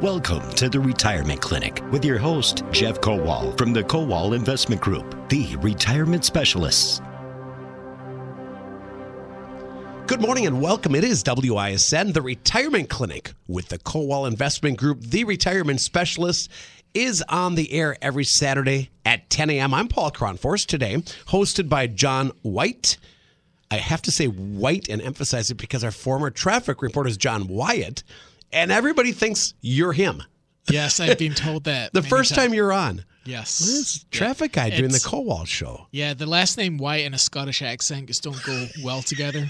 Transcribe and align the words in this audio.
Welcome 0.00 0.50
to 0.54 0.68
the 0.68 0.80
Retirement 0.80 1.40
Clinic 1.40 1.80
with 1.92 2.04
your 2.04 2.18
host, 2.18 2.64
Jeff 2.72 3.00
Kowal 3.00 3.56
from 3.56 3.72
the 3.72 3.84
Kowal 3.84 4.34
Investment 4.34 4.80
Group, 4.80 5.28
the 5.28 5.54
retirement 5.60 6.24
specialists. 6.24 7.00
Good 10.08 10.20
morning 10.20 10.46
and 10.46 10.60
welcome. 10.60 10.96
It 10.96 11.04
is 11.04 11.22
WISN, 11.22 12.12
the 12.12 12.22
Retirement 12.22 12.90
Clinic 12.90 13.34
with 13.46 13.68
the 13.68 13.78
Kowal 13.78 14.26
Investment 14.26 14.78
Group. 14.78 15.00
The 15.00 15.22
retirement 15.22 15.80
specialist 15.80 16.50
is 16.92 17.22
on 17.28 17.54
the 17.54 17.72
air 17.72 17.96
every 18.02 18.24
Saturday 18.24 18.90
at 19.06 19.30
10 19.30 19.48
a.m. 19.50 19.72
I'm 19.72 19.86
Paul 19.86 20.10
Kronforce 20.10 20.66
today, 20.66 20.96
hosted 21.26 21.68
by 21.68 21.86
John 21.86 22.32
White. 22.42 22.98
I 23.70 23.76
have 23.76 24.02
to 24.02 24.10
say 24.10 24.26
White 24.26 24.88
and 24.88 25.00
emphasize 25.00 25.52
it 25.52 25.54
because 25.54 25.84
our 25.84 25.92
former 25.92 26.30
traffic 26.30 26.82
reporter 26.82 27.08
is 27.08 27.16
John 27.16 27.46
Wyatt, 27.46 28.02
and 28.54 28.72
everybody 28.72 29.12
thinks 29.12 29.52
you're 29.60 29.92
him. 29.92 30.22
Yes, 30.70 30.98
I've 31.00 31.18
been 31.18 31.34
told 31.34 31.64
that. 31.64 31.92
The 31.92 32.02
first 32.02 32.34
times. 32.34 32.46
time 32.48 32.54
you're 32.54 32.72
on. 32.72 33.04
Yes. 33.26 33.58
This 33.58 34.04
traffic 34.10 34.52
guy 34.52 34.70
doing 34.70 34.90
the 34.92 34.98
Kowal 34.98 35.46
show. 35.46 35.86
Yeah, 35.90 36.12
the 36.14 36.26
last 36.26 36.56
name 36.58 36.76
White 36.78 37.04
and 37.06 37.14
a 37.14 37.18
Scottish 37.18 37.62
accent 37.62 38.06
just 38.06 38.22
don't 38.22 38.42
go 38.44 38.66
well 38.82 39.00
together. 39.02 39.46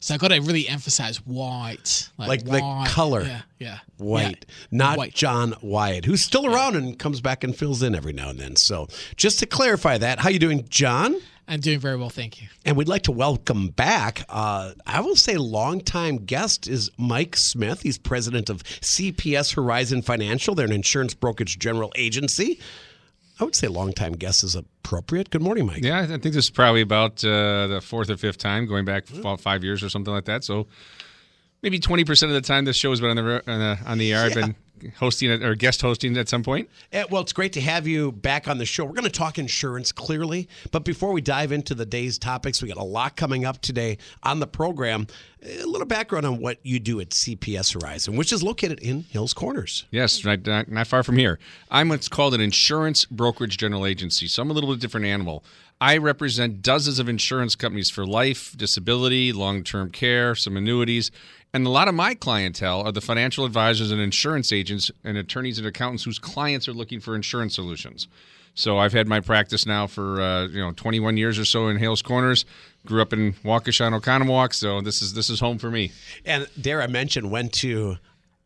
So 0.00 0.14
I 0.14 0.18
got 0.18 0.28
to 0.28 0.40
really 0.40 0.68
emphasize 0.68 1.18
white, 1.24 2.08
Like 2.18 2.44
the 2.44 2.60
white. 2.60 2.88
color. 2.88 3.22
Yeah, 3.22 3.40
yeah. 3.58 3.78
White, 3.98 4.44
Yeah, 4.48 4.54
not 4.70 4.98
white. 4.98 5.14
John 5.14 5.54
Wyatt, 5.62 6.04
who's 6.04 6.22
still 6.22 6.44
around 6.46 6.76
and 6.76 6.98
comes 6.98 7.20
back 7.20 7.42
and 7.44 7.56
fills 7.56 7.82
in 7.82 7.94
every 7.94 8.12
now 8.12 8.28
and 8.30 8.38
then. 8.38 8.56
So, 8.56 8.88
just 9.16 9.38
to 9.38 9.46
clarify 9.46 9.96
that, 9.98 10.18
how 10.18 10.28
you 10.28 10.38
doing, 10.40 10.66
John? 10.68 11.16
I'm 11.46 11.60
doing 11.60 11.78
very 11.78 11.96
well, 11.96 12.08
thank 12.08 12.40
you. 12.40 12.48
And 12.64 12.76
we'd 12.76 12.88
like 12.88 13.02
to 13.02 13.12
welcome 13.12 13.68
back. 13.68 14.24
Uh, 14.28 14.72
I 14.86 15.00
will 15.00 15.16
say, 15.16 15.36
longtime 15.36 16.24
guest 16.24 16.66
is 16.66 16.90
Mike 16.96 17.36
Smith. 17.36 17.82
He's 17.82 17.98
president 17.98 18.48
of 18.48 18.62
CPS 18.62 19.54
Horizon 19.54 20.02
Financial. 20.02 20.54
They're 20.54 20.66
an 20.66 20.72
insurance 20.72 21.12
brokerage 21.12 21.58
general 21.58 21.92
agency. 21.96 22.60
I 23.38 23.44
would 23.44 23.56
say 23.56 23.66
longtime 23.66 24.12
guest 24.12 24.44
is 24.44 24.54
appropriate. 24.54 25.30
Good 25.30 25.42
morning, 25.42 25.66
Mike. 25.66 25.82
Yeah, 25.82 26.00
I 26.00 26.06
think 26.06 26.22
this 26.22 26.36
is 26.36 26.50
probably 26.50 26.82
about 26.82 27.24
uh, 27.24 27.66
the 27.66 27.80
fourth 27.82 28.08
or 28.08 28.16
fifth 28.16 28.38
time 28.38 28.66
going 28.66 28.84
back 28.84 29.10
about 29.10 29.40
five 29.40 29.64
years 29.64 29.82
or 29.82 29.88
something 29.88 30.14
like 30.14 30.26
that. 30.26 30.44
So 30.44 30.68
maybe 31.60 31.80
twenty 31.80 32.04
percent 32.04 32.30
of 32.30 32.34
the 32.40 32.46
time 32.46 32.64
this 32.64 32.76
show 32.76 32.90
has 32.90 33.00
been 33.00 33.10
on 33.10 33.16
the 33.16 33.52
on 33.52 33.58
the, 33.58 33.78
on 33.86 33.98
the 33.98 34.12
air. 34.14 34.24
I've 34.24 34.34
been 34.34 34.54
hosting 34.98 35.30
or 35.30 35.54
guest 35.54 35.82
hosting 35.82 36.16
at 36.16 36.28
some 36.28 36.42
point. 36.42 36.68
Eh, 36.92 37.04
Well, 37.10 37.22
it's 37.22 37.32
great 37.32 37.52
to 37.54 37.60
have 37.60 37.86
you 37.86 38.12
back 38.12 38.48
on 38.48 38.58
the 38.58 38.66
show. 38.66 38.84
We're 38.84 38.92
going 38.92 39.04
to 39.04 39.10
talk 39.10 39.38
insurance 39.38 39.92
clearly, 39.92 40.48
but 40.70 40.84
before 40.84 41.12
we 41.12 41.20
dive 41.20 41.52
into 41.52 41.74
the 41.74 41.86
day's 41.86 42.18
topics, 42.18 42.62
we 42.62 42.68
got 42.68 42.76
a 42.76 42.84
lot 42.84 43.16
coming 43.16 43.44
up 43.44 43.60
today 43.60 43.98
on 44.22 44.40
the 44.40 44.46
program. 44.46 45.06
A 45.46 45.64
little 45.64 45.86
background 45.86 46.24
on 46.24 46.40
what 46.40 46.58
you 46.62 46.80
do 46.80 47.00
at 47.00 47.10
CPS 47.10 47.74
Horizon, 47.74 48.16
which 48.16 48.32
is 48.32 48.42
located 48.42 48.78
in 48.80 49.02
Hales 49.10 49.34
Corners. 49.34 49.84
Yes, 49.90 50.24
right, 50.24 50.44
not, 50.46 50.70
not 50.70 50.86
far 50.86 51.02
from 51.02 51.18
here. 51.18 51.38
I'm 51.70 51.90
what's 51.90 52.08
called 52.08 52.32
an 52.34 52.40
insurance 52.40 53.04
brokerage 53.04 53.58
general 53.58 53.84
agency, 53.84 54.26
so 54.26 54.40
I'm 54.42 54.50
a 54.50 54.54
little 54.54 54.70
bit 54.70 54.80
different 54.80 55.06
animal. 55.06 55.44
I 55.80 55.98
represent 55.98 56.62
dozens 56.62 56.98
of 56.98 57.10
insurance 57.10 57.56
companies 57.56 57.90
for 57.90 58.06
life, 58.06 58.56
disability, 58.56 59.32
long 59.32 59.62
term 59.64 59.90
care, 59.90 60.34
some 60.34 60.56
annuities. 60.56 61.10
And 61.52 61.66
a 61.66 61.70
lot 61.70 61.86
of 61.86 61.94
my 61.94 62.14
clientele 62.14 62.80
are 62.82 62.90
the 62.90 63.00
financial 63.00 63.44
advisors 63.44 63.92
and 63.92 64.00
insurance 64.00 64.50
agents 64.50 64.73
and 65.02 65.16
attorneys 65.16 65.58
and 65.58 65.66
accountants 65.66 66.04
whose 66.04 66.18
clients 66.18 66.68
are 66.68 66.72
looking 66.72 67.00
for 67.00 67.14
insurance 67.14 67.54
solutions. 67.54 68.08
So 68.54 68.78
I've 68.78 68.92
had 68.92 69.08
my 69.08 69.20
practice 69.20 69.66
now 69.66 69.86
for 69.86 70.20
uh, 70.20 70.46
you 70.46 70.60
know 70.60 70.72
21 70.72 71.16
years 71.16 71.38
or 71.38 71.44
so 71.44 71.68
in 71.68 71.76
Hales 71.78 72.02
Corners. 72.02 72.44
Grew 72.86 73.02
up 73.02 73.12
in 73.12 73.32
Waukesha 73.44 73.86
and 73.86 74.00
Oconomowoc, 74.00 74.54
so 74.54 74.80
this 74.80 75.02
is 75.02 75.14
this 75.14 75.28
is 75.28 75.40
home 75.40 75.58
for 75.58 75.70
me. 75.70 75.90
And 76.24 76.48
dare 76.60 76.80
I 76.82 76.86
mention, 76.86 77.30
went 77.30 77.52
to 77.54 77.98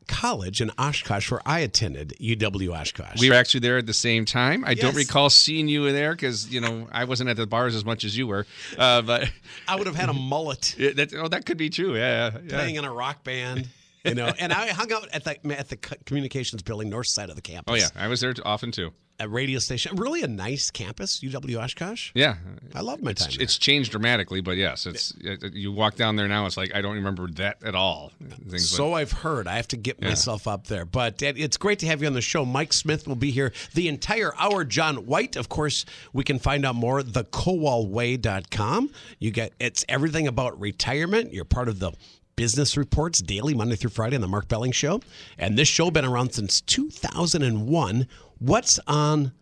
college 0.08 0.60
in 0.60 0.70
Oshkosh, 0.78 1.30
where 1.30 1.42
I 1.46 1.60
attended 1.60 2.14
UW 2.18 2.74
Oshkosh. 2.74 3.20
We 3.20 3.28
were 3.28 3.36
actually 3.36 3.60
there 3.60 3.78
at 3.78 3.86
the 3.86 3.92
same 3.92 4.24
time. 4.24 4.64
I 4.64 4.74
don't 4.74 4.96
recall 4.96 5.28
seeing 5.28 5.68
you 5.68 5.92
there 5.92 6.12
because 6.12 6.48
you 6.48 6.60
know 6.60 6.88
I 6.90 7.04
wasn't 7.04 7.30
at 7.30 7.36
the 7.36 7.46
bars 7.46 7.76
as 7.76 7.84
much 7.84 8.04
as 8.04 8.16
you 8.16 8.26
were. 8.26 8.46
Uh, 8.76 9.02
but 9.02 9.30
I 9.68 9.76
would 9.76 9.86
have 9.86 9.96
had 9.96 10.08
a 10.08 10.14
mullet, 10.14 10.74
that, 10.78 11.12
oh, 11.14 11.28
that 11.28 11.46
could 11.46 11.58
be 11.58 11.70
true. 11.70 11.96
Yeah, 11.96 12.30
yeah. 12.42 12.56
playing 12.56 12.76
in 12.76 12.84
a 12.84 12.92
rock 12.92 13.22
band. 13.22 13.68
You 14.08 14.14
know, 14.14 14.32
and 14.38 14.52
I 14.52 14.68
hung 14.68 14.92
out 14.92 15.08
at 15.12 15.24
the 15.24 15.36
at 15.58 15.68
the 15.68 15.76
communications 15.76 16.62
building, 16.62 16.88
north 16.90 17.06
side 17.08 17.30
of 17.30 17.36
the 17.36 17.42
campus. 17.42 17.72
Oh 17.72 17.76
yeah, 17.76 17.88
I 18.04 18.08
was 18.08 18.20
there 18.20 18.34
often 18.44 18.70
too. 18.72 18.92
a 19.20 19.28
radio 19.28 19.58
station. 19.58 19.96
Really 19.96 20.22
a 20.22 20.28
nice 20.28 20.70
campus, 20.70 21.20
UW 21.20 21.56
Oshkosh. 21.62 22.12
Yeah, 22.14 22.36
I 22.74 22.80
loved 22.82 23.02
my 23.02 23.12
time. 23.12 23.26
it's, 23.28 23.36
there. 23.36 23.42
it's 23.44 23.58
changed 23.58 23.90
dramatically, 23.90 24.40
but 24.40 24.56
yes, 24.56 24.86
it's 24.86 25.12
it, 25.20 25.52
you 25.54 25.72
walk 25.72 25.96
down 25.96 26.16
there 26.16 26.28
now. 26.28 26.46
It's 26.46 26.56
like 26.56 26.74
I 26.74 26.80
don't 26.80 26.94
remember 26.94 27.28
that 27.32 27.62
at 27.64 27.74
all. 27.74 28.12
Things 28.48 28.70
So 28.70 28.94
I've 28.94 29.10
heard. 29.12 29.46
I 29.48 29.56
have 29.56 29.68
to 29.68 29.76
get 29.76 30.00
myself 30.00 30.46
up 30.46 30.66
there. 30.68 30.84
But 30.84 31.20
it- 31.22 31.38
it's 31.38 31.56
great 31.56 31.80
to 31.80 31.86
have 31.86 32.00
you 32.00 32.06
on 32.06 32.14
the 32.14 32.20
show. 32.20 32.44
Mike 32.44 32.72
Smith 32.72 33.06
will 33.08 33.16
be 33.16 33.30
here 33.32 33.52
the 33.74 33.88
entire 33.88 34.32
hour. 34.38 34.64
John 34.64 35.06
White, 35.06 35.34
of 35.36 35.48
course, 35.48 35.84
we 36.12 36.22
can 36.24 36.38
find 36.38 36.64
out 36.64 36.74
more 36.76 37.00
at 37.00 37.06
thekowalway.com. 37.06 38.90
You 39.18 39.30
get 39.30 39.52
it's 39.58 39.84
everything 39.88 40.26
about 40.26 40.58
retirement. 40.60 41.32
You're 41.32 41.44
part 41.44 41.68
of 41.68 41.78
the 41.78 41.92
business 42.38 42.76
reports 42.76 43.20
daily, 43.20 43.52
Monday 43.52 43.74
through 43.74 43.90
Friday 43.90 44.14
on 44.14 44.20
the 44.20 44.28
Mark 44.28 44.46
Belling 44.46 44.70
Show. 44.70 45.00
And 45.38 45.58
this 45.58 45.66
show 45.66 45.90
been 45.90 46.04
around 46.04 46.34
since 46.34 46.60
2001. 46.60 48.06
What's 48.38 48.78
on 48.86 49.32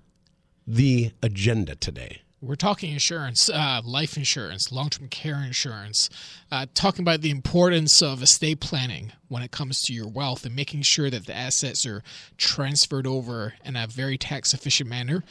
the 0.66 1.10
agenda 1.22 1.76
today? 1.76 2.22
We're 2.46 2.54
talking 2.54 2.92
insurance, 2.92 3.50
uh, 3.50 3.80
life 3.84 4.16
insurance, 4.16 4.70
long 4.70 4.88
term 4.88 5.08
care 5.08 5.42
insurance, 5.42 6.08
uh, 6.52 6.66
talking 6.74 7.02
about 7.02 7.20
the 7.20 7.30
importance 7.30 8.00
of 8.00 8.22
estate 8.22 8.60
planning 8.60 9.10
when 9.26 9.42
it 9.42 9.50
comes 9.50 9.82
to 9.82 9.92
your 9.92 10.06
wealth 10.06 10.46
and 10.46 10.54
making 10.54 10.82
sure 10.82 11.10
that 11.10 11.26
the 11.26 11.36
assets 11.36 11.84
are 11.84 12.04
transferred 12.36 13.06
over 13.06 13.54
in 13.64 13.74
a 13.74 13.88
very 13.88 14.16
tax 14.16 14.54
efficient 14.54 14.88
manner. 14.88 15.24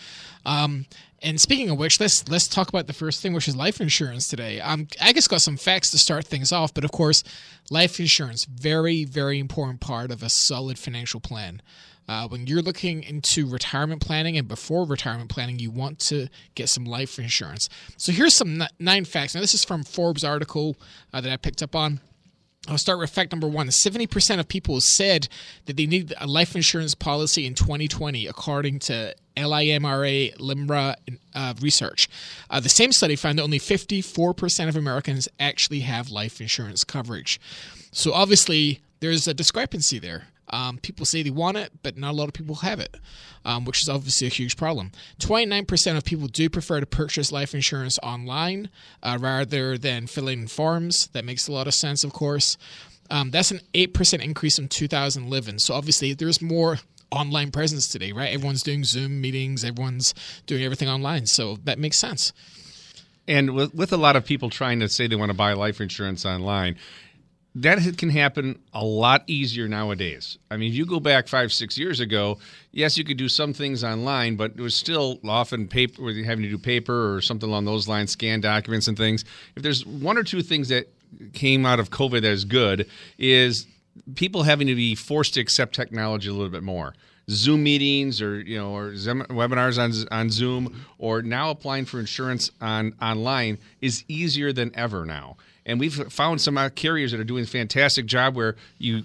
Um, 0.45 0.87
and 1.21 1.39
speaking 1.39 1.69
of 1.69 1.77
which, 1.77 2.01
let's 2.01 2.27
let's 2.27 2.49
talk 2.49 2.67
about 2.67 2.87
the 2.87 2.93
first 2.93 3.21
thing, 3.21 3.31
which 3.31 3.47
is 3.47 3.55
life 3.55 3.79
insurance 3.79 4.27
today. 4.27 4.59
Um, 4.59 4.87
I 5.01 5.13
just 5.13 5.29
got 5.29 5.41
some 5.41 5.55
facts 5.55 5.91
to 5.91 5.97
start 5.97 6.25
things 6.25 6.51
off, 6.51 6.73
but 6.73 6.83
of 6.83 6.91
course, 6.91 7.23
life 7.69 7.97
insurance 7.97 8.43
very 8.43 9.05
very 9.05 9.39
important 9.39 9.79
part 9.79 10.11
of 10.11 10.21
a 10.21 10.29
solid 10.29 10.77
financial 10.77 11.21
plan. 11.21 11.61
Uh, 12.07 12.27
when 12.27 12.45
you're 12.47 12.61
looking 12.61 13.03
into 13.03 13.47
retirement 13.47 14.01
planning 14.01 14.38
and 14.38 14.47
before 14.47 14.85
retirement 14.85 15.29
planning, 15.29 15.59
you 15.59 15.71
want 15.71 15.99
to 15.99 16.27
get 16.53 16.69
some 16.69 16.85
life 16.85 17.17
insurance. 17.17 17.67
So 17.97 18.11
here's 18.11 18.35
some 18.35 18.63
nine 18.79 19.05
facts. 19.05 19.33
Now 19.33 19.41
this 19.41 19.53
is 19.53 19.66
from 19.66 19.83
Forbes 19.83 20.23
article 20.23 20.77
uh, 21.13 21.21
that 21.21 21.31
I 21.31 21.38
picked 21.38 21.63
up 21.63 21.75
on. 21.75 21.99
I'll 22.67 22.77
start 22.79 22.97
with 22.97 23.11
fact 23.11 23.31
number 23.31 23.47
one. 23.47 23.67
70% 23.67 24.39
of 24.39 24.47
people 24.47 24.79
said 24.81 25.27
that 25.65 25.77
they 25.77 25.85
need 25.85 26.13
a 26.19 26.25
life 26.25 26.55
insurance 26.55 26.95
policy 26.95 27.45
in 27.45 27.53
2020, 27.53 28.25
according 28.25 28.79
to 28.79 29.15
LIMRA 29.38 30.35
LIMRA 30.38 30.95
uh, 31.35 31.53
research. 31.61 32.09
Uh, 32.49 32.59
the 32.59 32.69
same 32.69 32.91
study 32.91 33.15
found 33.15 33.38
that 33.38 33.44
only 33.44 33.59
54% 33.59 34.67
of 34.67 34.75
Americans 34.75 35.27
actually 35.39 35.81
have 35.81 36.09
life 36.09 36.41
insurance 36.41 36.83
coverage. 36.83 37.39
So 37.91 38.13
obviously, 38.13 38.81
there's 38.99 39.27
a 39.27 39.33
discrepancy 39.33 39.99
there. 39.99 40.27
Um, 40.50 40.78
people 40.78 41.06
say 41.06 41.23
they 41.23 41.31
want 41.31 41.57
it, 41.57 41.72
but 41.81 41.97
not 41.97 42.11
a 42.11 42.17
lot 42.17 42.28
of 42.28 42.33
people 42.33 42.56
have 42.56 42.79
it, 42.79 42.97
um, 43.45 43.66
which 43.66 43.81
is 43.81 43.89
obviously 43.89 44.28
a 44.28 44.29
huge 44.29 44.57
problem. 44.57 44.91
29% 45.19 45.97
of 45.97 46.06
people 46.06 46.28
do 46.28 46.50
prefer 46.50 46.79
to 46.79 46.85
purchase 46.85 47.31
life 47.31 47.56
insurance 47.56 47.97
online 48.03 48.69
uh, 49.01 49.17
rather 49.19 49.78
than 49.78 50.07
filling 50.07 50.41
in 50.41 50.47
forms. 50.47 51.07
That 51.07 51.25
makes 51.25 51.47
a 51.47 51.51
lot 51.51 51.67
of 51.67 51.73
sense, 51.73 52.03
of 52.03 52.13
course. 52.13 52.57
Um, 53.09 53.31
that's 53.31 53.51
an 53.51 53.61
8% 53.73 54.23
increase 54.23 54.57
in 54.59 54.67
2011. 54.67 55.59
So 55.59 55.73
obviously, 55.73 56.13
there's 56.13 56.41
more 56.41 56.79
online 57.12 57.51
presence 57.51 57.88
today, 57.88 58.12
right? 58.12 58.33
Everyone's 58.33 58.63
doing 58.63 58.83
Zoom 58.83 59.22
meetings, 59.22 59.63
everyone's 59.63 60.13
doing 60.47 60.63
everything 60.63 60.89
online. 60.89 61.25
So 61.25 61.57
that 61.63 61.79
makes 61.79 61.97
sense. 61.97 62.33
And 63.27 63.56
with, 63.56 63.73
with 63.73 63.91
a 63.91 63.97
lot 63.97 64.16
of 64.16 64.25
people 64.25 64.50
trying 64.50 64.79
to 64.81 64.89
say 64.89 65.07
they 65.07 65.16
want 65.16 65.31
to 65.31 65.38
buy 65.38 65.53
life 65.53 65.81
insurance 65.81 66.25
online, 66.25 66.77
that 67.55 67.97
can 67.97 68.09
happen 68.09 68.59
a 68.73 68.83
lot 68.83 69.23
easier 69.27 69.67
nowadays. 69.67 70.38
I 70.51 70.57
mean, 70.57 70.69
if 70.69 70.75
you 70.75 70.85
go 70.85 70.99
back 70.99 71.27
five, 71.29 71.53
six 71.53 71.77
years 71.77 72.01
ago, 72.01 72.38
yes, 72.71 72.97
you 72.97 73.06
could 73.06 73.18
do 73.18 73.30
some 73.30 73.53
things 73.53 73.81
online, 73.83 74.35
but 74.35 74.51
it 74.51 74.62
was 74.62 74.75
still 74.75 75.19
often 75.25 75.68
paper, 75.68 76.01
having 76.24 76.44
to 76.44 76.50
do 76.50 76.57
paper 76.57 77.15
or 77.15 77.21
something 77.21 77.47
along 77.50 77.63
those 77.63 77.88
lines, 77.88 78.12
scan 78.12 78.41
documents 78.41 78.89
and 78.89 78.97
things. 78.97 79.24
If 79.56 79.63
there's 79.63 79.85
one 79.85 80.18
or 80.18 80.24
two 80.24 80.41
things 80.41 80.68
that 80.68 80.88
came 81.31 81.65
out 81.65 81.80
of 81.80 81.89
COVID 81.91 82.21
that 82.21 82.25
is 82.25 82.44
good, 82.44 82.89
is 83.18 83.68
people 84.15 84.44
having 84.44 84.68
to 84.68 84.75
be 84.75 84.94
forced 84.94 85.35
to 85.35 85.39
accept 85.39 85.74
technology 85.74 86.30
a 86.30 86.33
little 86.33 86.50
bit 86.50 86.63
more. 86.63 86.94
Zoom 87.30 87.63
meetings 87.63 88.21
or 88.21 88.39
you 88.41 88.57
know 88.57 88.75
or 88.75 88.91
webinars 88.91 89.81
on 89.81 90.07
on 90.12 90.30
Zoom 90.30 90.85
or 91.00 91.24
now 91.24 91.50
applying 91.50 91.85
for 91.85 92.00
insurance 92.00 92.51
on 92.62 92.94
online 93.01 93.57
is 93.81 94.03
easier 94.07 94.53
than 94.53 94.71
ever 94.75 95.06
now. 95.06 95.38
And 95.65 95.79
we've 95.79 95.94
found 96.12 96.41
some 96.41 96.57
carriers 96.71 97.12
that 97.12 97.19
are 97.19 97.25
doing 97.25 97.44
a 97.44 97.47
fantastic 97.47 98.06
job 98.06 98.35
where 98.35 98.56
you 98.77 99.03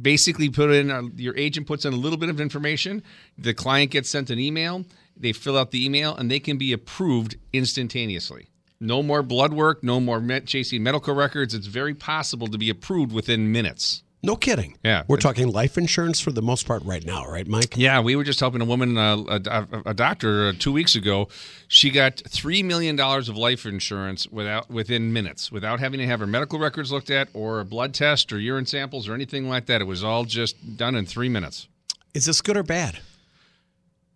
basically 0.00 0.48
put 0.48 0.70
in 0.70 0.90
a, 0.90 1.02
your 1.16 1.36
agent 1.36 1.66
puts 1.66 1.84
in 1.84 1.92
a 1.92 1.96
little 1.96 2.18
bit 2.18 2.28
of 2.28 2.40
information, 2.40 3.02
the 3.38 3.54
client 3.54 3.90
gets 3.90 4.08
sent 4.08 4.30
an 4.30 4.38
email, 4.38 4.84
they 5.16 5.32
fill 5.32 5.58
out 5.58 5.70
the 5.70 5.84
email 5.84 6.16
and 6.16 6.30
they 6.30 6.40
can 6.40 6.58
be 6.58 6.72
approved 6.72 7.36
instantaneously. 7.52 8.48
No 8.80 9.02
more 9.02 9.22
blood 9.22 9.52
work, 9.52 9.84
no 9.84 10.00
more 10.00 10.20
chasing 10.44 10.82
medical 10.82 11.14
records. 11.14 11.54
It's 11.54 11.68
very 11.68 11.94
possible 11.94 12.48
to 12.48 12.58
be 12.58 12.68
approved 12.68 13.12
within 13.12 13.52
minutes. 13.52 14.02
No 14.24 14.36
kidding. 14.36 14.78
Yeah. 14.84 15.02
We're 15.08 15.16
talking 15.16 15.48
life 15.48 15.76
insurance 15.76 16.20
for 16.20 16.30
the 16.30 16.42
most 16.42 16.64
part 16.64 16.84
right 16.84 17.04
now, 17.04 17.26
right, 17.26 17.46
Mike? 17.46 17.76
Yeah, 17.76 18.00
we 18.00 18.14
were 18.14 18.22
just 18.22 18.38
helping 18.38 18.60
a 18.60 18.64
woman, 18.64 18.96
uh, 18.96 19.16
a, 19.16 19.66
a, 19.86 19.94
doctor, 19.94 20.48
uh, 20.48 20.52
two 20.56 20.70
weeks 20.70 20.94
ago. 20.94 21.26
She 21.66 21.90
got 21.90 22.22
three 22.28 22.62
million 22.62 22.94
dollars 22.94 23.28
of 23.28 23.36
life 23.36 23.66
insurance 23.66 24.28
without 24.28 24.70
within 24.70 25.12
minutes, 25.12 25.50
without 25.50 25.80
having 25.80 25.98
to 25.98 26.06
have 26.06 26.20
her 26.20 26.26
medical 26.28 26.60
records 26.60 26.92
looked 26.92 27.10
at, 27.10 27.30
or 27.34 27.58
a 27.58 27.64
blood 27.64 27.94
test, 27.94 28.32
or 28.32 28.38
urine 28.38 28.66
samples, 28.66 29.08
or 29.08 29.14
anything 29.14 29.48
like 29.48 29.66
that. 29.66 29.80
It 29.80 29.86
was 29.86 30.04
all 30.04 30.24
just 30.24 30.76
done 30.76 30.94
in 30.94 31.04
three 31.04 31.28
minutes. 31.28 31.66
Is 32.14 32.26
this 32.26 32.40
good 32.40 32.56
or 32.56 32.62
bad? 32.62 33.00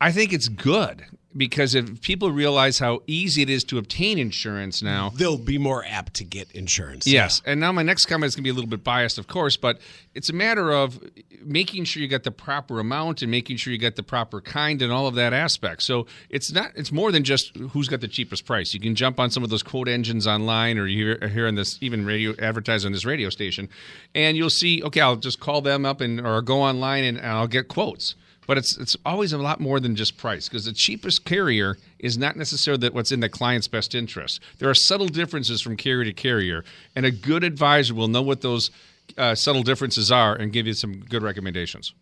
I 0.01 0.13
think 0.13 0.33
it's 0.33 0.49
good 0.49 1.05
because 1.37 1.75
if 1.75 2.01
people 2.01 2.31
realize 2.31 2.79
how 2.79 3.03
easy 3.07 3.43
it 3.43 3.51
is 3.51 3.65
to 3.65 3.79
obtain 3.79 4.19
insurance 4.19 4.83
now, 4.83 5.11
they'll 5.11 5.37
be 5.37 5.59
more 5.59 5.85
apt 5.87 6.15
to 6.15 6.25
get 6.25 6.51
insurance. 6.53 7.07
Yes. 7.07 7.43
Yeah. 7.45 7.53
And 7.53 7.61
now 7.61 7.73
my 7.73 7.83
next 7.83 8.07
comment 8.07 8.29
is 8.29 8.37
going 8.37 8.43
to 8.43 8.47
be 8.47 8.51
a 8.51 8.55
little 8.55 8.71
bit 8.71 8.83
biased, 8.83 9.19
of 9.19 9.27
course, 9.27 9.57
but 9.57 9.81
it's 10.15 10.31
a 10.31 10.33
matter 10.33 10.73
of 10.73 10.99
making 11.43 11.85
sure 11.85 12.03
you 12.03 12.09
get 12.09 12.25
the 12.25 12.31
proper 12.31 12.81
amount 12.81 13.23
and 13.23 13.31
making 13.31 13.57
sure 13.57 13.73
you 13.73 13.79
get 13.79 13.97
the 13.97 14.03
proper 14.03 14.41
kind 14.41 14.81
and 14.83 14.93
all 14.93 15.07
of 15.07 15.15
that 15.15 15.33
aspect. 15.33 15.83
So 15.83 16.07
it's 16.31 16.53
not 16.53 16.73
it's 16.75 16.93
more 16.93 17.13
than 17.13 17.25
just 17.25 17.57
who's 17.57 17.89
got 17.89 18.01
the 18.01 18.09
cheapest 18.09 18.47
price. 18.47 18.73
You 18.75 18.81
can 18.81 18.95
jump 18.95 19.21
on 19.21 19.31
some 19.31 19.45
of 19.45 19.51
those 19.51 19.63
quote 19.63 19.89
engines 19.89 20.27
online 20.27 20.79
or 20.79 20.87
you 20.87 21.17
hear, 21.19 21.29
hear 21.29 21.47
on 21.47 21.55
this 21.55 21.79
even 21.81 22.07
radio 22.07 22.35
advertise 22.39 22.85
on 22.85 22.93
this 22.93 23.05
radio 23.05 23.31
station 23.31 23.69
and 24.15 24.37
you'll 24.37 24.51
see 24.51 24.83
okay, 24.83 25.01
I'll 25.01 25.17
just 25.17 25.41
call 25.41 25.61
them 25.61 25.85
up 25.85 26.01
and 26.01 26.21
or 26.21 26.41
go 26.43 26.63
online 26.63 27.05
and 27.05 27.21
I'll 27.21 27.47
get 27.47 27.69
quotes 27.69 28.15
but 28.47 28.59
it's 28.59 28.77
it's 28.77 28.97
always 29.05 29.33
a 29.33 29.39
lot 29.39 29.61
more 29.61 29.81
than 29.81 29.97
just 29.97 30.17
price 30.17 30.49
because 30.49 30.65
the 30.65 30.73
cheapest 30.73 31.25
carrier 31.25 31.77
is 31.99 32.17
not 32.17 32.37
necessarily 32.37 32.89
what's 32.91 33.13
in 33.13 33.21
the 33.21 33.29
client's 33.29 33.69
best 33.69 33.95
interest. 33.95 34.41
There 34.59 34.69
are 34.69 34.75
subtle 34.75 35.09
differences 35.09 35.61
from 35.61 35.77
carrier 35.77 36.05
to 36.05 36.13
carrier, 36.13 36.65
and 36.95 37.07
a 37.07 37.11
good 37.11 37.45
advisor 37.45 37.95
will 37.95 38.09
know 38.09 38.23
what 38.23 38.41
those 38.41 38.71
uh, 39.17 39.35
subtle 39.35 39.63
differences 39.63 40.11
are 40.11 40.35
and 40.35 40.53
give 40.53 40.67
you 40.67 40.75
some 40.75 41.01
good 41.01 41.23
recommendations. 41.23 41.95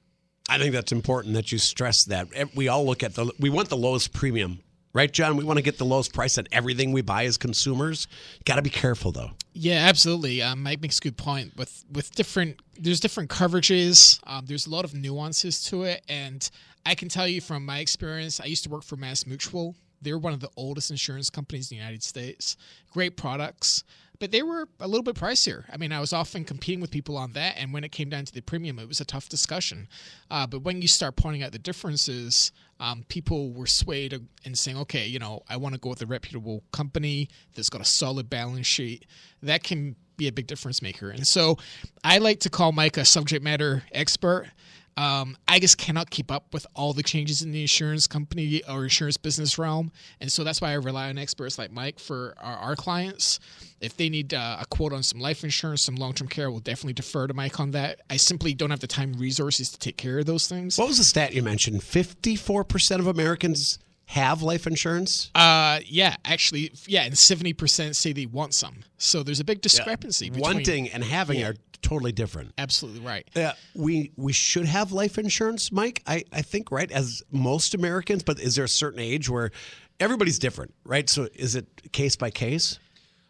I 0.49 0.59
think 0.59 0.73
that's 0.73 0.93
important 0.93 1.35
that 1.35 1.53
you 1.53 1.59
stress 1.59 2.05
that. 2.05 2.29
We 2.55 2.69
all 2.69 2.85
look 2.85 3.03
at 3.03 3.15
the 3.15 3.33
we 3.39 3.51
want 3.51 3.69
the 3.69 3.77
lowest 3.77 4.13
premium 4.13 4.61
Right, 4.95 5.13
John? 5.13 5.37
We 5.37 5.43
want 5.43 5.57
to 5.57 5.63
get 5.63 5.77
the 5.77 5.85
lowest 5.85 6.15
price 6.15 6.39
on 6.39 6.47
everything 6.53 6.93
we 6.93 7.03
buy 7.03 7.25
as 7.25 7.37
consumers. 7.37 8.07
Got 8.45 8.57
to 8.57 8.63
be 8.63 8.71
careful, 8.71 9.11
though. 9.11 9.33
Yeah, 9.57 9.87
absolutely. 9.89 10.43
Um, 10.43 10.65
Mike 10.65 10.83
makes 10.83 10.99
a 10.99 11.01
good 11.01 11.17
point. 11.17 11.57
With 11.57 11.85
with 11.91 12.13
different, 12.15 12.61
there's 12.77 12.99
different 12.99 13.31
coverages. 13.31 14.19
Um, 14.27 14.47
there's 14.47 14.67
a 14.67 14.71
lot 14.71 14.85
of 14.85 14.95
nuances 14.95 15.63
to 15.67 15.85
it, 15.85 16.03
and 16.09 16.49
I 16.85 16.97
can 16.97 17.09
tell 17.09 17.29
you 17.29 17.41
from 17.41 17.65
my 17.65 17.79
experience. 17.79 18.41
I 18.41 18.47
used 18.47 18.65
to 18.65 18.69
work 18.71 18.83
for 18.83 18.97
Mass 18.97 19.27
Mutual. 19.27 19.77
They're 20.03 20.19
one 20.19 20.33
of 20.33 20.41
the 20.41 20.51
oldest 20.57 20.91
insurance 20.91 21.31
companies 21.31 21.71
in 21.71 21.77
the 21.77 21.83
United 21.83 22.03
States. 22.03 22.57
Great 22.93 23.17
products 23.17 23.85
but 24.19 24.31
they 24.31 24.43
were 24.43 24.69
a 24.81 24.87
little 24.87 25.03
bit 25.03 25.17
pricier. 25.17 25.65
I 25.73 25.77
mean, 25.77 25.93
I 25.93 26.01
was 26.01 26.13
often 26.13 26.45
competing 26.45 26.81
with 26.81 26.91
people 26.91 27.17
on 27.17 27.33
that, 27.33 27.57
and 27.59 27.73
when 27.73 27.85
it 27.85 27.93
came 27.93 28.09
down 28.09 28.25
to 28.25 28.33
the 28.33 28.41
premium, 28.41 28.79
it 28.79 28.89
was 28.89 29.01
a 29.01 29.05
tough 29.05 29.29
discussion. 29.29 29.89
Uh, 30.31 30.47
but 30.47 30.63
when 30.63 30.83
you 30.83 30.89
start 30.89 31.17
pointing 31.17 31.43
out 31.43 31.53
the 31.53 31.59
differences, 31.59 32.53
um, 32.81 33.05
people 33.09 33.53
were 33.53 33.67
swayed 33.67 34.21
in 34.45 34.55
saying, 34.55 34.77
okay, 34.79 35.07
you 35.07 35.19
know, 35.19 35.43
I 35.49 35.57
want 35.57 35.75
to 35.75 35.81
go 35.81 35.91
with 35.91 36.03
a 36.03 36.07
reputable 36.07 36.63
company 36.73 37.29
that's 37.55 37.69
got 37.69 37.81
a 37.81 37.85
solid 37.85 38.29
balance 38.31 38.67
sheet. 38.67 39.07
That 39.43 39.63
can 39.63 39.97
be 40.17 40.29
a 40.29 40.33
big 40.33 40.47
difference 40.47 40.81
maker. 40.81 41.11
And 41.11 41.27
so 41.27 41.59
I 42.03 42.19
like 42.19 42.41
to 42.41 42.51
call 42.51 42.73
Mike 42.73 42.97
a 42.97 43.05
subject 43.05 43.43
matter 43.43 43.83
expert. 43.93 44.47
Um, 44.97 45.37
I 45.49 45.59
just 45.59 45.77
cannot 45.79 46.11
keep 46.11 46.31
up 46.31 46.53
with 46.53 46.67
all 46.75 46.93
the 46.93 47.03
changes 47.03 47.43
in 47.43 47.51
the 47.51 47.63
insurance 47.63 48.07
company 48.07 48.63
or 48.69 48.85
insurance 48.85 49.17
business 49.17 49.59
realm, 49.59 49.91
and 50.21 50.31
so 50.31 50.45
that's 50.45 50.61
why 50.61 50.71
I 50.71 50.75
rely 50.75 51.09
on 51.09 51.19
experts 51.19 51.59
like 51.59 51.73
Mike 51.73 51.99
for 51.99 52.35
our, 52.41 52.57
our 52.57 52.77
clients. 52.77 53.41
If 53.81 53.97
they 53.97 54.09
need 54.09 54.33
uh, 54.33 54.59
a 54.61 54.67
quote 54.67 54.93
on 54.93 55.03
some 55.03 55.21
life 55.21 55.43
insurance, 55.43 55.85
some 55.85 55.97
long 55.97 56.13
term 56.13 56.29
care, 56.29 56.51
we'll 56.51 56.61
definitely 56.61 56.95
defer 56.95 57.27
to 57.27 57.35
Mike 57.35 57.59
on 57.59 57.73
that. 57.73 58.01
I 58.09 58.17
simply 58.17 58.55
don't 58.55 58.71
have 58.71 58.81
the 58.81 58.87
time 58.87 59.15
resources 59.15 59.71
to 59.71 59.79
take 59.79 59.97
care 59.97 60.21
of 60.21 60.27
those 60.27 60.47
things. 60.47 60.79
What 60.79 60.89
was 60.89 60.99
the 60.99 61.05
stat 61.05 61.35
you 61.35 61.43
mentioned? 61.43 61.83
Fifty 61.83 62.37
four 62.37 62.65
percent 62.65 63.01
of 63.01 63.07
Americans 63.07 63.79
have 64.07 64.43
life 64.43 64.67
insurance? 64.67 65.31
Uh, 65.35 65.81
yeah, 65.85 66.17
actually, 66.25 66.73
yeah, 66.87 67.03
and 67.03 67.17
seventy 67.19 67.53
percent 67.53 67.97
say 67.97 68.13
they 68.13 68.27
want 68.27 68.55
some. 68.55 68.85
So 68.99 69.23
there's 69.23 69.41
a 69.41 69.45
big 69.45 69.61
discrepancy. 69.61 70.27
Yeah. 70.27 70.33
Between, 70.33 70.55
Wanting 70.55 70.89
and 70.91 71.03
having 71.05 71.41
yeah. 71.41 71.49
are 71.49 71.55
totally 71.85 72.13
different. 72.13 72.53
Absolutely 72.59 73.01
right. 73.01 73.29
Uh, 73.37 73.53
we 73.75 74.11
we 74.17 74.33
should 74.33 74.65
have 74.65 74.91
life 74.91 75.19
insurance, 75.19 75.71
Mike. 75.71 76.03
I, 76.07 76.25
I 76.33 76.43
think 76.43 76.73
right 76.73 76.91
as 76.91 77.23
most 77.31 77.75
Americans, 77.75 78.23
but 78.23 78.41
is 78.41 78.57
there 78.57 78.65
a 78.65 78.69
certain 78.69 79.01
age 79.01 79.29
where 79.29 79.51
everybody's 80.01 80.39
different, 80.39 80.75
right? 80.85 81.09
So 81.09 81.29
is 81.35 81.55
it 81.55 81.93
case 81.93 82.17
by 82.17 82.31
case? 82.31 82.79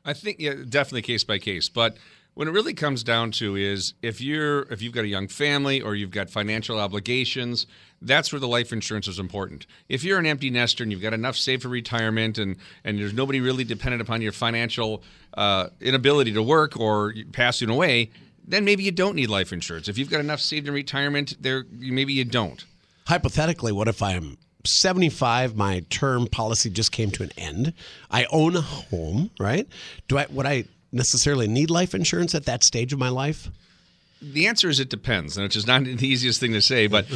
I 0.04 0.12
think 0.12 0.38
yeah, 0.38 0.54
definitely 0.68 1.02
case 1.02 1.24
by 1.24 1.38
case, 1.38 1.68
but 1.68 1.96
when 2.34 2.48
it 2.48 2.50
really 2.50 2.74
comes 2.74 3.02
down 3.02 3.30
to 3.30 3.56
is 3.56 3.94
if 4.02 4.20
you're 4.20 4.62
if 4.72 4.82
you've 4.82 4.92
got 4.92 5.04
a 5.04 5.08
young 5.08 5.28
family 5.28 5.80
or 5.80 5.94
you've 5.94 6.10
got 6.10 6.28
financial 6.28 6.78
obligations 6.78 7.66
that's 8.02 8.32
where 8.32 8.40
the 8.40 8.48
life 8.48 8.72
insurance 8.72 9.08
is 9.08 9.18
important 9.18 9.66
if 9.88 10.04
you're 10.04 10.18
an 10.18 10.26
empty 10.26 10.50
nester 10.50 10.82
and 10.82 10.92
you've 10.92 11.00
got 11.00 11.14
enough 11.14 11.36
saved 11.36 11.62
for 11.62 11.68
retirement 11.68 12.38
and 12.38 12.56
and 12.82 12.98
there's 12.98 13.14
nobody 13.14 13.40
really 13.40 13.64
dependent 13.64 14.02
upon 14.02 14.20
your 14.20 14.32
financial 14.32 15.02
uh, 15.34 15.68
inability 15.80 16.32
to 16.32 16.42
work 16.42 16.78
or 16.78 17.14
passing 17.32 17.70
away 17.70 18.10
then 18.46 18.64
maybe 18.64 18.82
you 18.82 18.90
don't 18.90 19.16
need 19.16 19.30
life 19.30 19.52
insurance. 19.52 19.88
If 19.88 19.98
you've 19.98 20.10
got 20.10 20.20
enough 20.20 20.40
saved 20.40 20.68
in 20.68 20.74
retirement, 20.74 21.36
there 21.40 21.64
maybe 21.70 22.12
you 22.12 22.24
don't. 22.24 22.64
Hypothetically, 23.06 23.72
what 23.72 23.88
if 23.88 24.02
I'm 24.02 24.38
75, 24.64 25.56
my 25.56 25.84
term 25.90 26.26
policy 26.26 26.70
just 26.70 26.92
came 26.92 27.10
to 27.12 27.22
an 27.22 27.30
end. 27.36 27.74
I 28.10 28.26
own 28.30 28.56
a 28.56 28.60
home, 28.60 29.30
right? 29.38 29.68
Do 30.08 30.18
I 30.18 30.26
would 30.30 30.46
I 30.46 30.64
necessarily 30.92 31.46
need 31.46 31.70
life 31.70 31.94
insurance 31.94 32.34
at 32.34 32.46
that 32.46 32.64
stage 32.64 32.92
of 32.92 32.98
my 32.98 33.08
life? 33.08 33.48
The 34.22 34.46
answer 34.46 34.68
is 34.68 34.80
it 34.80 34.88
depends, 34.88 35.36
and 35.36 35.44
it's 35.44 35.54
just 35.54 35.66
not 35.66 35.84
the 35.84 36.06
easiest 36.06 36.40
thing 36.40 36.52
to 36.52 36.62
say. 36.62 36.86
But 36.86 37.06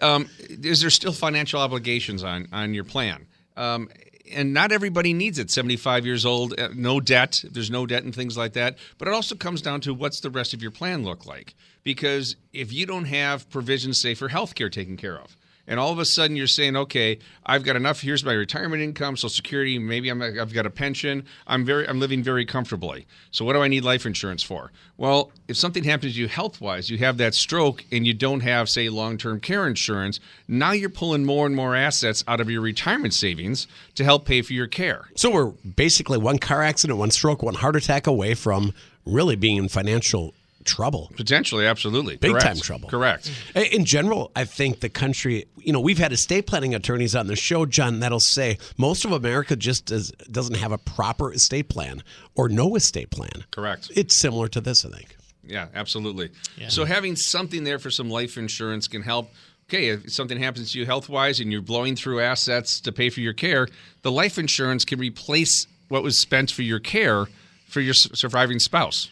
um, 0.00 0.28
is 0.48 0.80
there 0.80 0.90
still 0.90 1.12
financial 1.12 1.60
obligations 1.60 2.24
on 2.24 2.48
on 2.52 2.74
your 2.74 2.84
plan? 2.84 3.26
Um, 3.56 3.88
and 4.32 4.52
not 4.52 4.72
everybody 4.72 5.12
needs 5.12 5.38
it. 5.38 5.50
75 5.50 6.06
years 6.06 6.24
old 6.24 6.58
uh, 6.58 6.68
no 6.74 7.00
debt. 7.00 7.42
There's 7.50 7.70
no 7.70 7.86
debt 7.86 8.04
and 8.04 8.14
things 8.14 8.36
like 8.36 8.52
that. 8.54 8.78
But 8.98 9.08
it 9.08 9.14
also 9.14 9.34
comes 9.34 9.62
down 9.62 9.80
to 9.82 9.94
what's 9.94 10.20
the 10.20 10.30
rest 10.30 10.54
of 10.54 10.62
your 10.62 10.70
plan 10.70 11.04
look 11.04 11.26
like? 11.26 11.54
Because 11.82 12.36
if 12.52 12.72
you 12.72 12.86
don't 12.86 13.06
have 13.06 13.48
provisions 13.50 14.00
say 14.00 14.14
for 14.14 14.28
health 14.28 14.54
care 14.54 14.70
taken 14.70 14.96
care 14.96 15.18
of 15.18 15.36
and 15.70 15.78
all 15.78 15.92
of 15.92 16.00
a 16.00 16.04
sudden 16.04 16.36
you're 16.36 16.48
saying, 16.48 16.76
okay, 16.76 17.20
I've 17.46 17.62
got 17.62 17.76
enough. 17.76 18.00
Here's 18.00 18.24
my 18.24 18.32
retirement 18.32 18.82
income, 18.82 19.16
Social 19.16 19.28
Security. 19.28 19.78
Maybe 19.78 20.08
I'm, 20.08 20.20
I've 20.20 20.52
got 20.52 20.66
a 20.66 20.70
pension. 20.70 21.24
I'm 21.46 21.64
very, 21.64 21.88
I'm 21.88 22.00
living 22.00 22.24
very 22.24 22.44
comfortably. 22.44 23.06
So 23.30 23.44
what 23.44 23.52
do 23.52 23.62
I 23.62 23.68
need 23.68 23.84
life 23.84 24.04
insurance 24.04 24.42
for? 24.42 24.72
Well, 24.96 25.30
if 25.46 25.56
something 25.56 25.84
happens 25.84 26.14
to 26.14 26.20
you 26.20 26.26
health 26.26 26.60
wise, 26.60 26.90
you 26.90 26.98
have 26.98 27.18
that 27.18 27.36
stroke, 27.36 27.84
and 27.92 28.04
you 28.04 28.12
don't 28.12 28.40
have, 28.40 28.68
say, 28.68 28.88
long 28.88 29.16
term 29.16 29.38
care 29.38 29.68
insurance. 29.68 30.18
Now 30.48 30.72
you're 30.72 30.90
pulling 30.90 31.24
more 31.24 31.46
and 31.46 31.54
more 31.54 31.76
assets 31.76 32.24
out 32.26 32.40
of 32.40 32.50
your 32.50 32.62
retirement 32.62 33.14
savings 33.14 33.68
to 33.94 34.02
help 34.02 34.26
pay 34.26 34.42
for 34.42 34.52
your 34.52 34.66
care. 34.66 35.08
So 35.14 35.30
we're 35.30 35.52
basically 35.76 36.18
one 36.18 36.38
car 36.38 36.64
accident, 36.64 36.98
one 36.98 37.12
stroke, 37.12 37.44
one 37.44 37.54
heart 37.54 37.76
attack 37.76 38.08
away 38.08 38.34
from 38.34 38.74
really 39.06 39.36
being 39.36 39.56
in 39.56 39.68
financial 39.68 40.34
trouble. 40.70 41.10
Potentially, 41.16 41.66
absolutely. 41.66 42.16
Big 42.16 42.30
Correct. 42.30 42.46
time 42.46 42.56
trouble. 42.56 42.88
Correct. 42.88 43.30
Mm-hmm. 43.54 43.74
In 43.74 43.84
general, 43.84 44.30
I 44.36 44.44
think 44.44 44.80
the 44.80 44.88
country, 44.88 45.46
you 45.58 45.72
know, 45.72 45.80
we've 45.80 45.98
had 45.98 46.12
estate 46.12 46.46
planning 46.46 46.74
attorneys 46.74 47.14
on 47.14 47.26
the 47.26 47.36
show, 47.36 47.66
John, 47.66 48.00
that'll 48.00 48.20
say 48.20 48.58
most 48.78 49.04
of 49.04 49.12
America 49.12 49.56
just 49.56 49.86
does, 49.86 50.10
doesn't 50.30 50.56
have 50.56 50.72
a 50.72 50.78
proper 50.78 51.32
estate 51.32 51.68
plan 51.68 52.02
or 52.34 52.48
no 52.48 52.76
estate 52.76 53.10
plan. 53.10 53.44
Correct. 53.50 53.90
It's 53.94 54.18
similar 54.18 54.48
to 54.48 54.60
this, 54.60 54.84
I 54.84 54.90
think. 54.90 55.16
Yeah, 55.44 55.66
absolutely. 55.74 56.30
Yeah. 56.56 56.68
So 56.68 56.84
having 56.84 57.16
something 57.16 57.64
there 57.64 57.78
for 57.78 57.90
some 57.90 58.08
life 58.08 58.38
insurance 58.38 58.86
can 58.86 59.02
help. 59.02 59.30
Okay, 59.68 59.88
if 59.88 60.12
something 60.12 60.38
happens 60.38 60.72
to 60.72 60.78
you 60.78 60.86
health 60.86 61.08
wise 61.08 61.38
and 61.38 61.52
you're 61.52 61.62
blowing 61.62 61.94
through 61.94 62.20
assets 62.20 62.80
to 62.80 62.92
pay 62.92 63.08
for 63.08 63.20
your 63.20 63.32
care, 63.32 63.68
the 64.02 64.10
life 64.10 64.38
insurance 64.38 64.84
can 64.84 64.98
replace 64.98 65.66
what 65.88 66.02
was 66.02 66.20
spent 66.20 66.50
for 66.50 66.62
your 66.62 66.80
care 66.80 67.26
for 67.68 67.80
your 67.80 67.94
surviving 67.94 68.58
spouse. 68.58 69.10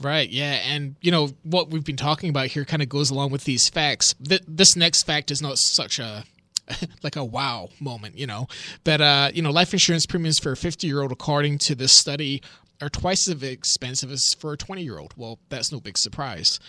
Right. 0.00 0.28
Yeah. 0.28 0.52
And, 0.52 0.96
you 1.00 1.10
know, 1.10 1.30
what 1.42 1.70
we've 1.70 1.84
been 1.84 1.96
talking 1.96 2.30
about 2.30 2.46
here 2.46 2.64
kind 2.64 2.82
of 2.82 2.88
goes 2.88 3.10
along 3.10 3.30
with 3.30 3.44
these 3.44 3.68
facts. 3.68 4.14
Th- 4.26 4.42
this 4.46 4.76
next 4.76 5.04
fact 5.04 5.30
is 5.30 5.42
not 5.42 5.58
such 5.58 5.98
a. 5.98 6.24
like 7.02 7.16
a 7.16 7.24
wow 7.24 7.68
moment, 7.80 8.16
you 8.16 8.24
know. 8.26 8.46
But 8.84 9.00
uh, 9.00 9.30
you 9.34 9.42
know, 9.42 9.50
life 9.50 9.72
insurance 9.72 10.06
premiums 10.06 10.38
for 10.38 10.52
a 10.52 10.56
50 10.56 10.86
year 10.86 11.02
old, 11.02 11.10
according 11.10 11.58
to 11.58 11.74
this 11.74 11.90
study, 11.92 12.40
are 12.80 12.88
twice 12.88 13.28
as 13.28 13.42
expensive 13.42 14.12
as 14.12 14.32
for 14.38 14.52
a 14.52 14.56
20 14.56 14.80
year 14.80 14.98
old. 14.98 15.12
Well, 15.16 15.40
that's 15.48 15.72
no 15.72 15.80
big 15.80 15.98
surprise. 15.98 16.60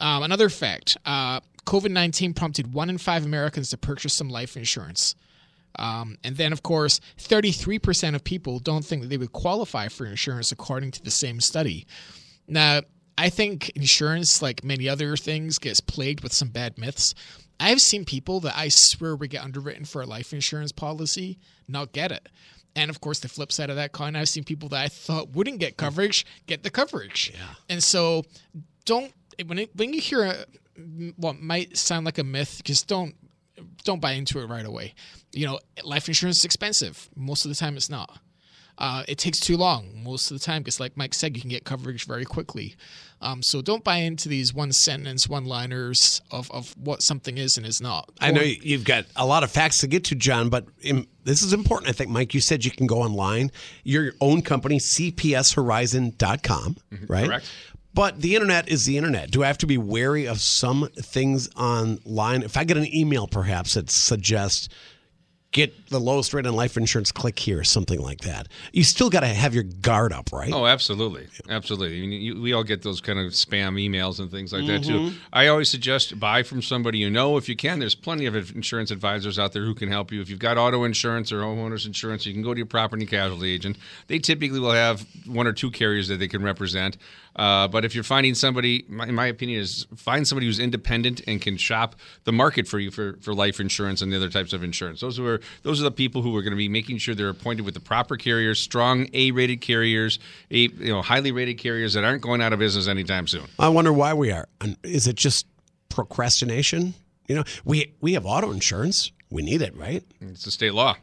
Um, 0.00 0.22
another 0.22 0.48
fact: 0.48 0.96
uh, 1.04 1.40
COVID 1.66 1.90
19 1.90 2.32
prompted 2.32 2.72
one 2.72 2.88
in 2.88 2.96
five 2.96 3.26
Americans 3.26 3.68
to 3.70 3.76
purchase 3.76 4.14
some 4.14 4.30
life 4.30 4.56
insurance. 4.56 5.14
Um, 5.76 6.18
and 6.22 6.36
then, 6.36 6.52
of 6.52 6.62
course, 6.62 7.00
33% 7.18 8.14
of 8.14 8.24
people 8.24 8.58
don't 8.58 8.84
think 8.84 9.02
that 9.02 9.08
they 9.08 9.16
would 9.16 9.32
qualify 9.32 9.88
for 9.88 10.04
insurance, 10.04 10.52
according 10.52 10.90
to 10.92 11.02
the 11.02 11.10
same 11.10 11.40
study. 11.40 11.86
Now, 12.46 12.80
I 13.16 13.28
think 13.28 13.70
insurance, 13.70 14.42
like 14.42 14.64
many 14.64 14.88
other 14.88 15.16
things, 15.16 15.58
gets 15.58 15.80
plagued 15.80 16.22
with 16.22 16.32
some 16.32 16.48
bad 16.48 16.78
myths. 16.78 17.14
I've 17.60 17.80
seen 17.80 18.04
people 18.04 18.40
that 18.40 18.56
I 18.56 18.68
swear 18.68 19.14
would 19.14 19.30
get 19.30 19.44
underwritten 19.44 19.84
for 19.84 20.02
a 20.02 20.06
life 20.06 20.32
insurance 20.32 20.72
policy 20.72 21.38
not 21.68 21.92
get 21.92 22.10
it. 22.10 22.28
And 22.74 22.90
of 22.90 23.00
course, 23.00 23.20
the 23.20 23.28
flip 23.28 23.52
side 23.52 23.70
of 23.70 23.76
that 23.76 23.92
coin, 23.92 24.16
I've 24.16 24.28
seen 24.28 24.44
people 24.44 24.68
that 24.70 24.82
I 24.82 24.88
thought 24.88 25.30
wouldn't 25.30 25.58
get 25.58 25.76
coverage 25.76 26.24
get 26.46 26.62
the 26.62 26.70
coverage. 26.70 27.32
Yeah. 27.34 27.54
And 27.68 27.82
so 27.82 28.24
don't 28.84 29.12
when 29.46 29.58
it, 29.58 29.76
when 29.76 29.92
you 29.92 30.00
hear 30.00 30.24
a, 30.24 30.34
what 31.16 31.40
might 31.40 31.76
sound 31.76 32.06
like 32.06 32.18
a 32.18 32.24
myth, 32.24 32.62
just 32.64 32.88
don't 32.88 33.14
don't 33.84 34.00
buy 34.00 34.12
into 34.12 34.40
it 34.40 34.46
right 34.46 34.64
away. 34.64 34.94
You 35.32 35.46
know, 35.46 35.60
life 35.84 36.08
insurance 36.08 36.38
is 36.38 36.44
expensive. 36.44 37.08
Most 37.14 37.44
of 37.44 37.50
the 37.50 37.54
time, 37.54 37.76
it's 37.76 37.90
not. 37.90 38.18
Uh, 38.78 39.04
it 39.06 39.18
takes 39.18 39.38
too 39.38 39.56
long 39.56 40.02
most 40.02 40.30
of 40.30 40.38
the 40.38 40.44
time 40.44 40.62
because, 40.62 40.80
like 40.80 40.96
Mike 40.96 41.14
said, 41.14 41.36
you 41.36 41.40
can 41.40 41.50
get 41.50 41.64
coverage 41.64 42.06
very 42.06 42.24
quickly. 42.24 42.74
Um, 43.20 43.42
so 43.42 43.62
don't 43.62 43.84
buy 43.84 43.98
into 43.98 44.28
these 44.28 44.52
one 44.52 44.72
sentence, 44.72 45.28
one 45.28 45.44
liners 45.44 46.20
of, 46.32 46.50
of 46.50 46.74
what 46.76 47.02
something 47.02 47.38
is 47.38 47.56
and 47.56 47.64
is 47.64 47.80
not. 47.80 48.10
I 48.20 48.32
know 48.32 48.40
you've 48.42 48.84
got 48.84 49.04
a 49.14 49.24
lot 49.24 49.44
of 49.44 49.50
facts 49.52 49.78
to 49.78 49.86
get 49.86 50.04
to, 50.06 50.16
John, 50.16 50.48
but 50.48 50.66
in, 50.80 51.06
this 51.22 51.42
is 51.42 51.52
important. 51.52 51.88
I 51.88 51.92
think, 51.92 52.10
Mike, 52.10 52.34
you 52.34 52.40
said 52.40 52.64
you 52.64 52.72
can 52.72 52.88
go 52.88 53.00
online, 53.02 53.52
your 53.84 54.12
own 54.20 54.42
company, 54.42 54.78
cpshorizon.com, 54.78 56.76
mm-hmm, 56.92 57.06
right? 57.06 57.26
Correct. 57.26 57.48
But 57.94 58.20
the 58.20 58.34
internet 58.34 58.68
is 58.68 58.86
the 58.86 58.96
internet. 58.96 59.30
Do 59.30 59.44
I 59.44 59.46
have 59.46 59.58
to 59.58 59.66
be 59.66 59.78
wary 59.78 60.26
of 60.26 60.40
some 60.40 60.88
things 60.96 61.48
online? 61.56 62.42
If 62.42 62.56
I 62.56 62.64
get 62.64 62.76
an 62.76 62.92
email, 62.92 63.26
perhaps 63.26 63.74
that 63.74 63.90
suggests 63.90 64.68
get 65.52 65.86
the 65.88 66.00
lowest 66.00 66.32
rate 66.32 66.46
on 66.46 66.54
life 66.54 66.76
insurance, 66.76 67.12
click 67.12 67.38
here, 67.38 67.62
something 67.62 68.00
like 68.00 68.22
that. 68.22 68.48
You 68.72 68.82
still 68.82 69.10
got 69.10 69.20
to 69.20 69.26
have 69.26 69.54
your 69.54 69.64
guard 69.64 70.12
up, 70.12 70.32
right? 70.32 70.50
Oh, 70.52 70.66
absolutely, 70.66 71.28
absolutely. 71.48 71.98
I 71.98 72.06
mean, 72.06 72.22
you, 72.22 72.40
we 72.40 72.54
all 72.54 72.64
get 72.64 72.82
those 72.82 73.00
kind 73.02 73.18
of 73.18 73.32
spam 73.32 73.74
emails 73.78 74.18
and 74.18 74.30
things 74.30 74.52
like 74.52 74.62
mm-hmm. 74.62 74.72
that 74.72 74.84
too. 74.84 74.98
Mm-hmm. 74.98 75.18
I 75.32 75.48
always 75.48 75.68
suggest 75.68 76.18
buy 76.18 76.42
from 76.42 76.62
somebody 76.62 76.98
you 76.98 77.10
know 77.10 77.36
if 77.36 77.48
you 77.48 77.54
can. 77.54 77.78
There's 77.78 77.94
plenty 77.94 78.26
of 78.26 78.34
insurance 78.34 78.90
advisors 78.90 79.38
out 79.38 79.52
there 79.52 79.64
who 79.64 79.74
can 79.74 79.90
help 79.90 80.10
you. 80.10 80.20
If 80.22 80.30
you've 80.30 80.38
got 80.38 80.56
auto 80.56 80.84
insurance 80.84 81.30
or 81.30 81.42
homeowners 81.42 81.86
insurance, 81.86 82.24
you 82.24 82.32
can 82.32 82.42
go 82.42 82.54
to 82.54 82.58
your 82.58 82.66
property 82.66 83.04
casualty 83.04 83.52
agent. 83.52 83.76
They 84.06 84.18
typically 84.18 84.58
will 84.58 84.72
have 84.72 85.06
one 85.26 85.46
or 85.46 85.52
two 85.52 85.70
carriers 85.70 86.08
that 86.08 86.18
they 86.18 86.28
can 86.28 86.42
represent. 86.42 86.96
Uh, 87.36 87.66
but 87.68 87.84
if 87.84 87.94
you're 87.94 88.04
finding 88.04 88.34
somebody, 88.34 88.84
in 88.88 89.14
my 89.14 89.26
opinion, 89.26 89.60
is 89.60 89.86
find 89.96 90.26
somebody 90.26 90.46
who's 90.46 90.58
independent 90.58 91.22
and 91.26 91.40
can 91.40 91.56
shop 91.56 91.96
the 92.24 92.32
market 92.32 92.68
for 92.68 92.78
you 92.78 92.90
for, 92.90 93.16
for 93.20 93.34
life 93.34 93.58
insurance 93.58 94.02
and 94.02 94.12
the 94.12 94.16
other 94.16 94.28
types 94.28 94.52
of 94.52 94.62
insurance. 94.62 95.00
Those 95.00 95.18
are 95.18 95.40
those 95.62 95.80
are 95.80 95.84
the 95.84 95.90
people 95.90 96.22
who 96.22 96.36
are 96.36 96.42
going 96.42 96.52
to 96.52 96.56
be 96.56 96.68
making 96.68 96.98
sure 96.98 97.14
they're 97.14 97.28
appointed 97.28 97.64
with 97.64 97.74
the 97.74 97.80
proper 97.80 98.16
carriers, 98.16 98.60
strong 98.60 99.08
A-rated 99.12 99.60
carriers, 99.60 100.18
a, 100.50 100.68
you 100.68 100.92
know, 100.92 101.02
highly 101.02 101.32
rated 101.32 101.58
carriers 101.58 101.94
that 101.94 102.04
aren't 102.04 102.22
going 102.22 102.40
out 102.40 102.52
of 102.52 102.58
business 102.58 102.88
anytime 102.88 103.26
soon. 103.26 103.44
I 103.58 103.68
wonder 103.68 103.92
why 103.92 104.14
we 104.14 104.30
are. 104.30 104.48
Is 104.82 105.06
it 105.06 105.16
just 105.16 105.46
procrastination? 105.88 106.94
You 107.28 107.36
know, 107.36 107.44
we 107.64 107.94
we 108.00 108.14
have 108.14 108.26
auto 108.26 108.50
insurance. 108.50 109.12
We 109.30 109.42
need 109.42 109.62
it, 109.62 109.76
right? 109.76 110.04
It's 110.20 110.46
a 110.46 110.50
state 110.50 110.74
law. 110.74 110.96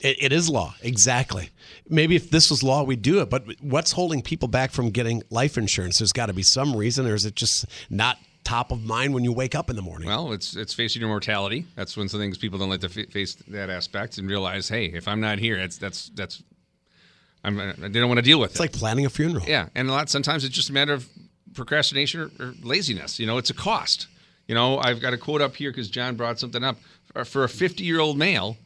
It, 0.00 0.16
it 0.20 0.32
is 0.32 0.48
law, 0.48 0.74
exactly. 0.82 1.50
Maybe 1.88 2.16
if 2.16 2.30
this 2.30 2.50
was 2.50 2.62
law, 2.62 2.82
we'd 2.82 3.02
do 3.02 3.20
it. 3.20 3.30
But 3.30 3.44
what's 3.60 3.92
holding 3.92 4.22
people 4.22 4.48
back 4.48 4.70
from 4.70 4.90
getting 4.90 5.22
life 5.30 5.56
insurance? 5.56 5.98
There's 5.98 6.12
got 6.12 6.26
to 6.26 6.32
be 6.32 6.42
some 6.42 6.76
reason, 6.76 7.06
or 7.06 7.14
is 7.14 7.24
it 7.24 7.34
just 7.34 7.66
not 7.90 8.18
top 8.44 8.70
of 8.70 8.82
mind 8.84 9.14
when 9.14 9.24
you 9.24 9.32
wake 9.32 9.54
up 9.54 9.70
in 9.70 9.76
the 9.76 9.82
morning? 9.82 10.08
Well, 10.08 10.32
it's 10.32 10.54
it's 10.56 10.74
facing 10.74 11.00
your 11.00 11.08
mortality. 11.08 11.66
That's 11.74 11.96
one 11.96 12.06
of 12.06 12.12
the 12.12 12.18
things 12.18 12.38
people 12.38 12.58
don't 12.58 12.70
like 12.70 12.80
to 12.80 13.00
f- 13.02 13.10
face 13.10 13.34
that 13.48 13.70
aspect 13.70 14.18
and 14.18 14.28
realize, 14.28 14.68
hey, 14.68 14.86
if 14.86 15.08
I'm 15.08 15.20
not 15.20 15.38
here, 15.38 15.56
that's 15.56 15.78
that's 15.78 16.10
that's 16.10 16.42
I'm, 17.42 17.58
uh, 17.58 17.72
they 17.78 17.88
don't 17.88 18.08
want 18.08 18.18
to 18.18 18.22
deal 18.22 18.40
with 18.40 18.50
it's 18.50 18.60
it. 18.60 18.64
It's 18.64 18.72
like 18.72 18.80
planning 18.80 19.06
a 19.06 19.10
funeral. 19.10 19.44
Yeah, 19.46 19.68
and 19.74 19.88
a 19.88 19.92
lot 19.92 20.08
sometimes 20.08 20.44
it's 20.44 20.54
just 20.54 20.70
a 20.70 20.72
matter 20.72 20.92
of 20.92 21.08
procrastination 21.54 22.20
or, 22.20 22.30
or 22.44 22.54
laziness. 22.62 23.18
You 23.18 23.26
know, 23.26 23.38
it's 23.38 23.50
a 23.50 23.54
cost. 23.54 24.08
You 24.46 24.54
know, 24.54 24.78
I've 24.78 25.00
got 25.00 25.14
a 25.14 25.18
quote 25.18 25.40
up 25.40 25.56
here 25.56 25.70
because 25.70 25.88
John 25.88 26.16
brought 26.16 26.38
something 26.38 26.62
up. 26.62 26.76
For 27.24 27.44
a 27.44 27.48
50 27.48 27.84
year 27.84 28.00
old 28.00 28.18
male, 28.18 28.56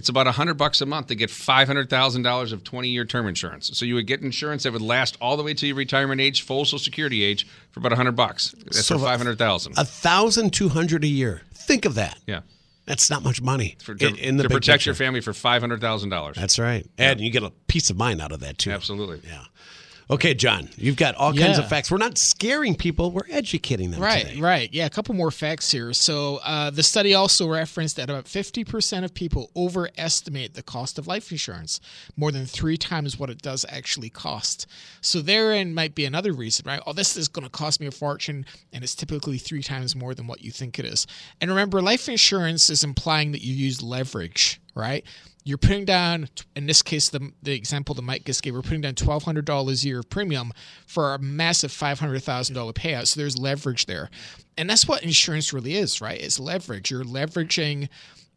it's 0.00 0.08
about 0.08 0.26
a 0.26 0.32
hundred 0.32 0.54
bucks 0.54 0.80
a 0.80 0.86
month 0.86 1.08
to 1.08 1.14
get 1.14 1.28
five 1.28 1.68
hundred 1.68 1.90
thousand 1.90 2.22
dollars 2.22 2.52
of 2.52 2.64
twenty 2.64 2.88
year 2.88 3.04
term 3.04 3.28
insurance. 3.28 3.70
So 3.74 3.84
you 3.84 3.96
would 3.96 4.06
get 4.06 4.22
insurance 4.22 4.62
that 4.62 4.72
would 4.72 4.80
last 4.80 5.18
all 5.20 5.36
the 5.36 5.42
way 5.42 5.52
to 5.52 5.66
your 5.66 5.76
retirement 5.76 6.22
age, 6.22 6.40
full 6.40 6.64
Social 6.64 6.78
Security 6.78 7.22
age, 7.22 7.46
for 7.70 7.80
about 7.80 7.92
a 7.92 7.96
hundred 7.96 8.16
bucks. 8.16 8.54
That's 8.64 8.86
so 8.86 8.96
for 8.96 9.04
five 9.04 9.18
hundred 9.18 9.36
thousand. 9.36 9.74
A 9.76 9.84
thousand 9.84 10.54
two 10.54 10.70
hundred 10.70 11.04
a 11.04 11.06
year. 11.06 11.42
Think 11.52 11.84
of 11.84 11.96
that. 11.96 12.18
Yeah. 12.26 12.40
That's 12.86 13.10
not 13.10 13.22
much 13.22 13.42
money 13.42 13.76
for, 13.84 13.94
to, 13.94 14.08
in, 14.08 14.16
in 14.16 14.36
the 14.38 14.44
to 14.44 14.48
protect 14.48 14.78
picture. 14.78 14.90
your 14.90 14.94
family 14.94 15.20
for 15.20 15.34
five 15.34 15.60
hundred 15.60 15.82
thousand 15.82 16.08
dollars. 16.08 16.36
That's 16.36 16.58
right, 16.58 16.86
and 16.96 17.20
you 17.20 17.30
get 17.30 17.42
a 17.42 17.50
peace 17.68 17.90
of 17.90 17.98
mind 17.98 18.22
out 18.22 18.32
of 18.32 18.40
that 18.40 18.56
too. 18.56 18.70
Absolutely. 18.70 19.20
Yeah. 19.28 19.44
Okay, 20.10 20.34
John, 20.34 20.68
you've 20.76 20.96
got 20.96 21.14
all 21.14 21.32
yeah. 21.32 21.46
kinds 21.46 21.58
of 21.60 21.68
facts. 21.68 21.88
We're 21.88 21.98
not 21.98 22.18
scaring 22.18 22.74
people; 22.74 23.12
we're 23.12 23.28
educating 23.30 23.92
them. 23.92 24.00
Right, 24.00 24.26
today. 24.26 24.40
right. 24.40 24.68
Yeah, 24.72 24.86
a 24.86 24.90
couple 24.90 25.14
more 25.14 25.30
facts 25.30 25.70
here. 25.70 25.92
So, 25.92 26.40
uh, 26.44 26.70
the 26.70 26.82
study 26.82 27.14
also 27.14 27.48
referenced 27.48 27.94
that 27.94 28.10
about 28.10 28.26
fifty 28.26 28.64
percent 28.64 29.04
of 29.04 29.14
people 29.14 29.52
overestimate 29.54 30.54
the 30.54 30.64
cost 30.64 30.98
of 30.98 31.06
life 31.06 31.30
insurance, 31.30 31.80
more 32.16 32.32
than 32.32 32.44
three 32.44 32.76
times 32.76 33.20
what 33.20 33.30
it 33.30 33.40
does 33.40 33.64
actually 33.68 34.10
cost. 34.10 34.66
So, 35.00 35.20
therein 35.20 35.74
might 35.74 35.94
be 35.94 36.04
another 36.04 36.32
reason, 36.32 36.64
right? 36.66 36.82
Oh, 36.88 36.92
this 36.92 37.16
is 37.16 37.28
going 37.28 37.44
to 37.44 37.50
cost 37.50 37.80
me 37.80 37.86
a 37.86 37.92
fortune, 37.92 38.46
and 38.72 38.82
it's 38.82 38.96
typically 38.96 39.38
three 39.38 39.62
times 39.62 39.94
more 39.94 40.12
than 40.14 40.26
what 40.26 40.42
you 40.42 40.50
think 40.50 40.80
it 40.80 40.84
is. 40.84 41.06
And 41.40 41.48
remember, 41.50 41.80
life 41.80 42.08
insurance 42.08 42.68
is 42.68 42.82
implying 42.82 43.30
that 43.30 43.42
you 43.42 43.54
use 43.54 43.80
leverage, 43.80 44.60
right? 44.74 45.04
You're 45.44 45.58
putting 45.58 45.84
down 45.84 46.28
in 46.54 46.66
this 46.66 46.82
case 46.82 47.08
the, 47.08 47.32
the 47.42 47.52
example 47.52 47.94
that 47.94 48.02
mike 48.02 48.24
just 48.24 48.42
gave 48.42 48.54
we're 48.54 48.62
putting 48.62 48.82
down 48.82 48.94
$1200 48.94 49.84
a 49.84 49.86
year 49.86 50.00
of 50.00 50.10
premium 50.10 50.52
for 50.86 51.14
a 51.14 51.18
massive 51.18 51.70
$500000 51.70 52.74
payout. 52.74 53.06
So 53.06 53.20
there's 53.20 53.38
leverage 53.38 53.86
there. 53.86 54.10
And 54.56 54.68
that's 54.68 54.86
what 54.86 55.02
insurance 55.02 55.52
really 55.52 55.74
is 55.76 56.00
right? 56.00 56.20
It's 56.20 56.38
leverage. 56.38 56.90
You're 56.90 57.04
leveraging 57.04 57.88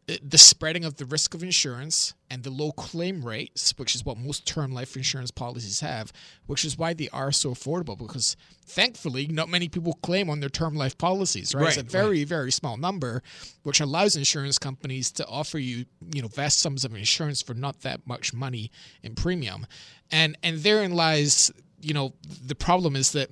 Uh, 0.09 0.15
the 0.21 0.37
spreading 0.37 0.83
of 0.83 0.97
the 0.97 1.05
risk 1.05 1.33
of 1.33 1.43
insurance 1.43 2.13
and 2.29 2.43
the 2.43 2.49
low 2.49 2.73
claim 2.73 3.23
rates, 3.23 3.73
which 3.77 3.95
is 3.95 4.03
what 4.03 4.17
most 4.17 4.45
term 4.45 4.73
life 4.73 4.97
insurance 4.97 5.31
policies 5.31 5.79
have, 5.79 6.11
which 6.45 6.65
is 6.65 6.77
why 6.77 6.93
they 6.93 7.07
are 7.09 7.31
so 7.31 7.51
affordable 7.51 7.97
because 7.97 8.35
thankfully 8.65 9.27
not 9.27 9.47
many 9.47 9.69
people 9.69 9.93
claim 10.01 10.29
on 10.29 10.41
their 10.41 10.49
term 10.49 10.75
life 10.75 10.97
policies, 10.97 11.55
right? 11.55 11.61
right 11.61 11.67
it's 11.69 11.77
a 11.77 11.83
very, 11.83 12.19
right. 12.19 12.27
very 12.27 12.51
small 12.51 12.75
number, 12.75 13.23
which 13.63 13.79
allows 13.79 14.17
insurance 14.17 14.57
companies 14.57 15.09
to 15.09 15.25
offer 15.25 15.57
you, 15.57 15.85
you 16.13 16.21
know, 16.21 16.27
vast 16.27 16.59
sums 16.59 16.83
of 16.83 16.93
insurance 16.93 17.41
for 17.41 17.53
not 17.53 17.81
that 17.81 18.05
much 18.05 18.33
money 18.33 18.71
in 19.03 19.15
premium. 19.15 19.65
And 20.11 20.37
and 20.43 20.57
therein 20.57 20.93
lies, 20.93 21.49
you 21.79 21.93
know, 21.93 22.13
the 22.45 22.55
problem 22.55 22.97
is 22.97 23.13
that 23.13 23.29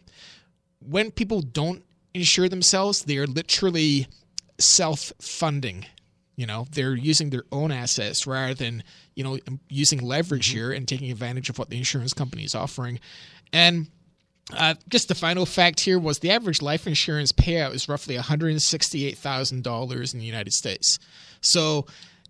when 0.79 1.11
people 1.11 1.41
don't 1.41 1.83
insure 2.13 2.47
themselves, 2.47 3.03
they 3.03 3.17
are 3.17 3.27
literally 3.27 4.07
self 4.57 5.11
funding 5.19 5.85
you 6.35 6.45
know, 6.45 6.65
they're 6.71 6.95
using 6.95 7.29
their 7.29 7.43
own 7.51 7.71
assets 7.71 8.25
rather 8.25 8.53
than, 8.53 8.83
you 9.15 9.23
know, 9.23 9.37
using 9.69 9.99
leverage 9.99 10.49
mm-hmm. 10.49 10.57
here 10.57 10.71
and 10.71 10.87
taking 10.87 11.11
advantage 11.11 11.49
of 11.49 11.59
what 11.59 11.69
the 11.69 11.77
insurance 11.77 12.13
company 12.13 12.43
is 12.43 12.55
offering. 12.55 12.99
And 13.53 13.87
uh, 14.55 14.75
just 14.89 15.07
the 15.07 15.15
final 15.15 15.45
fact 15.45 15.79
here 15.79 15.99
was 15.99 16.19
the 16.19 16.31
average 16.31 16.61
life 16.61 16.87
insurance 16.87 17.31
payout 17.31 17.73
is 17.73 17.87
roughly 17.87 18.15
$168,000 18.15 20.13
in 20.13 20.19
the 20.19 20.25
United 20.25 20.53
States. 20.53 20.99
So 21.41 21.85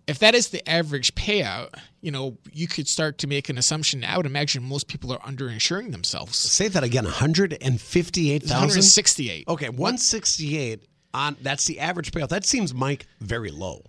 if 0.06 0.18
that 0.18 0.34
is 0.34 0.48
the 0.48 0.68
average 0.68 1.14
payout, 1.14 1.74
you 2.00 2.10
know, 2.10 2.36
you 2.52 2.66
could 2.66 2.88
start 2.88 3.18
to 3.18 3.26
make 3.26 3.48
an 3.48 3.58
assumption. 3.58 4.04
I 4.04 4.16
would 4.16 4.26
imagine 4.26 4.62
most 4.62 4.88
people 4.88 5.12
are 5.12 5.20
underinsuring 5.20 5.92
themselves. 5.92 6.36
Say 6.36 6.68
that 6.68 6.82
again, 6.82 7.04
158,000? 7.04 8.48
168. 8.50 9.48
Okay, 9.48 9.68
168 9.68 10.84
on 11.14 11.36
that's 11.40 11.66
the 11.66 11.80
average 11.80 12.10
payout. 12.10 12.28
That 12.28 12.44
seems 12.44 12.74
Mike 12.74 13.06
very 13.20 13.50
low. 13.50 13.84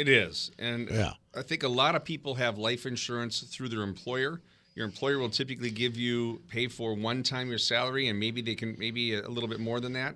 It 0.00 0.08
is. 0.08 0.50
And 0.58 0.88
yeah. 0.90 1.12
I 1.36 1.42
think 1.42 1.62
a 1.62 1.68
lot 1.68 1.94
of 1.94 2.04
people 2.04 2.34
have 2.36 2.56
life 2.56 2.86
insurance 2.86 3.40
through 3.40 3.68
their 3.68 3.82
employer. 3.82 4.40
Your 4.74 4.86
employer 4.86 5.18
will 5.18 5.28
typically 5.28 5.70
give 5.70 5.96
you 5.98 6.40
pay 6.48 6.68
for 6.68 6.94
one 6.94 7.22
time 7.22 7.50
your 7.50 7.58
salary, 7.58 8.08
and 8.08 8.18
maybe 8.18 8.40
they 8.40 8.54
can 8.54 8.76
maybe 8.78 9.14
a 9.14 9.28
little 9.28 9.48
bit 9.48 9.60
more 9.60 9.78
than 9.78 9.92
that. 9.92 10.14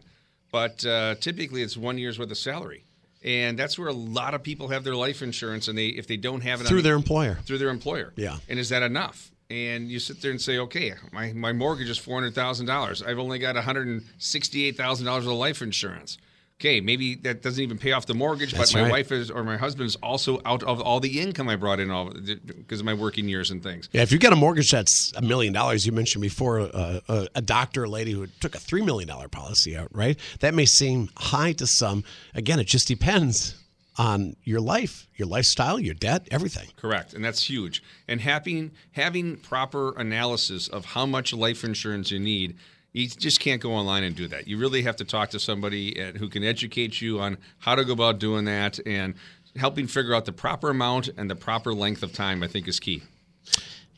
But 0.51 0.87
uh, 0.87 1.17
typically, 1.17 1.61
it's 1.61 1.77
one 1.77 1.99
year's 1.99 2.19
worth 2.19 2.31
of 2.31 2.39
salary, 2.39 2.85
and 3.23 3.59
that's 3.59 3.79
where 3.79 3.89
a 3.89 3.93
lot 3.93 4.33
of 4.33 4.43
people 4.43 4.69
have 4.69 4.83
their 4.83 4.95
life 4.95 5.21
insurance. 5.21 5.69
And 5.69 5.77
they 5.77 5.89
if 5.89 6.07
they 6.07 6.17
don't 6.17 6.41
have 6.41 6.63
it 6.63 6.67
through 6.67 6.83
their 6.83 6.95
employer, 6.95 7.39
through 7.45 7.59
their 7.59 7.69
employer, 7.69 8.15
yeah. 8.17 8.39
And 8.49 8.59
is 8.59 8.71
that 8.71 8.83
enough? 8.83 9.33
And 9.51 9.91
you 9.91 9.99
sit 9.99 10.23
there 10.23 10.31
and 10.31 10.41
say, 10.41 10.59
okay, 10.59 10.95
my, 11.13 11.35
my 11.35 11.53
mortgage 11.53 11.91
is 11.91 11.99
four 11.99 12.15
hundred 12.15 12.35
thousand 12.35 12.65
dollars. 12.65 13.03
I've 13.03 13.19
only 13.19 13.39
got 13.39 13.57
one 13.57 13.65
hundred 13.65 13.89
and 13.89 14.03
sixty 14.17 14.65
eight 14.65 14.79
thousand 14.79 15.05
dollars 15.05 15.27
of 15.27 15.33
life 15.33 15.61
insurance 15.61 16.17
okay, 16.61 16.81
maybe 16.81 17.17
that 17.17 17.43
doesn't 17.43 17.63
even 17.63 17.79
pay 17.79 17.93
off 17.93 18.07
the 18.07 18.15
mortgage, 18.15 18.53
That's 18.53 18.73
but 18.73 18.79
my 18.79 18.85
right. 18.85 18.93
wife 18.93 19.13
is 19.13 19.31
or 19.31 19.45
my 19.45 19.57
husband 19.57 19.87
is 19.87 19.97
also 19.97 20.41
out 20.45 20.63
of 20.63 20.81
all 20.81 21.01
the 21.01 21.21
income 21.21 21.49
I 21.49 21.57
brought 21.57 21.81
in 21.81 21.91
all 21.91 22.11
because 22.11 22.81
of 22.81 22.87
my 22.87 22.95
working 22.95 23.29
years 23.29 23.51
and 23.51 23.63
things. 23.63 23.89
Yeah, 23.93 24.03
if 24.03 24.13
you've 24.13 24.21
got 24.21 24.33
a 24.33 24.37
mortgage 24.37 24.71
that's 24.71 25.13
a 25.17 25.23
million 25.23 25.53
dollars, 25.53 25.85
you 25.87 25.93
mentioned 25.93 26.23
before 26.23 26.61
uh, 26.61 27.01
a, 27.09 27.29
a 27.37 27.43
doctor, 27.43 27.85
a 27.85 27.89
lady 27.89 28.13
who 28.13 28.27
took 28.41 28.55
a 28.55 28.59
three 28.59 28.83
million 28.83 29.09
dollar 29.09 29.29
policy 29.29 29.77
out, 29.77 29.89
right? 29.93 30.19
That 30.41 30.55
may 30.55 30.67
seem 30.67 31.11
high 31.17 31.53
to 31.55 31.67
some. 31.67 32.05
Again, 32.35 32.61
it 32.61 32.67
just 32.67 32.89
depends 32.89 33.61
on 33.97 34.35
your 34.43 34.61
life, 34.61 35.07
your 35.15 35.29
lifestyle, 35.29 35.79
your 35.79 35.95
debt, 35.95 36.27
everything. 36.31 36.69
Correct, 36.77 37.15
and 37.15 37.25
that's 37.25 37.49
huge. 37.49 37.83
And 38.09 38.21
having 38.21 38.73
having 38.93 39.37
proper 39.37 39.97
analysis 39.99 40.69
of 40.69 40.85
how 40.85 41.07
much 41.07 41.33
life 41.33 41.65
insurance 41.65 42.11
you 42.11 42.19
need 42.19 42.57
you 42.95 43.09
just 43.09 43.41
can't 43.41 43.61
go 43.61 43.73
online 43.73 44.05
and 44.05 44.15
do 44.15 44.29
that. 44.29 44.47
You 44.47 44.57
really 44.57 44.83
have 44.83 44.97
to 44.97 45.05
talk 45.05 45.31
to 45.31 45.41
somebody 45.41 46.01
at, 46.01 46.17
who 46.17 46.29
can 46.29 46.45
educate 46.45 47.03
you 47.03 47.21
on 47.21 47.37
how 47.59 47.75
to 47.75 47.85
go 47.85 47.93
about 47.93 48.21
doing 48.21 48.45
that 48.47 48.79
and 48.87 49.15
helping 49.57 49.89
figure 49.89 50.15
out 50.15 50.25
the 50.25 50.33
proper 50.33 50.71
amount 50.71 51.11
and 51.17 51.29
the 51.29 51.35
proper 51.35 51.75
length 51.75 52.03
of 52.05 52.13
time. 52.13 52.43
I 52.43 52.49
think 52.49 52.67
is 52.69 52.81
key. 52.81 53.03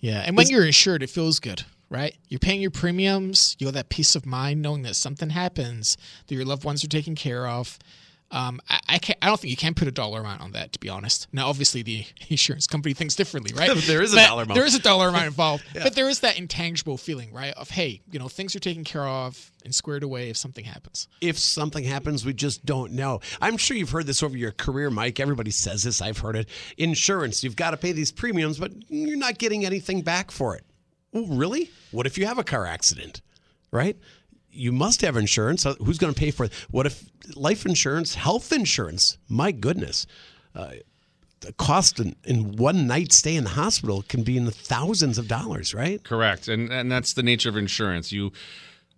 Yeah, 0.00 0.22
and 0.26 0.36
when 0.36 0.48
you're 0.48 0.64
insured, 0.64 1.02
it 1.02 1.10
feels 1.10 1.40
good, 1.40 1.64
right? 1.90 2.16
You're 2.28 2.40
paying 2.40 2.60
your 2.60 2.70
premiums. 2.70 3.54
You 3.58 3.66
have 3.66 3.74
that 3.74 3.90
peace 3.90 4.16
of 4.16 4.26
mind 4.26 4.62
knowing 4.62 4.82
that 4.82 4.96
something 4.96 5.30
happens, 5.30 5.96
that 6.26 6.34
your 6.34 6.44
loved 6.44 6.64
ones 6.64 6.82
are 6.82 6.88
taken 6.88 7.14
care 7.14 7.46
of. 7.46 7.78
Um, 8.30 8.60
I, 8.68 8.80
I, 8.88 8.98
can't, 8.98 9.18
I 9.22 9.26
don't 9.26 9.38
think 9.38 9.50
you 9.52 9.56
can 9.56 9.74
put 9.74 9.86
a 9.86 9.92
dollar 9.92 10.20
amount 10.20 10.40
on 10.40 10.52
that, 10.52 10.72
to 10.72 10.80
be 10.80 10.88
honest. 10.88 11.28
Now, 11.32 11.48
obviously, 11.48 11.82
the 11.82 12.04
insurance 12.28 12.66
company 12.66 12.92
thinks 12.92 13.14
differently, 13.14 13.52
right? 13.54 13.70
there 13.86 14.02
is 14.02 14.12
a 14.12 14.16
but 14.16 14.26
dollar 14.26 14.42
amount. 14.42 14.56
There 14.56 14.66
is 14.66 14.74
a 14.74 14.80
dollar 14.80 15.08
amount 15.08 15.26
involved, 15.26 15.64
yeah. 15.74 15.84
but 15.84 15.94
there 15.94 16.08
is 16.08 16.20
that 16.20 16.38
intangible 16.38 16.96
feeling, 16.96 17.32
right? 17.32 17.54
Of 17.54 17.70
hey, 17.70 18.02
you 18.10 18.18
know, 18.18 18.28
things 18.28 18.56
are 18.56 18.60
taken 18.60 18.84
care 18.84 19.06
of 19.06 19.52
and 19.64 19.74
squared 19.74 20.02
away 20.02 20.28
if 20.28 20.36
something 20.36 20.64
happens. 20.64 21.08
If 21.20 21.38
something 21.38 21.84
happens, 21.84 22.24
we 22.24 22.32
just 22.32 22.64
don't 22.66 22.92
know. 22.92 23.20
I'm 23.40 23.56
sure 23.56 23.76
you've 23.76 23.90
heard 23.90 24.06
this 24.06 24.22
over 24.22 24.36
your 24.36 24.52
career, 24.52 24.90
Mike. 24.90 25.20
Everybody 25.20 25.50
says 25.50 25.84
this. 25.84 26.02
I've 26.02 26.18
heard 26.18 26.36
it. 26.36 26.48
Insurance, 26.78 27.44
you've 27.44 27.56
got 27.56 27.70
to 27.70 27.76
pay 27.76 27.92
these 27.92 28.10
premiums, 28.10 28.58
but 28.58 28.72
you're 28.88 29.16
not 29.16 29.38
getting 29.38 29.64
anything 29.64 30.02
back 30.02 30.30
for 30.30 30.56
it. 30.56 30.64
Oh, 31.14 31.26
really? 31.26 31.70
What 31.92 32.06
if 32.06 32.18
you 32.18 32.26
have 32.26 32.38
a 32.38 32.44
car 32.44 32.66
accident? 32.66 33.22
Right? 33.70 33.96
You 34.56 34.72
must 34.72 35.00
have 35.02 35.16
insurance. 35.16 35.64
Who's 35.64 35.98
going 35.98 36.12
to 36.12 36.18
pay 36.18 36.30
for 36.30 36.44
it? 36.44 36.52
What 36.70 36.86
if 36.86 37.04
life 37.34 37.66
insurance, 37.66 38.14
health 38.14 38.52
insurance? 38.52 39.18
My 39.28 39.52
goodness. 39.52 40.06
Uh, 40.54 40.72
the 41.40 41.52
cost 41.52 42.00
in, 42.00 42.16
in, 42.24 42.56
one 42.56 42.86
night 42.86 43.12
stay 43.12 43.36
in 43.36 43.44
the 43.44 43.50
hospital 43.50 44.02
can 44.08 44.22
be 44.22 44.36
in 44.36 44.46
the 44.46 44.50
thousands 44.50 45.18
of 45.18 45.28
dollars, 45.28 45.74
right? 45.74 46.02
Correct. 46.02 46.48
And 46.48 46.72
and 46.72 46.90
that's 46.90 47.14
the 47.14 47.22
nature 47.22 47.48
of 47.48 47.56
insurance. 47.56 48.10
You 48.10 48.32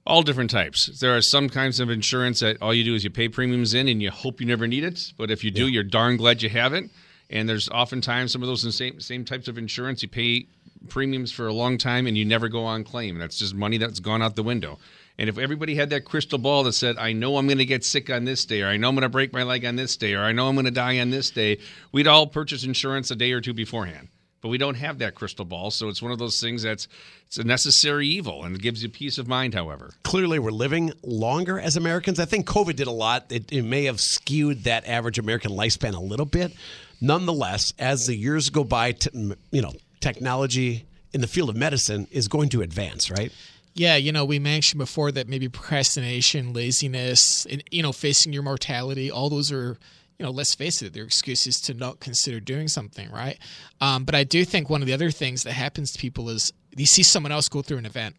all 0.07 0.23
different 0.23 0.50
types. 0.50 0.99
There 1.00 1.15
are 1.15 1.21
some 1.21 1.49
kinds 1.49 1.81
of 1.81 1.91
insurance 1.91 2.41
that 2.41 2.62
all 2.62 2.73
you 2.73 2.85
do 2.85 2.95
is 2.95 3.05
you 3.05 3.11
pay 3.11 3.29
premiums 3.29 3.75
in 3.75 3.88
and 3.88 4.00
you 4.00 4.11
hope 4.11 4.41
you 4.41 4.47
never 4.47 4.67
need 4.67 4.85
it. 4.85 5.12
But 5.19 5.31
if 5.31 5.45
you 5.45 5.50
do, 5.50 5.65
yeah. 5.65 5.75
you're 5.75 5.85
darn 5.85 6.17
glad 6.17 6.43
you 6.43 6.49
have 6.49 6.73
it. 6.73 6.88
And 7.29 7.47
there's 7.47 7.69
oftentimes 7.69 8.33
some 8.33 8.43
of 8.43 8.49
those 8.49 8.75
same 8.75 9.00
same 9.00 9.25
types 9.25 9.49
of 9.49 9.59
insurance 9.59 10.03
you 10.03 10.09
pay 10.09 10.47
premiums 10.88 11.33
for 11.33 11.47
a 11.47 11.53
long 11.53 11.77
time 11.77 12.07
and 12.07 12.17
you 12.17 12.25
never 12.25 12.49
go 12.49 12.65
on 12.65 12.85
claim. 12.85 13.19
That's 13.19 13.38
just 13.38 13.55
money 13.55 13.79
that's 13.79 14.00
gone 14.00 14.23
out 14.23 14.37
the 14.37 14.43
window. 14.43 14.79
And 15.19 15.29
if 15.29 15.37
everybody 15.37 15.75
had 15.75 15.91
that 15.91 16.05
crystal 16.05 16.39
ball 16.39 16.63
that 16.65 16.75
said, 16.75 16.97
I 16.97 17.13
know 17.13 17.39
I'm 17.39 17.47
going 17.47 17.59
to 17.59 17.65
get 17.65 17.85
sick 17.85 18.09
on 18.09 18.25
this 18.25 18.45
day, 18.45 18.63
or 18.63 18.69
I 18.69 18.77
know 18.77 18.89
I'm 18.89 18.95
going 18.95 19.03
to 19.03 19.09
break 19.09 19.33
my 19.33 19.43
leg 19.43 19.65
on 19.65 19.75
this 19.75 19.97
day, 19.97 20.15
or 20.15 20.23
I 20.23 20.33
know 20.33 20.49
I'm 20.49 20.55
going 20.55 20.65
to 20.67 20.71
die 20.71 21.01
on 21.01 21.11
this 21.11 21.31
day, 21.31 21.59
we'd 21.91 22.07
all 22.07 22.29
purchase 22.29 22.63
insurance 22.63 23.11
a 23.11 23.17
day 23.17 23.33
or 23.33 23.41
two 23.41 23.53
beforehand. 23.53 24.09
But 24.41 24.51
we 24.51 24.59
don't 24.59 24.77
have 24.77 24.99
that 24.99 25.17
crystal 25.17 25.45
ball, 25.45 25.73
so 25.73 25.89
it's 25.89 26.01
one 26.01 26.13
of 26.13 26.19
those 26.19 26.41
things 26.41 26.63
that's 26.63 26.87
it's 27.27 27.39
a 27.39 27.45
necessary 27.45 28.07
evil, 28.07 28.45
and 28.45 28.55
it 28.55 28.63
gives 28.63 28.85
you 28.85 28.89
peace 28.89 29.19
of 29.19 29.27
mind. 29.27 29.53
However, 29.53 29.95
clearly 30.05 30.39
we're 30.39 30.53
living 30.53 30.93
longer 31.03 31.59
as 31.59 31.77
Americans. 31.77 32.21
I 32.21 32.25
think 32.25 32.47
COVID 32.47 32.77
did 32.77 32.87
a 32.87 32.93
lot. 32.93 33.33
It, 33.33 33.51
it 33.53 33.63
may 33.63 33.85
have 33.85 34.01
skewed 34.01 34.63
that 34.65 34.87
average 34.87 35.19
American 35.19 35.51
lifespan 35.51 35.95
a 35.95 36.01
little 36.01 36.25
bit. 36.25 36.53
Nonetheless, 37.01 37.75
as 37.81 38.07
the 38.07 38.15
years 38.15 38.49
go 38.51 38.63
by, 38.63 38.93
t- 38.93 39.11
you 39.51 39.61
know, 39.61 39.73
technology 40.01 40.87
in 41.13 41.21
the 41.21 41.27
field 41.27 41.51
of 41.51 41.57
medicine 41.57 42.07
is 42.13 42.29
going 42.29 42.49
to 42.51 42.63
advance, 42.63 43.11
right? 43.11 43.33
Yeah, 43.79 43.95
you 43.95 44.11
know, 44.11 44.25
we 44.25 44.41
mentioned 44.41 44.79
before 44.79 45.13
that 45.13 45.29
maybe 45.29 45.49
procrastination, 45.49 46.53
laziness, 46.53 47.47
and, 47.47 47.63
you 47.71 47.81
know, 47.81 47.93
facing 47.93 48.33
your 48.33 48.43
mortality, 48.43 49.09
all 49.09 49.31
those 49.31 49.53
are, 49.53 49.79
you 50.19 50.27
know, 50.27 50.33
let's 50.33 50.53
face 50.53 50.83
it, 50.83 50.93
they're 50.93 51.05
excuses 51.05 51.61
to 51.61 51.75
not 51.75 52.01
consider 52.01 52.41
doing 52.41 52.67
something, 52.67 53.09
right? 53.13 53.39
Um, 53.81 54.05
but 54.05 54.17
I 54.17 54.25
do 54.25 54.45
think 54.45 54.69
one 54.69 54.83
of 54.83 54.89
the 54.89 54.93
other 54.95 55.13
things 55.13 55.45
that 55.45 55.53
happens 55.53 55.93
to 55.93 55.99
people 56.01 56.29
is 56.29 56.53
you 56.77 56.87
see 56.87 57.05
someone 57.05 57.31
else 57.31 57.49
go 57.49 57.63
through 57.63 57.79
an 57.79 57.87
event 57.87 58.17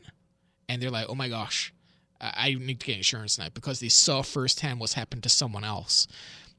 and 0.69 0.81
they're 0.81 0.89
like, 0.89 1.07
oh 1.09 1.15
my 1.15 1.27
gosh, 1.27 1.73
I 2.21 2.53
need 2.53 2.79
to 2.79 2.85
get 2.85 2.95
insurance 2.95 3.37
now 3.37 3.47
because 3.53 3.81
they 3.81 3.89
saw 3.89 4.21
firsthand 4.21 4.79
what's 4.79 4.93
happened 4.93 5.23
to 5.23 5.29
someone 5.29 5.65
else 5.65 6.07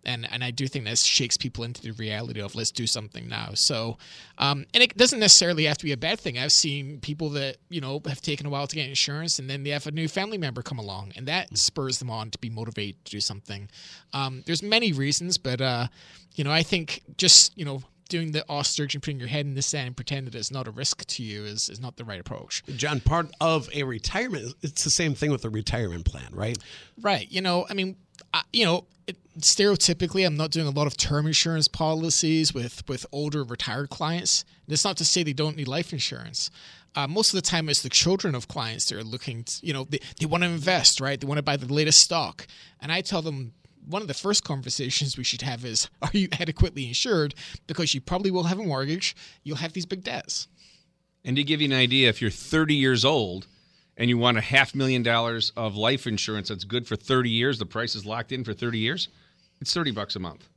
and 0.04 0.26
and 0.30 0.42
I 0.42 0.50
do 0.50 0.66
think 0.66 0.84
that 0.84 0.98
shakes 0.98 1.36
people 1.36 1.64
into 1.64 1.82
the 1.82 1.92
reality 1.92 2.40
of 2.40 2.54
let's 2.54 2.70
do 2.70 2.86
something 2.86 3.28
now. 3.28 3.50
So, 3.54 3.98
um, 4.38 4.66
and 4.74 4.82
it 4.82 4.96
doesn't 4.96 5.20
necessarily 5.20 5.64
have 5.64 5.78
to 5.78 5.84
be 5.84 5.92
a 5.92 5.96
bad 5.96 6.20
thing. 6.20 6.38
I've 6.38 6.52
seen 6.52 7.00
people 7.00 7.30
that 7.30 7.56
you 7.68 7.80
know 7.80 8.00
have 8.06 8.20
taken 8.20 8.46
a 8.46 8.50
while 8.50 8.66
to 8.66 8.76
get 8.76 8.88
insurance, 8.88 9.38
and 9.38 9.48
then 9.48 9.62
they 9.62 9.70
have 9.70 9.86
a 9.86 9.90
new 9.90 10.08
family 10.08 10.38
member 10.38 10.62
come 10.62 10.78
along, 10.78 11.12
and 11.16 11.26
that 11.28 11.56
spurs 11.56 11.98
them 11.98 12.10
on 12.10 12.30
to 12.30 12.38
be 12.38 12.50
motivated 12.50 13.04
to 13.04 13.10
do 13.12 13.20
something. 13.20 13.68
Um, 14.12 14.42
there's 14.46 14.62
many 14.62 14.92
reasons, 14.92 15.38
but 15.38 15.60
uh, 15.60 15.88
you 16.34 16.44
know, 16.44 16.52
I 16.52 16.62
think 16.62 17.02
just 17.16 17.56
you 17.56 17.64
know 17.64 17.82
doing 18.10 18.32
the 18.32 18.44
ostrich 18.48 18.94
and 18.94 19.02
putting 19.02 19.18
your 19.18 19.28
head 19.28 19.46
in 19.46 19.54
the 19.54 19.62
sand 19.62 19.86
and 19.86 19.96
pretend 19.96 20.26
that 20.26 20.34
it's 20.34 20.50
not 20.50 20.68
a 20.68 20.70
risk 20.70 21.06
to 21.06 21.22
you 21.22 21.44
is, 21.44 21.70
is 21.70 21.80
not 21.80 21.96
the 21.96 22.04
right 22.04 22.20
approach. 22.20 22.62
John, 22.76 23.00
part 23.00 23.30
of 23.40 23.70
a 23.72 23.84
retirement, 23.84 24.52
it's 24.60 24.84
the 24.84 24.90
same 24.90 25.14
thing 25.14 25.30
with 25.30 25.44
a 25.46 25.48
retirement 25.48 26.04
plan, 26.04 26.28
right? 26.32 26.58
Right. 27.00 27.30
You 27.30 27.40
know, 27.40 27.66
I 27.70 27.74
mean, 27.74 27.96
I, 28.32 28.42
you 28.52 28.64
know, 28.64 28.86
it, 29.06 29.16
stereotypically, 29.38 30.24
I'm 30.24 30.36
not 30.36 30.50
doing 30.50 30.66
a 30.66 30.70
lot 30.70 30.86
of 30.86 30.96
term 30.96 31.26
insurance 31.26 31.68
policies 31.68 32.54
with 32.54 32.88
with 32.88 33.06
older 33.12 33.42
retired 33.42 33.90
clients. 33.90 34.44
That's 34.68 34.84
not 34.84 34.96
to 34.98 35.04
say 35.04 35.22
they 35.22 35.32
don't 35.32 35.56
need 35.56 35.68
life 35.68 35.92
insurance. 35.92 36.50
Uh, 36.94 37.06
most 37.06 37.32
of 37.32 37.36
the 37.36 37.48
time, 37.48 37.68
it's 37.68 37.82
the 37.82 37.88
children 37.88 38.34
of 38.34 38.48
clients 38.48 38.86
that 38.86 38.98
are 38.98 39.04
looking. 39.04 39.44
To, 39.44 39.66
you 39.66 39.72
know, 39.72 39.84
they, 39.84 40.00
they 40.18 40.26
want 40.26 40.42
to 40.42 40.48
invest, 40.48 41.00
right? 41.00 41.20
They 41.20 41.26
want 41.26 41.38
to 41.38 41.42
buy 41.42 41.56
the 41.56 41.72
latest 41.72 42.00
stock, 42.00 42.46
and 42.80 42.90
I 42.90 43.00
tell 43.00 43.22
them 43.22 43.52
one 43.86 44.02
of 44.02 44.08
the 44.08 44.14
first 44.14 44.44
conversations 44.44 45.16
we 45.16 45.24
should 45.24 45.42
have 45.42 45.64
is 45.64 45.88
are 46.02 46.10
you 46.12 46.28
adequately 46.40 46.86
insured 46.86 47.34
because 47.66 47.94
you 47.94 48.00
probably 48.00 48.30
will 48.30 48.44
have 48.44 48.58
a 48.58 48.62
mortgage 48.62 49.16
you'll 49.42 49.56
have 49.56 49.72
these 49.72 49.86
big 49.86 50.04
debts 50.04 50.48
and 51.24 51.36
to 51.36 51.42
give 51.42 51.60
you 51.60 51.66
an 51.66 51.74
idea 51.74 52.08
if 52.08 52.20
you're 52.20 52.30
30 52.30 52.74
years 52.74 53.04
old 53.04 53.46
and 54.00 54.08
you 54.08 54.16
want 54.16 54.38
a 54.38 54.40
half 54.40 54.74
million 54.74 55.02
dollars 55.02 55.52
of 55.58 55.76
life 55.76 56.06
insurance 56.06 56.48
that's 56.48 56.64
good 56.64 56.88
for 56.88 56.96
30 56.96 57.28
years, 57.28 57.58
the 57.58 57.66
price 57.66 57.94
is 57.94 58.06
locked 58.06 58.32
in 58.32 58.42
for 58.42 58.54
30 58.54 58.78
years, 58.78 59.08
it's 59.60 59.74
30 59.74 59.90
bucks 59.92 60.16
a 60.16 60.18
month. 60.18 60.48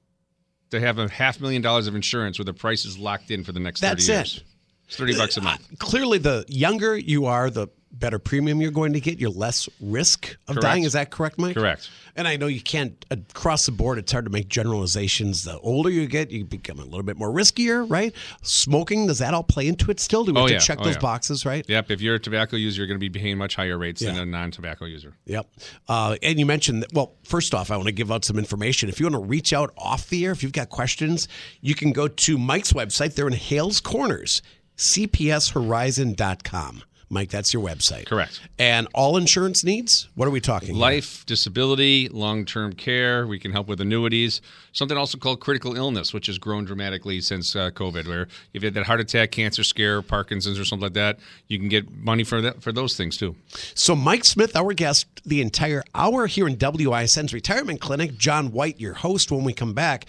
To 0.71 0.79
have 0.79 0.97
a 0.97 1.10
half 1.10 1.39
million 1.39 1.62
dollars 1.62 1.86
of 1.86 1.93
insurance 1.93 2.39
where 2.39 2.45
the 2.45 2.53
price 2.53 2.86
is 2.86 2.97
locked 2.97 3.29
in 3.29 3.43
for 3.43 3.51
the 3.51 3.60
next 3.60 3.82
30 3.82 3.89
that's 3.89 4.08
years. 4.08 4.38
It. 4.38 4.43
It's 4.88 4.95
30 4.95 5.17
bucks 5.17 5.38
a 5.38 5.41
month. 5.41 5.67
Uh, 5.71 5.75
clearly, 5.77 6.17
the 6.17 6.45
younger 6.47 6.97
you 6.97 7.25
are, 7.25 7.49
the 7.49 7.67
better 7.93 8.19
premium 8.19 8.62
you're 8.62 8.71
going 8.71 8.93
to 8.93 8.99
get, 8.99 9.19
you're 9.19 9.29
less 9.29 9.69
risk 9.79 10.36
of 10.47 10.56
correct. 10.56 10.62
dying. 10.62 10.84
Is 10.84 10.93
that 10.93 11.12
correct, 11.12 11.38
Mike? 11.38 11.56
Correct. 11.56 11.89
And 12.15 12.27
I 12.27 12.36
know 12.36 12.47
you 12.47 12.62
can't 12.62 13.06
across 13.10 13.65
the 13.65 13.71
board. 13.71 13.97
It's 13.97 14.12
hard 14.12 14.25
to 14.25 14.32
make 14.32 14.47
generalizations. 14.47 15.43
The 15.43 15.60
older 15.60 15.89
you 15.89 16.08
get, 16.08 16.32
you 16.32 16.43
become 16.43 16.79
a 16.79 16.84
little 16.84 17.03
bit 17.03 17.17
more 17.17 17.29
riskier, 17.29 17.89
right? 17.89 18.13
Smoking 18.41 19.08
does 19.08 19.19
that 19.19 19.34
all 19.34 19.43
play 19.43 19.67
into 19.67 19.91
it? 19.91 19.99
Still, 19.99 20.25
do 20.25 20.34
we 20.34 20.39
oh, 20.39 20.43
have 20.43 20.51
yeah. 20.51 20.60
to 20.60 20.65
check 20.65 20.79
oh, 20.82 20.86
those 20.86 20.95
yeah. 20.95 21.01
boxes, 21.01 21.45
right? 21.45 21.65
Yep. 21.67 21.91
If 21.91 22.01
you're 22.01 22.15
a 22.15 22.19
tobacco 22.19 22.58
user, 22.58 22.82
you're 22.82 22.88
going 22.88 22.99
to 22.99 23.10
be 23.10 23.10
paying 23.10 23.38
much 23.38 23.56
higher 23.56 23.77
rates 23.77 24.01
yeah. 24.01 24.12
than 24.12 24.21
a 24.21 24.25
non-tobacco 24.25 24.86
user. 24.86 25.13
Yep. 25.25 25.47
Uh, 25.88 26.17
and 26.21 26.39
you 26.39 26.45
mentioned 26.45 26.84
that. 26.84 26.93
Well, 26.93 27.13
first 27.23 27.53
off, 27.53 27.71
I 27.71 27.77
want 27.77 27.88
to 27.88 27.93
give 27.93 28.12
out 28.12 28.25
some 28.25 28.38
information. 28.38 28.89
If 28.89 28.99
you 28.99 29.06
want 29.06 29.15
to 29.15 29.27
reach 29.27 29.53
out 29.53 29.73
off 29.77 30.10
the 30.10 30.25
air, 30.25 30.32
if 30.32 30.43
you've 30.43 30.51
got 30.51 30.69
questions, 30.69 31.27
you 31.62 31.75
can 31.75 31.91
go 31.91 32.08
to 32.08 32.38
Mike's 32.38 32.73
website. 32.73 33.15
They're 33.15 33.27
in 33.27 33.34
Hales 33.34 33.79
Corners, 33.79 34.41
CPSHorizon.com. 34.77 36.84
Mike, 37.13 37.30
that's 37.30 37.54
your 37.54 37.63
website. 37.63 38.06
Correct. 38.08 38.41
And 38.58 38.88
all 38.93 39.15
insurance 39.17 39.63
needs? 39.63 40.10
What 40.15 40.28
are 40.28 40.32
we 40.32 40.41
talking? 40.41 40.76
Life, 40.76 41.17
here? 41.17 41.23
disability, 41.28 42.10
long 42.10 42.45
term 42.45 42.73
care. 42.73 43.26
We 43.28 43.39
can 43.39 43.52
help 43.52 43.67
with 43.67 43.80
annuities. 43.80 44.41
Something 44.71 44.97
also 44.97 45.17
called 45.17 45.39
critical 45.39 45.76
illness, 45.76 46.13
which 46.13 46.26
has 46.28 46.39
grown 46.39 46.65
dramatically 46.65 47.21
since 47.21 47.56
uh, 47.56 47.69
COVID, 47.71 48.08
where 48.08 48.23
if 48.54 48.63
you 48.63 48.67
had 48.67 48.73
that 48.73 48.86
heart 48.86 48.99
attack, 48.99 49.32
cancer 49.32 49.63
scare, 49.63 50.02
Parkinson's, 50.02 50.60
or 50.60 50.65
something 50.65 50.84
like 50.84 50.93
that, 50.93 51.19
you 51.47 51.60
can 51.60 51.69
get 51.69 51.91
money 51.91 52.23
for 52.23 52.41
that 52.41 52.62
for 52.62 52.71
those 52.71 52.97
things 52.97 53.17
too. 53.17 53.36
So, 53.76 53.95
Mike 53.95 54.26
Smith, 54.26 54.56
our 54.56 54.73
guest, 54.73 55.06
the 55.23 55.41
entire 55.41 55.84
hour 55.93 56.26
here 56.26 56.47
in 56.47 56.58
WISN's 56.58 57.34
retirement 57.34 57.80
clinic. 57.80 58.17
John 58.17 58.52
White, 58.52 58.80
your 58.80 58.95
host. 58.95 59.32
When 59.32 59.43
we 59.43 59.54
come 59.54 59.73
back. 59.73 60.06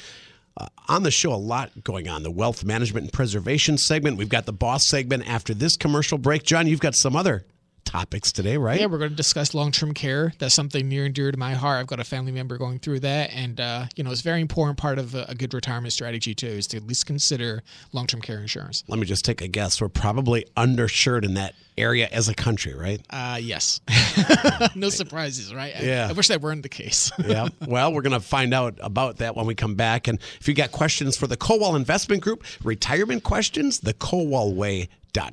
Uh, 0.57 0.67
on 0.89 1.03
the 1.03 1.11
show, 1.11 1.33
a 1.33 1.35
lot 1.35 1.83
going 1.83 2.09
on. 2.09 2.23
The 2.23 2.31
wealth 2.31 2.65
management 2.65 3.05
and 3.05 3.13
preservation 3.13 3.77
segment. 3.77 4.19
We've 4.19 4.29
got 4.29 4.47
the 4.47 4.53
boss 4.53 4.87
segment 4.87 5.29
after 5.29 5.53
this 5.53 5.77
commercial 5.77 6.17
break. 6.17 6.45
John, 6.45 6.69
you've 6.69 6.81
got 6.81 6.95
some 6.95 7.17
other 7.17 7.45
topics 7.95 8.33
today, 8.33 8.57
right? 8.57 8.81
Yeah, 8.81 8.87
we're 8.87 8.99
going 8.99 9.11
to 9.11 9.17
discuss 9.17 9.55
long-term 9.55 9.95
care. 9.95 10.33
That's 10.41 10.53
something 10.53 10.89
near 10.89 11.05
and 11.05 11.15
dear 11.15 11.31
to 11.31 11.39
my 11.39 11.55
heart. 11.55 11.79
I've 11.79 11.87
got 11.87 12.01
a 12.01 12.05
family 12.05 12.33
member 12.33 12.59
going 12.59 12.81
through 12.81 13.01
that, 13.01 13.31
and 13.33 13.61
uh, 13.61 13.87
you 13.95 14.03
know, 14.03 14.11
it's 14.11 14.21
a 14.21 14.25
very 14.25 14.41
important 14.41 14.79
part 14.79 14.99
of 14.99 15.15
a, 15.15 15.27
a, 15.29 15.35
good 15.37 15.55
retirement 15.55 15.93
strategy 15.93 16.35
too, 16.35 16.49
is 16.49 16.67
to 16.69 16.79
at 16.79 16.87
least 16.89 17.07
consider 17.07 17.63
long-term 17.93 18.21
care 18.21 18.41
insurance. 18.41 18.83
Let 18.89 18.99
me 18.99 19.07
just 19.07 19.25
take 19.25 19.43
a 19.43 19.47
guess. 19.47 19.81
We're 19.81 19.89
probably 19.89 20.45
undershirt 20.57 21.25
in 21.25 21.35
that 21.35 21.55
area 21.79 22.09
as 22.11 22.29
a 22.29 22.35
country, 22.35 22.75
right? 22.75 23.01
Uh, 23.11 23.39
yes. 23.41 23.81
no 24.75 24.89
surprises, 24.91 25.55
right? 25.55 25.73
Yeah. 25.81 26.07
I, 26.07 26.11
I, 26.11 26.13
wish 26.15 26.27
that 26.29 26.41
weren't 26.41 26.65
the 26.65 26.69
case. 26.69 27.13
yeah. 27.25 27.49
Well, 27.65 27.93
we're 27.93 28.03
going 28.03 28.13
to 28.13 28.21
find 28.21 28.53
out 28.53 28.77
about 28.81 29.19
that 29.19 29.37
when 29.37 29.47
we 29.47 29.55
come 29.55 29.77
back. 29.77 30.09
And 30.09 30.19
if 30.41 30.49
you 30.49 30.55
got 30.55 30.73
questions 30.73 31.17
for 31.17 31.29
the 31.29 31.37
Kowal 31.37 31.77
Investment 31.77 32.23
Group, 32.23 32.45
retirement 32.65 33.23
questions, 33.23 33.81
the 33.81 33.95
Kowal 33.95 34.55
Way 34.55 34.89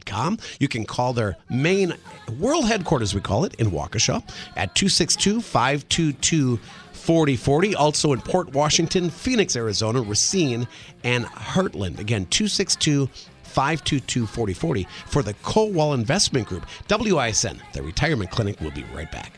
Com. 0.06 0.38
You 0.60 0.68
can 0.68 0.86
call 0.86 1.14
their 1.14 1.38
main 1.50 1.94
world 2.40 2.66
headquarters, 2.66 3.16
we 3.16 3.22
call 3.22 3.46
it, 3.46 3.56
in 3.56 3.72
Waukesha 3.72 4.24
at 4.56 4.76
262 4.76 5.42
522 5.42 6.58
4040. 6.94 7.76
Also 7.76 8.14
in 8.14 8.22
Port 8.22 8.54
Washington, 8.54 9.10
Phoenix, 9.10 9.56
Arizona, 9.56 10.02
Racine, 10.02 10.68
and 11.04 11.26
Hartland. 11.26 12.00
Again, 12.00 12.28
262 12.28 13.08
522 13.44 14.28
4040 14.28 14.88
for 15.08 15.24
the 15.24 15.34
Kowal 15.36 15.96
Investment 15.96 16.48
Group. 16.48 16.66
WISN, 16.88 17.60
the 17.74 17.82
retirement 17.82 18.30
clinic, 18.30 18.62
will 18.62 18.72
be 18.72 18.86
right 18.94 19.12
back. 19.12 19.38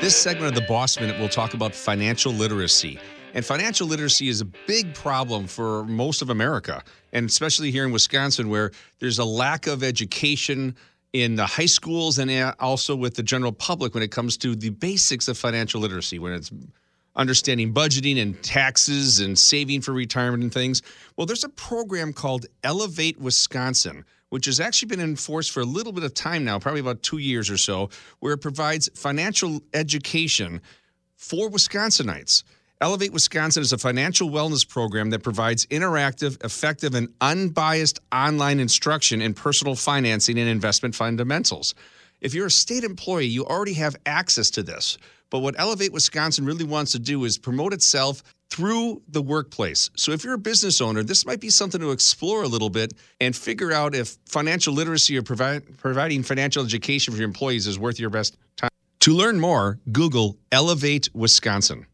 This 0.00 0.16
segment 0.16 0.48
of 0.48 0.54
the 0.54 0.66
Boss 0.68 1.00
Minute 1.00 1.18
will 1.18 1.28
talk 1.28 1.54
about 1.54 1.74
financial 1.74 2.32
literacy 2.32 2.98
And 3.36 3.44
financial 3.44 3.86
literacy 3.86 4.28
is 4.28 4.40
a 4.40 4.46
big 4.46 4.94
problem 4.94 5.46
for 5.46 5.84
most 5.84 6.22
of 6.22 6.30
America, 6.30 6.82
and 7.12 7.28
especially 7.28 7.70
here 7.70 7.84
in 7.84 7.92
Wisconsin, 7.92 8.48
where 8.48 8.70
there's 8.98 9.18
a 9.18 9.26
lack 9.26 9.66
of 9.66 9.82
education 9.82 10.74
in 11.12 11.36
the 11.36 11.44
high 11.44 11.66
schools 11.66 12.18
and 12.18 12.30
uh, 12.30 12.54
also 12.60 12.96
with 12.96 13.14
the 13.14 13.22
general 13.22 13.52
public 13.52 13.92
when 13.92 14.02
it 14.02 14.10
comes 14.10 14.38
to 14.38 14.56
the 14.56 14.70
basics 14.70 15.28
of 15.28 15.36
financial 15.36 15.82
literacy, 15.82 16.18
when 16.18 16.32
it's 16.32 16.50
understanding 17.14 17.74
budgeting 17.74 18.22
and 18.22 18.42
taxes 18.42 19.20
and 19.20 19.38
saving 19.38 19.82
for 19.82 19.92
retirement 19.92 20.42
and 20.42 20.54
things. 20.54 20.80
Well, 21.18 21.26
there's 21.26 21.44
a 21.44 21.50
program 21.50 22.14
called 22.14 22.46
Elevate 22.64 23.20
Wisconsin, 23.20 24.06
which 24.30 24.46
has 24.46 24.60
actually 24.60 24.88
been 24.88 25.00
enforced 25.00 25.50
for 25.50 25.60
a 25.60 25.66
little 25.66 25.92
bit 25.92 26.04
of 26.04 26.14
time 26.14 26.42
now, 26.42 26.58
probably 26.58 26.80
about 26.80 27.02
two 27.02 27.18
years 27.18 27.50
or 27.50 27.58
so, 27.58 27.90
where 28.20 28.32
it 28.32 28.38
provides 28.38 28.88
financial 28.94 29.60
education 29.74 30.62
for 31.16 31.50
Wisconsinites. 31.50 32.42
Elevate 32.82 33.14
Wisconsin 33.14 33.62
is 33.62 33.72
a 33.72 33.78
financial 33.78 34.28
wellness 34.28 34.68
program 34.68 35.08
that 35.08 35.22
provides 35.22 35.64
interactive, 35.68 36.44
effective, 36.44 36.94
and 36.94 37.08
unbiased 37.22 38.00
online 38.12 38.60
instruction 38.60 39.22
in 39.22 39.32
personal 39.32 39.74
financing 39.74 40.38
and 40.38 40.46
investment 40.46 40.94
fundamentals. 40.94 41.74
If 42.20 42.34
you're 42.34 42.48
a 42.48 42.50
state 42.50 42.84
employee, 42.84 43.28
you 43.28 43.46
already 43.46 43.72
have 43.74 43.96
access 44.04 44.50
to 44.50 44.62
this. 44.62 44.98
But 45.30 45.38
what 45.38 45.58
Elevate 45.58 45.90
Wisconsin 45.90 46.44
really 46.44 46.66
wants 46.66 46.92
to 46.92 46.98
do 46.98 47.24
is 47.24 47.38
promote 47.38 47.72
itself 47.72 48.22
through 48.50 49.00
the 49.08 49.22
workplace. 49.22 49.88
So 49.96 50.12
if 50.12 50.22
you're 50.22 50.34
a 50.34 50.38
business 50.38 50.82
owner, 50.82 51.02
this 51.02 51.24
might 51.24 51.40
be 51.40 51.48
something 51.48 51.80
to 51.80 51.92
explore 51.92 52.42
a 52.42 52.48
little 52.48 52.70
bit 52.70 52.92
and 53.22 53.34
figure 53.34 53.72
out 53.72 53.94
if 53.94 54.18
financial 54.26 54.74
literacy 54.74 55.16
or 55.16 55.22
provi- 55.22 55.60
providing 55.78 56.22
financial 56.22 56.62
education 56.62 57.14
for 57.14 57.20
your 57.20 57.26
employees 57.26 57.66
is 57.66 57.78
worth 57.78 57.98
your 57.98 58.10
best 58.10 58.36
time. 58.58 58.70
To 59.00 59.14
learn 59.14 59.40
more, 59.40 59.78
Google 59.92 60.36
Elevate 60.52 61.08
Wisconsin. 61.14 61.86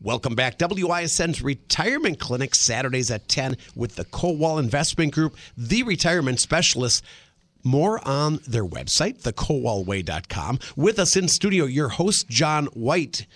Welcome 0.00 0.36
back. 0.36 0.58
WISN's 0.58 1.42
Retirement 1.42 2.20
Clinic, 2.20 2.54
Saturdays 2.54 3.10
at 3.10 3.28
10 3.28 3.56
with 3.74 3.96
the 3.96 4.04
Kowal 4.04 4.60
Investment 4.60 5.12
Group, 5.12 5.36
the 5.56 5.82
retirement 5.82 6.38
specialists. 6.38 7.02
More 7.64 8.06
on 8.06 8.38
their 8.46 8.64
website, 8.64 9.22
thekowalway.com. 9.22 10.60
With 10.76 11.00
us 11.00 11.16
in 11.16 11.26
studio, 11.26 11.64
your 11.64 11.88
host, 11.88 12.28
John 12.28 12.66
White 12.66 13.26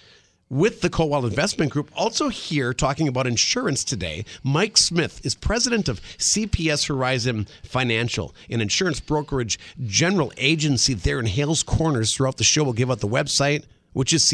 with 0.48 0.83
the 0.83 0.90
Kowal 0.90 1.25
Investment 1.25 1.72
Group. 1.72 1.90
Also 1.96 2.29
here 2.29 2.72
talking 2.72 3.09
about 3.09 3.27
insurance 3.27 3.83
today, 3.83 4.25
Mike 4.44 4.77
Smith 4.77 5.20
is 5.25 5.35
president 5.35 5.88
of 5.88 6.01
CPS 6.18 6.87
Horizon 6.87 7.48
Financial, 7.64 8.33
an 8.48 8.61
insurance 8.61 9.01
brokerage 9.01 9.59
general 9.85 10.33
agency 10.37 10.94
there 10.94 11.18
in 11.18 11.27
Hales 11.27 11.64
Corners. 11.64 12.14
Throughout 12.14 12.37
the 12.37 12.44
show, 12.44 12.62
we'll 12.62 12.75
give 12.75 12.90
out 12.90 13.01
the 13.01 13.09
website, 13.09 13.64
which 13.94 14.12
is 14.12 14.25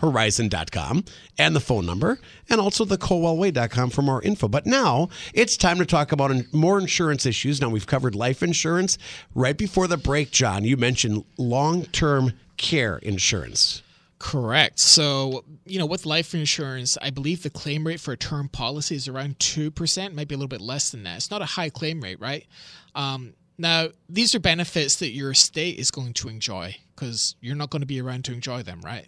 cpshorizon.com, 0.00 1.04
and 1.38 1.56
the 1.56 1.60
phone 1.60 1.86
number, 1.86 2.18
and 2.48 2.60
also 2.60 2.84
the 2.84 2.98
kowalway.com 2.98 3.90
for 3.90 4.02
more 4.02 4.22
info. 4.22 4.48
But 4.48 4.66
now 4.66 5.08
it's 5.34 5.56
time 5.56 5.78
to 5.78 5.86
talk 5.86 6.12
about 6.12 6.32
more 6.52 6.78
insurance 6.78 7.26
issues. 7.26 7.60
Now 7.60 7.68
we've 7.68 7.86
covered 7.86 8.14
life 8.14 8.42
insurance. 8.42 8.98
Right 9.34 9.56
before 9.56 9.86
the 9.86 9.96
break, 9.96 10.30
John, 10.30 10.64
you 10.64 10.76
mentioned 10.76 11.24
long 11.36 11.84
term 11.86 12.32
care 12.56 12.98
insurance. 12.98 13.82
Correct. 14.18 14.78
So, 14.78 15.44
you 15.66 15.78
know, 15.78 15.84
with 15.84 16.06
life 16.06 16.34
insurance, 16.34 16.96
I 17.02 17.10
believe 17.10 17.42
the 17.42 17.50
claim 17.50 17.86
rate 17.86 18.00
for 18.00 18.12
a 18.12 18.16
term 18.16 18.48
policy 18.48 18.94
is 18.94 19.08
around 19.08 19.38
2%, 19.38 20.14
maybe 20.14 20.34
a 20.34 20.38
little 20.38 20.48
bit 20.48 20.62
less 20.62 20.90
than 20.90 21.02
that. 21.02 21.16
It's 21.16 21.30
not 21.30 21.42
a 21.42 21.46
high 21.46 21.68
claim 21.68 22.00
rate, 22.00 22.18
right? 22.18 22.46
Um, 22.94 23.34
now, 23.58 23.88
these 24.08 24.34
are 24.34 24.40
benefits 24.40 24.96
that 24.96 25.10
your 25.10 25.32
estate 25.32 25.78
is 25.78 25.90
going 25.90 26.14
to 26.14 26.28
enjoy 26.28 26.76
because 26.94 27.36
you're 27.40 27.56
not 27.56 27.70
going 27.70 27.80
to 27.80 27.86
be 27.86 28.00
around 28.00 28.24
to 28.26 28.32
enjoy 28.32 28.62
them, 28.62 28.80
right? 28.80 29.06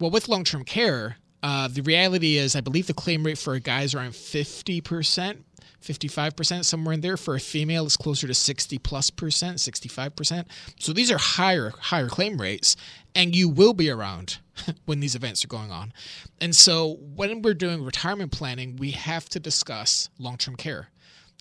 Well, 0.00 0.10
with 0.10 0.28
long 0.28 0.44
term 0.44 0.64
care, 0.64 1.16
uh, 1.42 1.68
the 1.68 1.82
reality 1.82 2.36
is, 2.36 2.56
I 2.56 2.60
believe 2.60 2.86
the 2.86 2.94
claim 2.94 3.24
rate 3.24 3.38
for 3.38 3.54
a 3.54 3.60
guy 3.60 3.82
is 3.82 3.94
around 3.94 4.12
50%. 4.12 5.44
55% 5.84 6.64
somewhere 6.64 6.94
in 6.94 7.00
there. 7.02 7.16
For 7.16 7.34
a 7.34 7.40
female 7.40 7.84
it's 7.84 7.96
closer 7.96 8.26
to 8.26 8.34
60 8.34 8.78
plus 8.78 9.10
percent. 9.10 9.58
65% 9.58 10.46
so 10.78 10.92
these 10.92 11.10
are 11.10 11.18
higher 11.18 11.72
higher 11.78 12.08
claim 12.08 12.40
rates 12.40 12.74
and 13.14 13.36
you 13.36 13.48
will 13.48 13.74
be 13.74 13.90
around 13.90 14.38
when 14.86 15.00
these 15.00 15.14
events 15.14 15.44
are 15.44 15.48
going 15.48 15.70
on. 15.70 15.92
And 16.40 16.54
so 16.54 16.98
when 17.00 17.42
we're 17.42 17.52
doing 17.52 17.84
retirement 17.84 18.32
planning 18.32 18.76
we 18.76 18.92
have 18.92 19.28
to 19.30 19.40
discuss 19.40 20.08
long-term 20.18 20.56
care. 20.56 20.88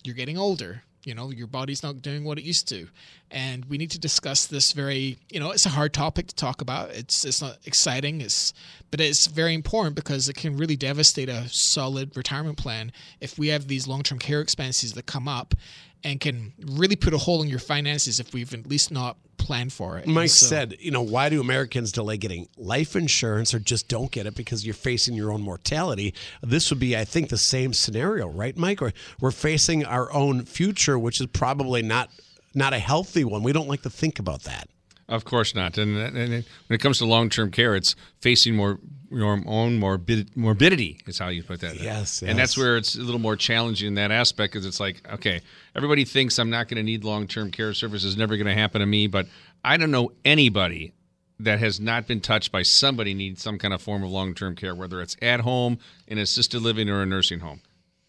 You're 0.04 0.16
getting 0.16 0.38
older 0.38 0.84
you 1.04 1.13
know 1.13 1.32
your 1.32 1.48
body's 1.48 1.84
not 1.84 2.02
doing 2.02 2.24
what 2.24 2.38
it 2.38 2.44
used 2.44 2.68
to. 2.70 2.88
And 3.32 3.66
we 3.66 3.78
need 3.78 3.92
to 3.92 4.00
discuss 4.00 4.46
this 4.46 4.72
very 4.74 5.18
you 5.30 5.39
know 5.39 5.52
it's 5.52 5.66
a 5.66 5.70
hard 5.70 5.94
topic 5.94 6.28
to 6.28 6.36
talk 6.36 6.62
about. 6.62 6.92
It's 6.92 7.26
it's 7.26 7.42
not 7.42 7.58
exciting. 7.66 8.22
It's 8.22 8.54
but 8.92 9.02
it's 9.02 9.28
very 9.28 9.54
important 9.54 9.96
because 9.96 10.30
it 10.30 10.36
can 10.36 10.58
really 10.58 10.76
devastate 10.76 11.30
a 11.30 11.48
solid 11.50 12.16
retirement 12.16 12.58
plan 12.58 12.92
if 13.20 13.39
we 13.39 13.48
have 13.48 13.68
these 13.68 13.88
long-term 13.88 14.20
care 14.20 14.42
expenses 14.42 14.94
that 14.94 15.06
come 15.06 15.28
up 15.28 15.56
and 16.04 16.20
can 16.20 16.54
really 16.66 16.96
put 16.96 17.13
a 17.13 17.18
hole 17.18 17.42
in 17.42 17.50
your 17.50 17.60
finances 17.60 18.20
if 18.20 18.34
we've 18.34 18.54
at 18.54 18.68
least 18.68 18.92
not 18.92 19.18
planned 19.38 19.74
for 19.74 19.98
it. 19.98 20.08
Mike 20.08 20.30
so, 20.30 20.46
said, 20.46 20.76
you 20.80 20.92
know, 20.92 21.02
why 21.02 21.30
do 21.30 21.39
Americans 21.42 21.92
delay 21.92 22.18
getting 22.18 22.48
life 22.58 22.96
insurance 22.96 23.54
or 23.54 23.60
just 23.60 23.88
don't 23.88 24.12
get 24.12 24.26
it 24.26 24.36
because 24.36 24.66
you're 24.66 24.74
facing 24.74 25.16
your 25.16 25.32
own 25.32 25.42
mortality? 25.42 26.13
This 26.42 26.70
would 26.70 26.80
be, 26.80 26.98
I 26.98 27.06
think, 27.06 27.30
the 27.30 27.38
same 27.38 27.74
scenario, 27.74 28.28
right, 28.28 28.56
Mike? 28.58 28.82
Or 28.82 28.94
we're 29.20 29.32
facing 29.32 29.86
our 29.86 30.12
own 30.13 30.46
future, 30.46 30.98
which 30.98 31.20
is 31.22 31.28
probably 31.28 31.82
not 31.82 32.10
not 32.56 32.72
a 32.74 32.80
healthy 32.80 33.24
one. 33.24 33.42
We 33.42 33.52
don't 33.52 33.68
like 33.68 33.82
to 33.82 33.89
think 33.89 34.20
about 34.20 34.44
that. 34.44 34.70
Of 35.10 35.26
course 35.26 35.56
not. 35.56 35.78
And, 35.78 35.98
and 35.98 36.16
when 36.16 36.44
it 36.70 36.80
comes 36.80 37.00
to 37.00 37.06
long 37.06 37.30
term 37.30 37.52
care, 37.52 37.76
it's 37.76 37.96
facing 38.22 38.56
more 38.56 38.80
your 39.13 39.41
own 39.45 39.80
morbid, 39.80 40.36
morbidity 40.36 40.99
is 41.08 41.19
how 41.19 41.30
you 41.30 41.43
put 41.43 41.62
that. 41.62 41.80
Yes, 41.80 42.21
and 42.21 42.38
that's 42.38 42.58
where 42.58 42.78
it's 42.78 42.95
a 42.95 43.02
little 43.02 43.19
more 43.19 43.36
challenging 43.36 43.89
in 43.89 43.95
that 43.95 44.12
aspect 44.12 44.54
because 44.54 44.65
it's 44.65 44.80
like, 44.80 45.02
okay, 45.12 45.41
everybody 45.76 46.06
thinks 46.06 46.39
I'm 46.39 46.49
not 46.49 46.67
going 46.67 46.78
to 46.78 46.84
need 46.84 47.04
long 47.04 47.28
term 47.28 47.52
care 47.52 47.73
services, 47.73 48.17
never 48.17 48.36
going 48.38 48.47
to 48.47 48.54
happen 48.54 48.82
to 48.82 48.86
me, 48.88 49.08
but 49.08 49.28
I 49.63 49.78
don't 49.78 49.91
know 49.91 50.12
anybody 50.26 50.93
that 51.39 51.60
has 51.60 51.80
not 51.80 52.08
been 52.08 52.21
touched 52.21 52.52
by 52.52 52.63
somebody 52.63 53.13
needs 53.13 53.41
some 53.41 53.58
kind 53.58 53.73
of 53.73 53.82
form 53.82 54.04
of 54.04 54.10
long 54.10 54.34
term 54.34 54.56
care, 54.56 54.76
whether 54.76 55.02
it's 55.02 55.15
at 55.21 55.41
home, 55.41 55.78
in 56.08 56.17
assisted 56.17 56.62
living, 56.62 56.89
or 56.89 57.02
a 57.02 57.06
nursing 57.06 57.39
home. 57.39 57.62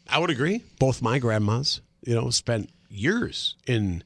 I 0.09 0.19
would 0.19 0.31
agree. 0.31 0.63
Both 0.79 1.03
my 1.03 1.19
grandmas, 1.19 1.81
you 2.03 2.15
know, 2.15 2.31
spent 2.31 2.71
years 2.89 3.57
in 3.67 4.05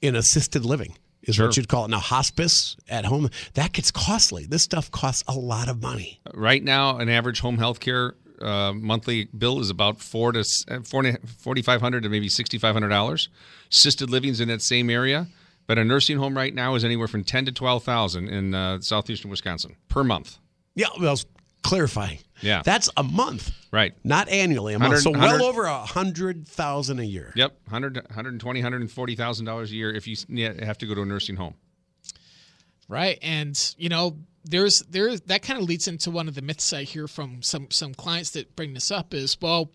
in 0.00 0.14
assisted 0.14 0.64
living 0.64 0.94
is 1.22 1.36
sure. 1.36 1.46
what 1.46 1.56
you'd 1.56 1.68
call 1.68 1.84
it. 1.84 1.90
Now, 1.90 1.98
hospice 1.98 2.76
at 2.88 3.04
home, 3.04 3.30
that 3.54 3.72
gets 3.72 3.90
costly. 3.90 4.46
This 4.46 4.62
stuff 4.62 4.90
costs 4.90 5.24
a 5.28 5.34
lot 5.34 5.68
of 5.68 5.82
money. 5.82 6.20
Right 6.34 6.62
now, 6.62 6.98
an 6.98 7.08
average 7.08 7.40
home 7.40 7.58
health 7.58 7.80
care 7.80 8.14
uh, 8.40 8.72
monthly 8.72 9.24
bill 9.26 9.60
is 9.60 9.70
about 9.70 10.00
four 10.00 10.32
to 10.32 10.44
uh, 10.70 10.80
forty 10.80 11.62
five 11.62 11.80
hundred 11.80 12.02
to 12.04 12.08
maybe 12.08 12.28
sixty 12.28 12.58
five 12.58 12.74
hundred 12.74 12.88
dollars. 12.88 13.28
Assisted 13.70 14.10
living's 14.10 14.40
in 14.40 14.48
that 14.48 14.62
same 14.62 14.90
area, 14.90 15.26
but 15.66 15.78
a 15.78 15.84
nursing 15.84 16.18
home 16.18 16.36
right 16.36 16.54
now 16.54 16.74
is 16.74 16.84
anywhere 16.84 17.08
from 17.08 17.24
ten 17.24 17.44
to 17.46 17.52
twelve 17.52 17.84
thousand 17.84 18.28
in 18.28 18.54
uh, 18.54 18.80
southeastern 18.80 19.30
Wisconsin 19.30 19.76
per 19.88 20.04
month. 20.04 20.38
Yeah, 20.74 20.88
well, 21.00 21.18
clarifying. 21.62 22.18
Yeah, 22.40 22.62
that's 22.64 22.88
a 22.96 23.02
month, 23.02 23.52
right? 23.72 23.94
Not 24.04 24.28
annually, 24.28 24.74
a 24.74 24.78
month. 24.78 25.00
So 25.00 25.10
well 25.10 25.42
over 25.42 25.64
a 25.64 25.84
hundred 25.84 26.46
thousand 26.46 27.00
a 27.00 27.04
year. 27.04 27.32
Yep, 27.34 27.52
100, 27.64 27.96
120, 27.96 28.60
140 28.60 29.16
thousand 29.16 29.46
dollars 29.46 29.70
a 29.70 29.74
year 29.74 29.92
if 29.92 30.06
you 30.06 30.16
have 30.60 30.78
to 30.78 30.86
go 30.86 30.94
to 30.94 31.02
a 31.02 31.06
nursing 31.06 31.36
home. 31.36 31.54
Right, 32.88 33.18
and 33.22 33.74
you 33.76 33.88
know, 33.88 34.18
there's 34.44 34.80
there 34.82 35.16
that 35.16 35.42
kind 35.42 35.58
of 35.60 35.66
leads 35.66 35.88
into 35.88 36.10
one 36.10 36.28
of 36.28 36.34
the 36.34 36.42
myths 36.42 36.72
I 36.72 36.84
hear 36.84 37.08
from 37.08 37.42
some 37.42 37.70
some 37.70 37.94
clients 37.94 38.30
that 38.30 38.56
bring 38.56 38.74
this 38.74 38.90
up 38.90 39.14
is 39.14 39.36
well. 39.40 39.70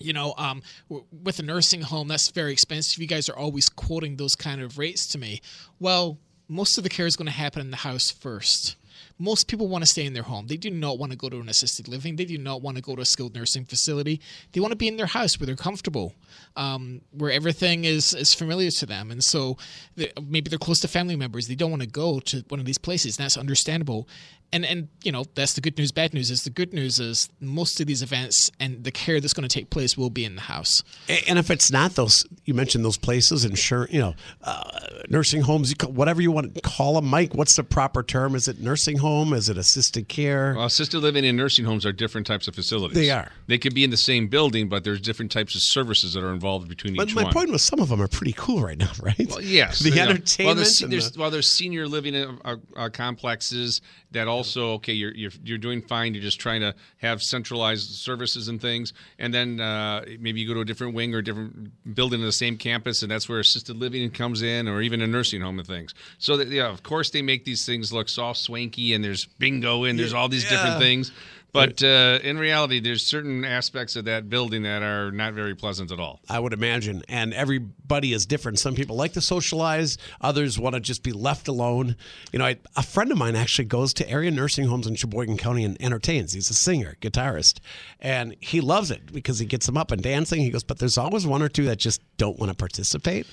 You 0.00 0.14
know, 0.14 0.34
um, 0.36 0.62
with 0.88 1.38
a 1.38 1.42
nursing 1.42 1.82
home, 1.82 2.08
that's 2.08 2.30
very 2.30 2.50
expensive. 2.52 3.00
You 3.00 3.06
guys 3.06 3.28
are 3.28 3.36
always 3.36 3.68
quoting 3.68 4.16
those 4.16 4.34
kind 4.34 4.60
of 4.60 4.76
rates 4.76 5.06
to 5.08 5.18
me. 5.18 5.40
Well, 5.78 6.18
most 6.48 6.76
of 6.76 6.82
the 6.82 6.90
care 6.90 7.06
is 7.06 7.14
going 7.14 7.26
to 7.26 7.32
happen 7.32 7.60
in 7.60 7.70
the 7.70 7.76
house 7.76 8.10
first 8.10 8.76
most 9.18 9.48
people 9.48 9.68
want 9.68 9.82
to 9.82 9.86
stay 9.86 10.04
in 10.04 10.12
their 10.12 10.22
home. 10.22 10.46
They 10.46 10.56
do 10.56 10.70
not 10.70 10.98
want 10.98 11.12
to 11.12 11.18
go 11.18 11.28
to 11.28 11.40
an 11.40 11.48
assisted 11.48 11.88
living. 11.88 12.16
They 12.16 12.24
do 12.24 12.38
not 12.38 12.62
want 12.62 12.76
to 12.76 12.82
go 12.82 12.94
to 12.96 13.02
a 13.02 13.04
skilled 13.04 13.34
nursing 13.34 13.64
facility. 13.64 14.20
They 14.52 14.60
want 14.60 14.72
to 14.72 14.76
be 14.76 14.88
in 14.88 14.96
their 14.96 15.06
house 15.06 15.38
where 15.38 15.46
they're 15.46 15.56
comfortable, 15.56 16.14
um, 16.56 17.00
where 17.12 17.30
everything 17.30 17.84
is, 17.84 18.14
is 18.14 18.34
familiar 18.34 18.70
to 18.70 18.86
them. 18.86 19.10
And 19.10 19.22
so 19.22 19.56
they, 19.96 20.12
maybe 20.22 20.48
they're 20.48 20.58
close 20.58 20.80
to 20.80 20.88
family 20.88 21.16
members. 21.16 21.48
They 21.48 21.54
don't 21.54 21.70
want 21.70 21.82
to 21.82 21.88
go 21.88 22.20
to 22.20 22.44
one 22.48 22.60
of 22.60 22.66
these 22.66 22.78
places. 22.78 23.16
That's 23.16 23.36
understandable 23.36 24.08
and 24.52 24.64
and 24.64 24.88
you 25.02 25.12
know 25.12 25.24
that's 25.34 25.54
the 25.54 25.60
good 25.60 25.78
news 25.78 25.92
bad 25.92 26.12
news 26.12 26.30
is 26.30 26.44
the 26.44 26.50
good 26.50 26.72
news 26.72 26.98
is 26.98 27.28
most 27.40 27.80
of 27.80 27.86
these 27.86 28.02
events 28.02 28.50
and 28.58 28.84
the 28.84 28.90
care 28.90 29.20
that's 29.20 29.32
going 29.32 29.48
to 29.48 29.54
take 29.54 29.70
place 29.70 29.96
will 29.96 30.10
be 30.10 30.24
in 30.24 30.34
the 30.34 30.42
house 30.42 30.82
and 31.28 31.38
if 31.38 31.50
it's 31.50 31.70
not 31.70 31.94
those 31.94 32.26
you 32.44 32.54
mentioned 32.54 32.84
those 32.84 32.98
places 32.98 33.44
insurance 33.44 33.92
you 33.92 34.00
know 34.00 34.14
uh, 34.42 34.80
nursing 35.08 35.42
homes 35.42 35.72
whatever 35.86 36.20
you 36.20 36.32
want 36.32 36.54
to 36.54 36.60
call 36.60 36.94
them 36.94 37.06
mike 37.06 37.34
what's 37.34 37.56
the 37.56 37.64
proper 37.64 38.02
term 38.02 38.34
is 38.34 38.48
it 38.48 38.60
nursing 38.60 38.98
home 38.98 39.12
home? 39.12 39.32
Is 39.32 39.48
it 39.48 39.58
assisted 39.58 40.08
care? 40.08 40.54
Well, 40.56 40.66
assisted 40.66 41.00
living 41.00 41.24
and 41.24 41.36
nursing 41.36 41.64
homes 41.64 41.84
are 41.84 41.92
different 41.92 42.26
types 42.26 42.48
of 42.48 42.54
facilities. 42.54 42.96
They 42.96 43.10
are. 43.10 43.30
They 43.46 43.58
could 43.58 43.74
be 43.74 43.84
in 43.84 43.90
the 43.90 43.96
same 43.96 44.28
building, 44.28 44.68
but 44.68 44.84
there's 44.84 45.00
different 45.00 45.30
types 45.30 45.54
of 45.54 45.62
services 45.62 46.14
that 46.14 46.24
are 46.24 46.32
involved 46.32 46.68
between 46.68 46.94
each 46.94 47.00
other. 47.00 47.06
but 47.06 47.10
each 47.10 47.16
my 47.16 47.24
one. 47.24 47.32
point 47.32 47.50
was, 47.50 47.62
some 47.62 47.80
of 47.80 47.88
them 47.88 48.00
are 48.00 48.08
pretty 48.08 48.34
cool 48.36 48.62
right 48.62 48.78
now, 48.78 48.90
right? 49.02 49.28
Well, 49.28 49.42
yes, 49.42 49.80
the 49.80 49.90
yeah. 49.90 50.04
entertainment. 50.04 50.46
Well, 50.46 50.54
there's, 50.54 50.78
there's, 50.78 51.10
the- 51.12 51.20
well, 51.20 51.30
there's 51.30 51.50
senior 51.50 51.86
living 51.86 52.14
uh, 52.16 52.56
uh, 52.76 52.88
complexes 52.88 53.80
that 54.12 54.28
also 54.42 54.72
okay. 54.74 54.92
You're, 54.92 55.14
you're 55.14 55.30
you're 55.44 55.58
doing 55.58 55.82
fine. 55.82 56.14
You're 56.14 56.22
just 56.22 56.40
trying 56.40 56.60
to 56.62 56.74
have 56.98 57.22
centralized 57.22 57.90
services 57.90 58.48
and 58.48 58.60
things, 58.60 58.92
and 59.18 59.32
then 59.32 59.60
uh, 59.60 60.04
maybe 60.18 60.40
you 60.40 60.48
go 60.48 60.54
to 60.54 60.60
a 60.60 60.64
different 60.64 60.94
wing 60.94 61.14
or 61.14 61.18
a 61.18 61.24
different 61.24 61.70
building 61.94 62.20
in 62.20 62.26
the 62.26 62.32
same 62.32 62.56
campus, 62.56 63.02
and 63.02 63.10
that's 63.10 63.28
where 63.28 63.38
assisted 63.40 63.76
living 63.76 64.10
comes 64.10 64.42
in, 64.42 64.68
or 64.68 64.82
even 64.82 65.00
a 65.02 65.06
nursing 65.06 65.40
home 65.40 65.58
and 65.58 65.66
things. 65.68 65.94
So 66.18 66.36
that, 66.36 66.48
yeah, 66.48 66.68
of 66.68 66.82
course 66.82 67.10
they 67.10 67.22
make 67.22 67.44
these 67.44 67.64
things 67.64 67.92
look 67.92 68.08
soft 68.08 68.40
swanky, 68.40 68.94
and 68.94 69.04
there's 69.04 69.24
bingo, 69.38 69.84
and 69.84 69.98
there's 69.98 70.14
all 70.14 70.28
these 70.28 70.44
Yeah. 70.44 70.50
different 70.50 70.78
things. 70.78 71.12
But 71.52 71.82
uh, 71.82 72.18
in 72.22 72.38
reality, 72.38 72.80
there's 72.80 73.04
certain 73.04 73.44
aspects 73.44 73.94
of 73.94 74.06
that 74.06 74.30
building 74.30 74.62
that 74.62 74.82
are 74.82 75.10
not 75.10 75.34
very 75.34 75.54
pleasant 75.54 75.92
at 75.92 76.00
all. 76.00 76.20
I 76.28 76.40
would 76.40 76.54
imagine. 76.54 77.02
And 77.08 77.34
everybody 77.34 78.14
is 78.14 78.24
different. 78.24 78.58
Some 78.58 78.74
people 78.74 78.96
like 78.96 79.12
to 79.12 79.20
socialize, 79.20 79.98
others 80.22 80.58
want 80.58 80.74
to 80.76 80.80
just 80.80 81.02
be 81.02 81.12
left 81.12 81.48
alone. 81.48 81.96
You 82.32 82.38
know, 82.38 82.46
I, 82.46 82.56
a 82.74 82.82
friend 82.82 83.12
of 83.12 83.18
mine 83.18 83.36
actually 83.36 83.66
goes 83.66 83.92
to 83.94 84.08
area 84.08 84.30
nursing 84.30 84.66
homes 84.66 84.86
in 84.86 84.94
Sheboygan 84.94 85.36
County 85.36 85.64
and 85.64 85.80
entertains. 85.80 86.32
He's 86.32 86.48
a 86.48 86.54
singer, 86.54 86.96
guitarist, 87.02 87.60
and 88.00 88.34
he 88.40 88.62
loves 88.62 88.90
it 88.90 89.12
because 89.12 89.38
he 89.38 89.44
gets 89.44 89.66
them 89.66 89.76
up 89.76 89.90
and 89.90 90.02
dancing. 90.02 90.40
He 90.40 90.50
goes, 90.50 90.64
but 90.64 90.78
there's 90.78 90.96
always 90.96 91.26
one 91.26 91.42
or 91.42 91.48
two 91.48 91.66
that 91.66 91.76
just 91.76 92.00
don't 92.16 92.38
want 92.38 92.50
to 92.50 92.56
participate. 92.56 93.26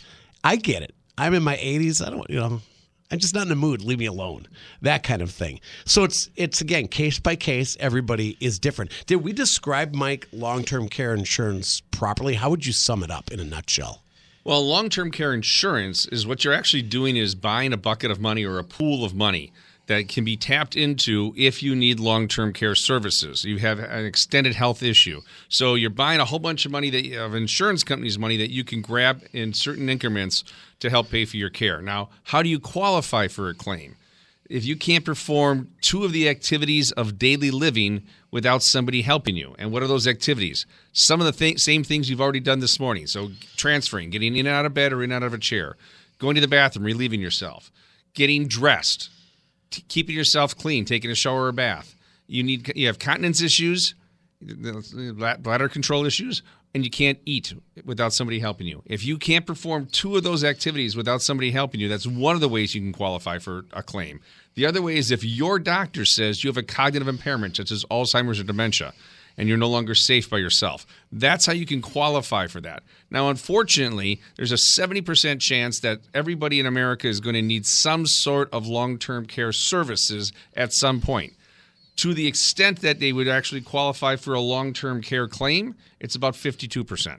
I 0.43 0.57
get 0.57 0.83
it. 0.83 0.93
I'm 1.17 1.33
in 1.33 1.43
my 1.43 1.55
80s. 1.55 2.05
I 2.05 2.09
don't, 2.09 2.29
you 2.29 2.39
know. 2.39 2.61
I'm 3.11 3.17
just 3.17 3.33
not 3.33 3.43
in 3.43 3.49
the 3.49 3.55
mood. 3.55 3.81
Leave 3.81 3.97
me 3.97 4.05
alone. 4.05 4.47
That 4.81 5.01
kind 5.01 5.21
of 5.21 5.31
thing. 5.31 5.59
So 5.85 6.03
it's 6.03 6.29
it's 6.35 6.61
again 6.61 6.87
case 6.87 7.19
by 7.19 7.35
case. 7.35 7.75
Everybody 7.79 8.37
is 8.39 8.59
different. 8.59 8.91
Did 9.07 9.17
we 9.17 9.33
describe 9.33 9.95
Mike 9.95 10.27
long 10.31 10.63
term 10.63 10.87
care 10.87 11.13
insurance 11.13 11.81
properly? 11.91 12.35
How 12.35 12.51
would 12.51 12.65
you 12.65 12.73
sum 12.73 13.03
it 13.03 13.09
up 13.09 13.31
in 13.31 13.39
a 13.39 13.43
nutshell? 13.43 14.03
Well, 14.43 14.65
long 14.65 14.89
term 14.89 15.09
care 15.09 15.33
insurance 15.33 16.05
is 16.07 16.27
what 16.27 16.43
you're 16.43 16.53
actually 16.53 16.83
doing 16.83 17.17
is 17.17 17.33
buying 17.33 17.73
a 17.73 17.77
bucket 17.77 18.11
of 18.11 18.19
money 18.19 18.45
or 18.45 18.59
a 18.59 18.63
pool 18.63 19.03
of 19.03 19.15
money 19.15 19.51
that 19.89 20.07
can 20.07 20.23
be 20.23 20.37
tapped 20.37 20.75
into 20.75 21.33
if 21.35 21.63
you 21.63 21.75
need 21.75 21.99
long 21.99 22.27
term 22.27 22.53
care 22.53 22.75
services. 22.75 23.43
You 23.43 23.57
have 23.57 23.79
an 23.79 24.05
extended 24.05 24.55
health 24.55 24.81
issue. 24.83 25.21
So 25.49 25.73
you're 25.73 25.89
buying 25.89 26.19
a 26.19 26.25
whole 26.25 26.39
bunch 26.39 26.65
of 26.65 26.71
money 26.71 26.89
that 26.91 27.17
of 27.17 27.33
insurance 27.33 27.83
companies' 27.83 28.19
money 28.19 28.37
that 28.37 28.51
you 28.51 28.63
can 28.63 28.81
grab 28.81 29.23
in 29.33 29.53
certain 29.53 29.89
increments 29.89 30.43
to 30.79 30.89
help 30.89 31.09
pay 31.09 31.25
for 31.25 31.37
your 31.37 31.49
care. 31.49 31.81
Now, 31.81 32.09
how 32.25 32.43
do 32.43 32.49
you 32.49 32.59
qualify 32.59 33.27
for 33.27 33.49
a 33.49 33.53
claim? 33.53 33.95
if 34.49 34.65
you 34.65 34.75
can't 34.75 35.05
perform 35.05 35.69
two 35.81 36.03
of 36.03 36.11
the 36.11 36.27
activities 36.27 36.91
of 36.93 37.19
daily 37.19 37.51
living 37.51 38.01
without 38.31 38.63
somebody 38.63 39.03
helping 39.03 39.37
you. 39.37 39.55
And 39.59 39.71
what 39.71 39.83
are 39.83 39.87
those 39.87 40.07
activities? 40.07 40.65
Some 40.91 41.21
of 41.21 41.27
the 41.27 41.31
th- 41.31 41.59
same 41.59 41.83
things 41.83 42.09
you've 42.09 42.19
already 42.19 42.39
done 42.39 42.59
this 42.59 42.79
morning. 42.79 43.05
So, 43.05 43.29
transferring, 43.57 44.09
getting 44.09 44.35
in 44.35 44.47
and 44.47 44.55
out 44.55 44.65
of 44.65 44.73
bed 44.73 44.91
or 44.91 45.03
in 45.03 45.11
and 45.11 45.23
out 45.23 45.27
of 45.27 45.35
a 45.35 45.37
chair, 45.37 45.77
going 46.17 46.33
to 46.33 46.41
the 46.41 46.47
bathroom, 46.47 46.83
relieving 46.83 47.21
yourself, 47.21 47.71
getting 48.15 48.47
dressed, 48.47 49.11
t- 49.69 49.83
keeping 49.87 50.15
yourself 50.15 50.55
clean, 50.55 50.85
taking 50.85 51.11
a 51.11 51.15
shower 51.15 51.45
or 51.45 51.51
bath. 51.51 51.95
You 52.27 52.43
need 52.43 52.71
you 52.75 52.87
have 52.87 52.99
continence 52.99 53.41
issues, 53.41 53.95
bladder 54.41 55.69
control 55.69 56.05
issues, 56.05 56.43
and 56.73 56.83
you 56.83 56.91
can't 56.91 57.19
eat 57.25 57.53
without 57.83 58.13
somebody 58.13 58.39
helping 58.39 58.67
you. 58.67 58.83
If 58.85 59.03
you 59.03 59.17
can't 59.17 59.45
perform 59.45 59.87
two 59.87 60.15
of 60.15 60.23
those 60.23 60.43
activities 60.43 60.95
without 60.95 61.21
somebody 61.21 61.51
helping 61.51 61.81
you, 61.81 61.89
that's 61.89 62.05
one 62.05 62.35
of 62.35 62.41
the 62.41 62.49
ways 62.49 62.75
you 62.75 62.81
can 62.81 62.93
qualify 62.93 63.39
for 63.39 63.65
a 63.73 63.81
claim. 63.81 64.21
The 64.55 64.65
other 64.65 64.81
way 64.81 64.97
is 64.97 65.09
if 65.09 65.23
your 65.23 65.57
doctor 65.57 66.05
says 66.05 66.43
you 66.43 66.49
have 66.49 66.57
a 66.57 66.63
cognitive 66.63 67.07
impairment, 67.07 67.57
such 67.57 67.71
as 67.71 67.85
Alzheimer's 67.85 68.39
or 68.39 68.43
dementia, 68.43 68.93
and 69.39 69.49
you're 69.49 69.57
no 69.57 69.69
longer 69.69 69.95
safe 69.95 70.29
by 70.29 70.37
yourself. 70.37 70.85
That's 71.11 71.47
how 71.47 71.53
you 71.53 71.65
can 71.65 71.81
qualify 71.81 72.45
for 72.45 72.61
that. 72.61 72.83
Now, 73.09 73.29
unfortunately, 73.29 74.21
there's 74.35 74.51
a 74.51 74.79
70% 74.79 75.39
chance 75.39 75.79
that 75.79 76.01
everybody 76.13 76.59
in 76.59 76.67
America 76.67 77.07
is 77.07 77.21
going 77.21 77.33
to 77.35 77.41
need 77.41 77.65
some 77.65 78.05
sort 78.05 78.49
of 78.53 78.67
long 78.67 78.99
term 78.99 79.25
care 79.25 79.51
services 79.51 80.31
at 80.55 80.73
some 80.73 81.01
point 81.01 81.33
to 81.99 82.13
the 82.13 82.27
extent 82.27 82.79
that 82.79 83.01
they 83.01 83.11
would 83.11 83.27
actually 83.27 83.59
qualify 83.59 84.15
for 84.15 84.33
a 84.33 84.39
long 84.39 84.71
term 84.71 85.01
care 85.01 85.27
claim, 85.27 85.75
it's 85.99 86.15
about 86.15 86.33
52%. 86.33 87.17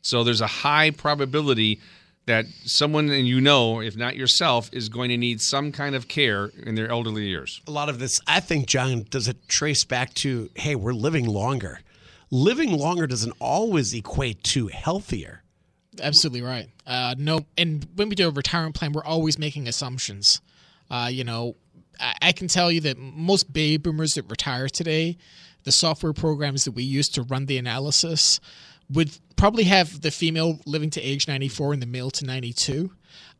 So 0.00 0.22
there's 0.22 0.40
a 0.40 0.46
high 0.46 0.90
probability 0.90 1.80
that 2.28 2.46
someone, 2.64 3.10
and 3.10 3.26
you 3.26 3.40
know, 3.40 3.80
if 3.80 3.96
not 3.96 4.16
yourself, 4.16 4.70
is 4.72 4.88
going 4.88 5.08
to 5.08 5.16
need 5.16 5.40
some 5.40 5.72
kind 5.72 5.94
of 5.94 6.08
care 6.08 6.50
in 6.64 6.74
their 6.74 6.90
elderly 6.90 7.26
years. 7.26 7.60
A 7.66 7.70
lot 7.70 7.88
of 7.88 7.98
this, 7.98 8.20
I 8.26 8.40
think, 8.40 8.66
John, 8.66 9.06
does 9.10 9.28
it 9.28 9.48
trace 9.48 9.84
back 9.84 10.14
to 10.14 10.48
hey, 10.54 10.76
we're 10.76 10.92
living 10.92 11.26
longer. 11.26 11.80
Living 12.30 12.72
longer 12.72 13.06
doesn't 13.06 13.34
always 13.40 13.94
equate 13.94 14.44
to 14.44 14.68
healthier. 14.68 15.42
Absolutely 16.00 16.42
right. 16.42 16.68
Uh, 16.86 17.14
no, 17.18 17.40
and 17.56 17.86
when 17.96 18.08
we 18.08 18.14
do 18.14 18.28
a 18.28 18.30
retirement 18.30 18.76
plan, 18.76 18.92
we're 18.92 19.04
always 19.04 19.38
making 19.38 19.66
assumptions. 19.66 20.40
Uh, 20.90 21.08
you 21.10 21.24
know, 21.24 21.56
I, 21.98 22.14
I 22.22 22.32
can 22.32 22.46
tell 22.46 22.70
you 22.70 22.82
that 22.82 22.98
most 22.98 23.52
baby 23.52 23.78
boomers 23.78 24.14
that 24.14 24.30
retire 24.30 24.68
today, 24.68 25.16
the 25.64 25.72
software 25.72 26.12
programs 26.12 26.64
that 26.64 26.72
we 26.72 26.82
use 26.82 27.08
to 27.08 27.22
run 27.22 27.46
the 27.46 27.58
analysis 27.58 28.38
would 28.90 29.18
probably 29.38 29.64
have 29.64 30.02
the 30.02 30.10
female 30.10 30.58
living 30.66 30.90
to 30.90 31.00
age 31.00 31.26
94 31.26 31.72
and 31.72 31.80
the 31.80 31.86
male 31.86 32.10
to 32.10 32.26
92. 32.26 32.90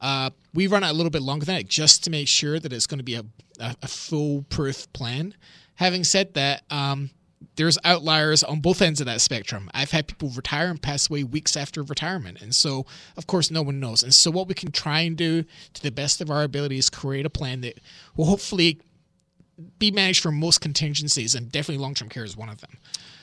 Uh, 0.00 0.30
we 0.54 0.66
run 0.66 0.84
it 0.84 0.88
a 0.88 0.92
little 0.92 1.10
bit 1.10 1.22
longer 1.22 1.44
than 1.44 1.56
that 1.56 1.68
just 1.68 2.04
to 2.04 2.10
make 2.10 2.28
sure 2.28 2.58
that 2.58 2.72
it's 2.72 2.86
going 2.86 2.98
to 2.98 3.04
be 3.04 3.16
a, 3.16 3.24
a, 3.60 3.76
a 3.82 3.88
foolproof 3.88 4.90
plan. 4.92 5.34
Having 5.74 6.04
said 6.04 6.34
that, 6.34 6.62
um, 6.70 7.10
there's 7.56 7.78
outliers 7.84 8.42
on 8.42 8.60
both 8.60 8.80
ends 8.80 9.00
of 9.00 9.06
that 9.06 9.20
spectrum. 9.20 9.70
I've 9.74 9.90
had 9.90 10.06
people 10.06 10.30
retire 10.30 10.70
and 10.70 10.80
pass 10.80 11.10
away 11.10 11.24
weeks 11.24 11.56
after 11.56 11.82
retirement. 11.82 12.40
And 12.40 12.54
so, 12.54 12.86
of 13.16 13.26
course, 13.26 13.50
no 13.50 13.62
one 13.62 13.80
knows. 13.80 14.02
And 14.02 14.14
so, 14.14 14.30
what 14.30 14.48
we 14.48 14.54
can 14.54 14.72
try 14.72 15.00
and 15.00 15.16
do 15.16 15.44
to 15.74 15.82
the 15.82 15.90
best 15.90 16.20
of 16.20 16.30
our 16.30 16.42
ability 16.42 16.78
is 16.78 16.90
create 16.90 17.26
a 17.26 17.30
plan 17.30 17.60
that 17.60 17.80
will 18.16 18.26
hopefully 18.26 18.80
be 19.78 19.90
managed 19.90 20.22
for 20.22 20.32
most 20.32 20.60
contingencies, 20.60 21.34
and 21.34 21.50
definitely 21.50 21.82
long 21.82 21.94
term 21.94 22.08
care 22.08 22.24
is 22.24 22.36
one 22.36 22.48
of 22.48 22.60
them. 22.60 22.78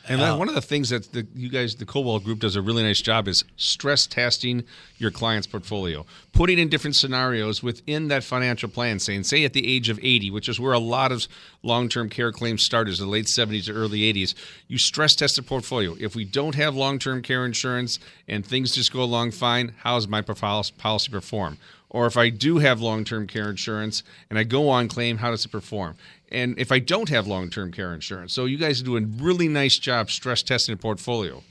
And 0.08 0.22
that- 0.22 0.38
one 0.38 0.50
of 0.50 0.56
the 0.56 0.62
things 0.62 0.90
that 0.90 1.12
the, 1.14 1.26
you 1.36 1.50
guys, 1.50 1.76
the 1.76 1.86
Kowal 1.86 2.24
Group, 2.24 2.40
does 2.40 2.56
a 2.56 2.62
really 2.62 2.84
nice 2.84 3.02
job 3.02 3.28
is 3.28 3.44
stress 3.58 4.06
testing 4.08 4.64
your 4.98 5.12
client's 5.12 5.48
portfolio, 5.48 6.06
putting 6.32 6.60
in 6.60 6.70
different 6.70 6.96
scenarios 6.96 7.64
within 7.64 8.08
that 8.10 8.24
financial 8.24 8.70
plan. 8.70 9.00
Saying, 9.00 9.24
say, 9.24 9.44
at 9.44 9.54
the 9.54 9.68
age 9.68 9.90
of 9.90 10.00
80, 10.02 10.32
which 10.32 10.48
is 10.48 10.60
where 10.60 10.74
a 10.74 10.80
lot 10.80 11.12
of 11.12 11.28
long-term 11.64 12.10
care 12.10 12.32
claims 12.32 12.64
start, 12.64 12.88
is 12.88 13.00
the 13.00 13.06
late 13.06 13.26
70s 13.26 13.68
or 13.68 13.74
early 13.74 14.02
80s. 14.02 14.36
You 14.68 14.78
stress 14.78 15.16
test 15.16 15.36
the 15.36 15.42
portfolio. 15.42 15.96
If 16.00 16.16
we 16.16 16.24
don't 16.24 16.56
have 16.56 16.76
long-term 16.76 17.22
care 17.22 17.46
insurance 17.46 18.00
and 18.28 18.46
things 18.46 18.76
just 18.76 18.94
go 18.94 19.02
along 19.02 19.32
fine, 19.32 19.74
how 19.80 19.96
does 19.96 20.08
my 20.08 20.22
policy 20.22 21.12
perform? 21.12 21.58
Or 21.96 22.08
if 22.08 22.18
I 22.18 22.28
do 22.28 22.58
have 22.58 22.82
long 22.82 23.06
term 23.06 23.26
care 23.26 23.50
insurance 23.50 24.04
and 24.30 24.38
I 24.38 24.44
go 24.44 24.68
on 24.68 24.90
claim, 24.90 25.16
how 25.16 25.32
does 25.32 25.46
it 25.46 25.50
perform? 25.50 25.96
And 26.30 26.60
if 26.60 26.70
I 26.70 26.80
don't 26.80 27.08
have 27.08 27.26
long 27.26 27.50
term 27.50 27.72
care 27.72 27.94
insurance. 27.94 28.34
So 28.34 28.44
you 28.44 28.58
guys 28.58 28.82
do 28.82 28.98
a 28.98 29.02
really 29.02 29.48
nice 29.48 29.80
job 29.80 30.12
stress 30.12 30.44
testing 30.44 30.74
a 30.74 30.78
portfolio. 30.78 31.42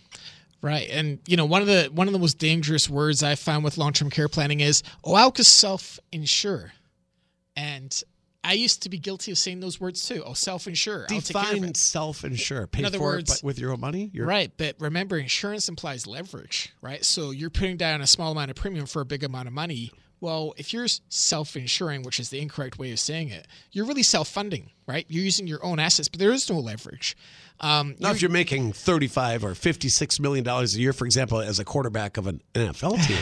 Right, 0.61 0.87
and 0.91 1.19
you 1.27 1.39
know 1.39 1.47
one 1.47 1.63
of 1.63 1.67
the 1.67 1.91
one 1.95 2.09
of 2.09 2.13
the 2.13 2.19
most 2.19 2.39
dangerous 2.39 2.91
words 2.91 3.23
I 3.23 3.37
find 3.37 3.65
with 3.65 3.79
long 3.79 3.95
term 3.95 4.11
care 4.11 4.29
planning 4.29 4.61
is 4.61 4.83
"oh, 5.03 5.15
I'll 5.15 5.31
just 5.31 5.59
self 5.59 5.99
insure," 6.13 6.73
and 7.57 8.03
I 8.43 8.53
used 8.53 8.83
to 8.83 8.91
be 8.91 8.99
guilty 8.99 9.33
of 9.33 9.39
saying 9.39 9.61
those 9.61 9.81
words 9.81 10.07
too. 10.07 10.23
Oh, 10.27 10.35
self 10.35 10.67
insure. 10.67 11.07
I'll 11.11 11.21
take 11.23 11.35
care 11.35 11.43
of 11.43 11.55
Define 11.55 11.75
self-insure. 11.75 12.67
Pay 12.67 12.81
In 12.81 12.85
other 12.85 12.99
for 12.99 13.05
words- 13.05 13.31
it, 13.31 13.35
but 13.41 13.47
with 13.47 13.59
your 13.59 13.73
own 13.73 13.81
money. 13.81 14.11
You're, 14.13 14.27
Right, 14.27 14.53
but 14.59 14.77
remember, 14.79 15.17
insurance 15.17 15.71
implies 15.71 16.07
leverage, 16.07 16.75
right? 16.83 17.03
So 17.03 17.31
you're 17.31 17.49
putting 17.49 17.79
down 17.79 18.03
a 18.03 18.07
small 18.07 18.33
amount 18.33 18.51
of 18.51 18.57
premium 18.57 18.85
for 18.85 19.01
a 19.01 19.07
big 19.07 19.25
amount 19.25 19.49
of 19.49 19.55
money. 19.55 19.91
Well, 20.21 20.55
if 20.57 20.73
you're 20.73 20.87
self 21.09 21.57
insuring, 21.57 22.03
which 22.03 22.19
is 22.19 22.31
the 22.31 22.41
incorrect 22.41 22.79
way 22.79 22.93
of 22.93 22.99
saying 22.99 23.29
it, 23.29 23.47
you're 23.73 23.85
really 23.85 24.03
self 24.03 24.29
funding, 24.29 24.71
right? 24.87 25.05
You're 25.09 25.25
using 25.25 25.47
your 25.47 25.65
own 25.65 25.79
assets, 25.79 26.09
but 26.09 26.19
there 26.19 26.33
is 26.33 26.49
no 26.51 26.59
leverage. 26.59 27.17
Um, 27.61 27.95
Now, 28.01 28.11
if 28.11 28.21
you're 28.21 28.31
making 28.31 28.73
thirty-five 28.73 29.45
or 29.45 29.55
fifty-six 29.55 30.19
million 30.19 30.43
dollars 30.45 30.75
a 30.75 30.81
year, 30.81 30.93
for 30.93 31.05
example, 31.05 31.41
as 31.41 31.59
a 31.59 31.65
quarterback 31.65 32.17
of 32.17 32.27
an 32.27 32.41
NFL 32.55 33.01
team, 33.07 33.19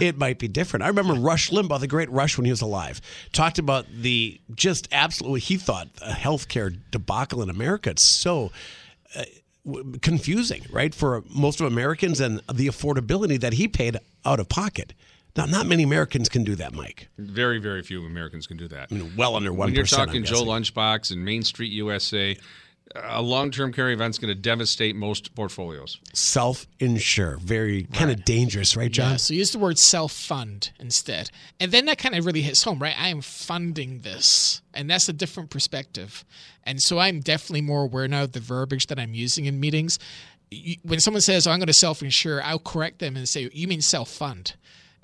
it 0.00 0.16
might 0.18 0.38
be 0.38 0.46
different. 0.46 0.84
I 0.84 0.88
remember 0.88 1.14
Rush 1.14 1.50
Limbaugh, 1.50 1.80
the 1.80 1.88
great 1.88 2.10
Rush, 2.10 2.36
when 2.38 2.44
he 2.44 2.50
was 2.52 2.60
alive, 2.60 3.00
talked 3.32 3.58
about 3.58 3.86
the 3.92 4.40
just 4.54 4.88
absolutely 4.92 5.40
he 5.40 5.56
thought 5.56 5.88
a 6.00 6.12
healthcare 6.12 6.76
debacle 6.90 7.42
in 7.42 7.50
America. 7.50 7.90
It's 7.90 8.20
so 8.20 8.52
uh, 9.16 9.24
confusing, 10.00 10.62
right, 10.70 10.94
for 10.94 11.24
most 11.28 11.60
of 11.60 11.66
Americans, 11.66 12.20
and 12.20 12.40
the 12.52 12.66
affordability 12.68 13.40
that 13.40 13.54
he 13.54 13.68
paid 13.68 13.96
out 14.24 14.38
of 14.38 14.48
pocket. 14.48 14.92
Now, 15.36 15.46
not 15.46 15.66
many 15.66 15.82
Americans 15.82 16.28
can 16.28 16.44
do 16.44 16.54
that, 16.56 16.74
Mike. 16.74 17.08
Very, 17.18 17.58
very 17.58 17.82
few 17.82 18.04
Americans 18.04 18.46
can 18.46 18.56
do 18.56 18.68
that. 18.68 18.90
Well 19.16 19.34
under 19.34 19.50
one 19.50 19.68
when 19.68 19.74
you're 19.74 19.84
percent. 19.84 20.08
talking 20.08 20.24
Joe 20.24 20.42
Lunchbox 20.42 21.10
and 21.10 21.24
Main 21.24 21.42
Street 21.42 21.72
USA, 21.72 22.36
a 22.94 23.22
long-term 23.22 23.72
care 23.72 23.90
event's 23.90 24.18
going 24.18 24.28
to 24.28 24.38
devastate 24.38 24.94
most 24.94 25.34
portfolios. 25.34 25.98
Self-insure, 26.12 27.38
very 27.38 27.84
kind 27.84 28.10
of 28.10 28.24
dangerous, 28.26 28.76
right, 28.76 28.92
John? 28.92 29.12
Yeah, 29.12 29.16
so 29.16 29.32
use 29.32 29.50
the 29.52 29.58
word 29.58 29.78
self-fund 29.78 30.72
instead, 30.78 31.30
and 31.58 31.72
then 31.72 31.86
that 31.86 31.96
kind 31.96 32.14
of 32.14 32.26
really 32.26 32.42
hits 32.42 32.62
home, 32.62 32.78
right? 32.78 32.94
I 33.00 33.08
am 33.08 33.22
funding 33.22 34.00
this, 34.00 34.60
and 34.74 34.90
that's 34.90 35.08
a 35.08 35.14
different 35.14 35.48
perspective, 35.48 36.26
and 36.64 36.82
so 36.82 36.98
I'm 36.98 37.20
definitely 37.20 37.62
more 37.62 37.84
aware 37.84 38.06
now 38.06 38.24
of 38.24 38.32
the 38.32 38.40
verbiage 38.40 38.88
that 38.88 38.98
I'm 38.98 39.14
using 39.14 39.46
in 39.46 39.58
meetings. 39.58 39.98
When 40.82 41.00
someone 41.00 41.22
says, 41.22 41.46
oh, 41.46 41.50
"I'm 41.52 41.60
going 41.60 41.68
to 41.68 41.72
self-insure," 41.72 42.42
I'll 42.42 42.58
correct 42.58 42.98
them 42.98 43.16
and 43.16 43.26
say, 43.26 43.48
"You 43.54 43.66
mean 43.66 43.80
self-fund." 43.80 44.52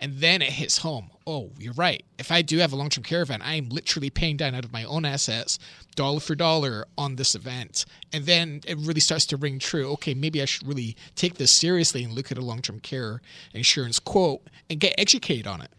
And 0.00 0.18
then 0.18 0.42
it 0.42 0.50
hits 0.50 0.78
home. 0.78 1.10
Oh, 1.26 1.50
you're 1.58 1.72
right. 1.72 2.04
If 2.18 2.30
I 2.30 2.42
do 2.42 2.58
have 2.58 2.72
a 2.72 2.76
long 2.76 2.88
term 2.88 3.02
care 3.02 3.22
event, 3.22 3.42
I 3.44 3.54
am 3.54 3.68
literally 3.68 4.10
paying 4.10 4.36
down 4.36 4.54
out 4.54 4.64
of 4.64 4.72
my 4.72 4.84
own 4.84 5.04
assets, 5.04 5.58
dollar 5.96 6.20
for 6.20 6.34
dollar, 6.34 6.86
on 6.96 7.16
this 7.16 7.34
event. 7.34 7.84
And 8.12 8.24
then 8.24 8.60
it 8.66 8.78
really 8.78 9.00
starts 9.00 9.26
to 9.26 9.36
ring 9.36 9.58
true. 9.58 9.90
Okay, 9.92 10.14
maybe 10.14 10.40
I 10.40 10.44
should 10.44 10.66
really 10.66 10.96
take 11.16 11.34
this 11.34 11.56
seriously 11.58 12.04
and 12.04 12.12
look 12.12 12.30
at 12.30 12.38
a 12.38 12.42
long 12.42 12.62
term 12.62 12.80
care 12.80 13.20
insurance 13.52 13.98
quote 13.98 14.42
and 14.70 14.78
get 14.78 14.94
educated 14.96 15.46
on 15.46 15.60
it 15.60 15.70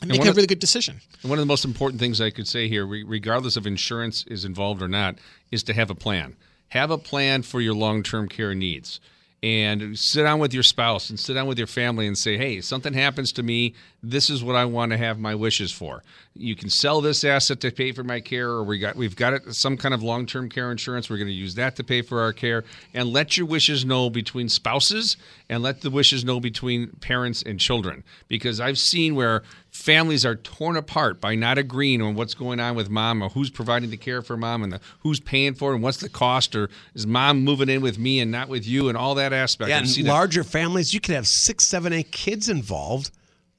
and, 0.00 0.10
and 0.10 0.18
make 0.18 0.28
a 0.28 0.32
really 0.32 0.46
good 0.46 0.58
decision. 0.58 1.00
One 1.22 1.38
of 1.38 1.42
the 1.42 1.46
most 1.46 1.64
important 1.64 2.00
things 2.00 2.20
I 2.20 2.30
could 2.30 2.48
say 2.48 2.68
here, 2.68 2.86
regardless 2.86 3.56
of 3.56 3.66
insurance 3.66 4.24
is 4.26 4.44
involved 4.46 4.80
or 4.80 4.88
not, 4.88 5.16
is 5.50 5.62
to 5.64 5.74
have 5.74 5.90
a 5.90 5.94
plan. 5.94 6.36
Have 6.68 6.90
a 6.90 6.98
plan 6.98 7.42
for 7.42 7.60
your 7.60 7.74
long 7.74 8.02
term 8.02 8.28
care 8.28 8.54
needs 8.54 9.00
and 9.42 9.98
sit 9.98 10.22
down 10.22 10.38
with 10.38 10.52
your 10.52 10.62
spouse 10.62 11.08
and 11.08 11.18
sit 11.18 11.32
down 11.32 11.46
with 11.46 11.56
your 11.56 11.66
family 11.66 12.06
and 12.06 12.16
say, 12.16 12.36
hey, 12.36 12.60
something 12.60 12.92
happens 12.92 13.32
to 13.32 13.42
me. 13.42 13.74
This 14.02 14.28
is 14.28 14.44
what 14.44 14.54
I 14.54 14.66
want 14.66 14.92
to 14.92 14.98
have 14.98 15.18
my 15.18 15.34
wishes 15.34 15.72
for. 15.72 16.02
You 16.34 16.54
can 16.54 16.68
sell 16.68 17.00
this 17.00 17.24
asset 17.24 17.60
to 17.60 17.70
pay 17.70 17.92
for 17.92 18.04
my 18.04 18.20
care, 18.20 18.48
or 18.48 18.64
we 18.64 18.78
got 18.78 18.96
we've 18.96 19.16
got 19.16 19.32
it, 19.32 19.54
some 19.54 19.76
kind 19.76 19.94
of 19.94 20.02
long 20.02 20.26
term 20.26 20.48
care 20.50 20.70
insurance. 20.70 21.08
We're 21.08 21.16
going 21.16 21.28
to 21.28 21.34
use 21.34 21.54
that 21.54 21.76
to 21.76 21.84
pay 21.84 22.02
for 22.02 22.20
our 22.20 22.32
care. 22.32 22.64
And 22.92 23.08
let 23.08 23.36
your 23.36 23.46
wishes 23.46 23.84
know 23.84 24.10
between 24.10 24.48
spouses 24.48 25.16
and 25.48 25.62
let 25.62 25.80
the 25.80 25.90
wishes 25.90 26.24
know 26.24 26.38
between 26.38 26.88
parents 27.00 27.42
and 27.42 27.58
children. 27.58 28.04
Because 28.28 28.60
I've 28.60 28.78
seen 28.78 29.14
where 29.14 29.42
families 29.70 30.26
are 30.26 30.36
torn 30.36 30.76
apart 30.76 31.20
by 31.20 31.34
not 31.34 31.58
agreeing 31.58 32.02
on 32.02 32.14
what's 32.14 32.34
going 32.34 32.60
on 32.60 32.74
with 32.74 32.90
mom 32.90 33.22
or 33.22 33.28
who's 33.30 33.50
providing 33.50 33.90
the 33.90 33.96
care 33.96 34.20
for 34.20 34.36
mom 34.36 34.62
and 34.62 34.72
the, 34.72 34.80
who's 35.00 35.20
paying 35.20 35.54
for 35.54 35.72
it 35.72 35.76
and 35.76 35.82
what's 35.82 35.98
the 35.98 36.08
cost 36.08 36.54
or 36.54 36.68
is 36.94 37.06
mom 37.06 37.42
moving 37.42 37.68
in 37.68 37.80
with 37.80 37.98
me 37.98 38.20
and 38.20 38.30
not 38.30 38.48
with 38.48 38.66
you 38.66 38.88
and 38.88 38.98
all 38.98 39.14
that 39.14 39.32
aspect. 39.32 39.70
Yeah, 39.70 39.78
and 39.78 40.08
larger 40.08 40.42
that. 40.42 40.48
families, 40.50 40.92
you 40.92 41.00
could 41.00 41.14
have 41.14 41.26
six, 41.26 41.66
seven, 41.66 41.92
eight 41.92 42.10
kids 42.10 42.48
involved 42.48 43.10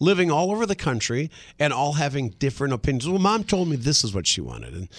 living 0.02 0.32
all 0.32 0.52
over 0.52 0.66
the 0.66 0.76
country 0.76 1.30
and 1.60 1.72
all 1.72 1.94
having 1.94 2.30
different 2.32 2.74
opinions. 2.74 3.08
Well, 3.08 3.20
mom 3.20 3.44
told 3.46 3.70
me 3.70 3.78
this 3.78 4.04
is 4.04 4.14
what 4.14 4.28
she 4.28 4.42
wanted, 4.42 4.74
and 4.74 4.90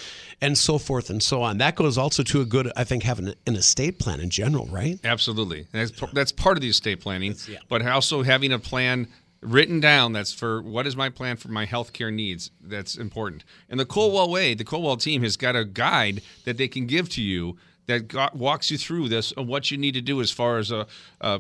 and 0.41 0.57
so 0.57 0.79
forth 0.79 1.11
and 1.11 1.23
so 1.23 1.43
on. 1.43 1.59
That 1.59 1.75
goes 1.75 1.99
also 1.99 2.23
to 2.23 2.41
a 2.41 2.45
good, 2.47 2.73
I 2.77 2.85
think, 2.85 3.03
having 3.03 3.35
an 3.47 3.57
estate 3.57 3.99
plan 3.99 4.21
in 4.21 4.31
general, 4.31 4.67
right? 4.67 4.99
Absolutely, 5.05 5.67
that's 5.73 5.93
that's 6.13 6.33
part 6.33 6.57
of 6.57 6.63
the 6.63 6.71
estate 6.71 7.01
planning, 7.01 7.35
yeah. 7.49 7.59
but 7.69 7.87
also 7.87 8.23
having 8.23 8.53
a 8.53 8.59
plan 8.59 9.09
written 9.43 9.81
down 9.81 10.13
that's 10.13 10.33
for 10.33 10.63
what 10.63 10.87
is 10.87 10.97
my 10.97 11.09
plan 11.09 11.37
for 11.37 11.49
my 11.49 11.67
healthcare 11.67 12.13
needs 12.13 12.51
that's 12.61 12.97
important 12.97 13.45
and 13.69 13.79
the 13.79 13.85
Kowal 13.85 14.31
way 14.31 14.55
the 14.55 14.65
Kowal 14.65 15.01
team 15.01 15.23
has 15.23 15.37
got 15.37 15.57
a 15.57 15.65
guide 15.65 16.23
that 16.45 16.57
they 16.57 16.69
can 16.69 16.87
give 16.87 17.09
to 17.11 17.23
you 17.23 17.57
that 17.87 18.09
got, 18.09 18.37
walks 18.37 18.71
you 18.71 18.79
through 18.79 19.09
this 19.09 19.33
and 19.37 19.49
what 19.49 19.71
you 19.71 19.77
need 19.77 19.95
to 19.95 20.01
do 20.01 20.21
as 20.21 20.31
far 20.31 20.59
as 20.59 20.71
uh, 20.71 20.85
uh, 21.21 21.39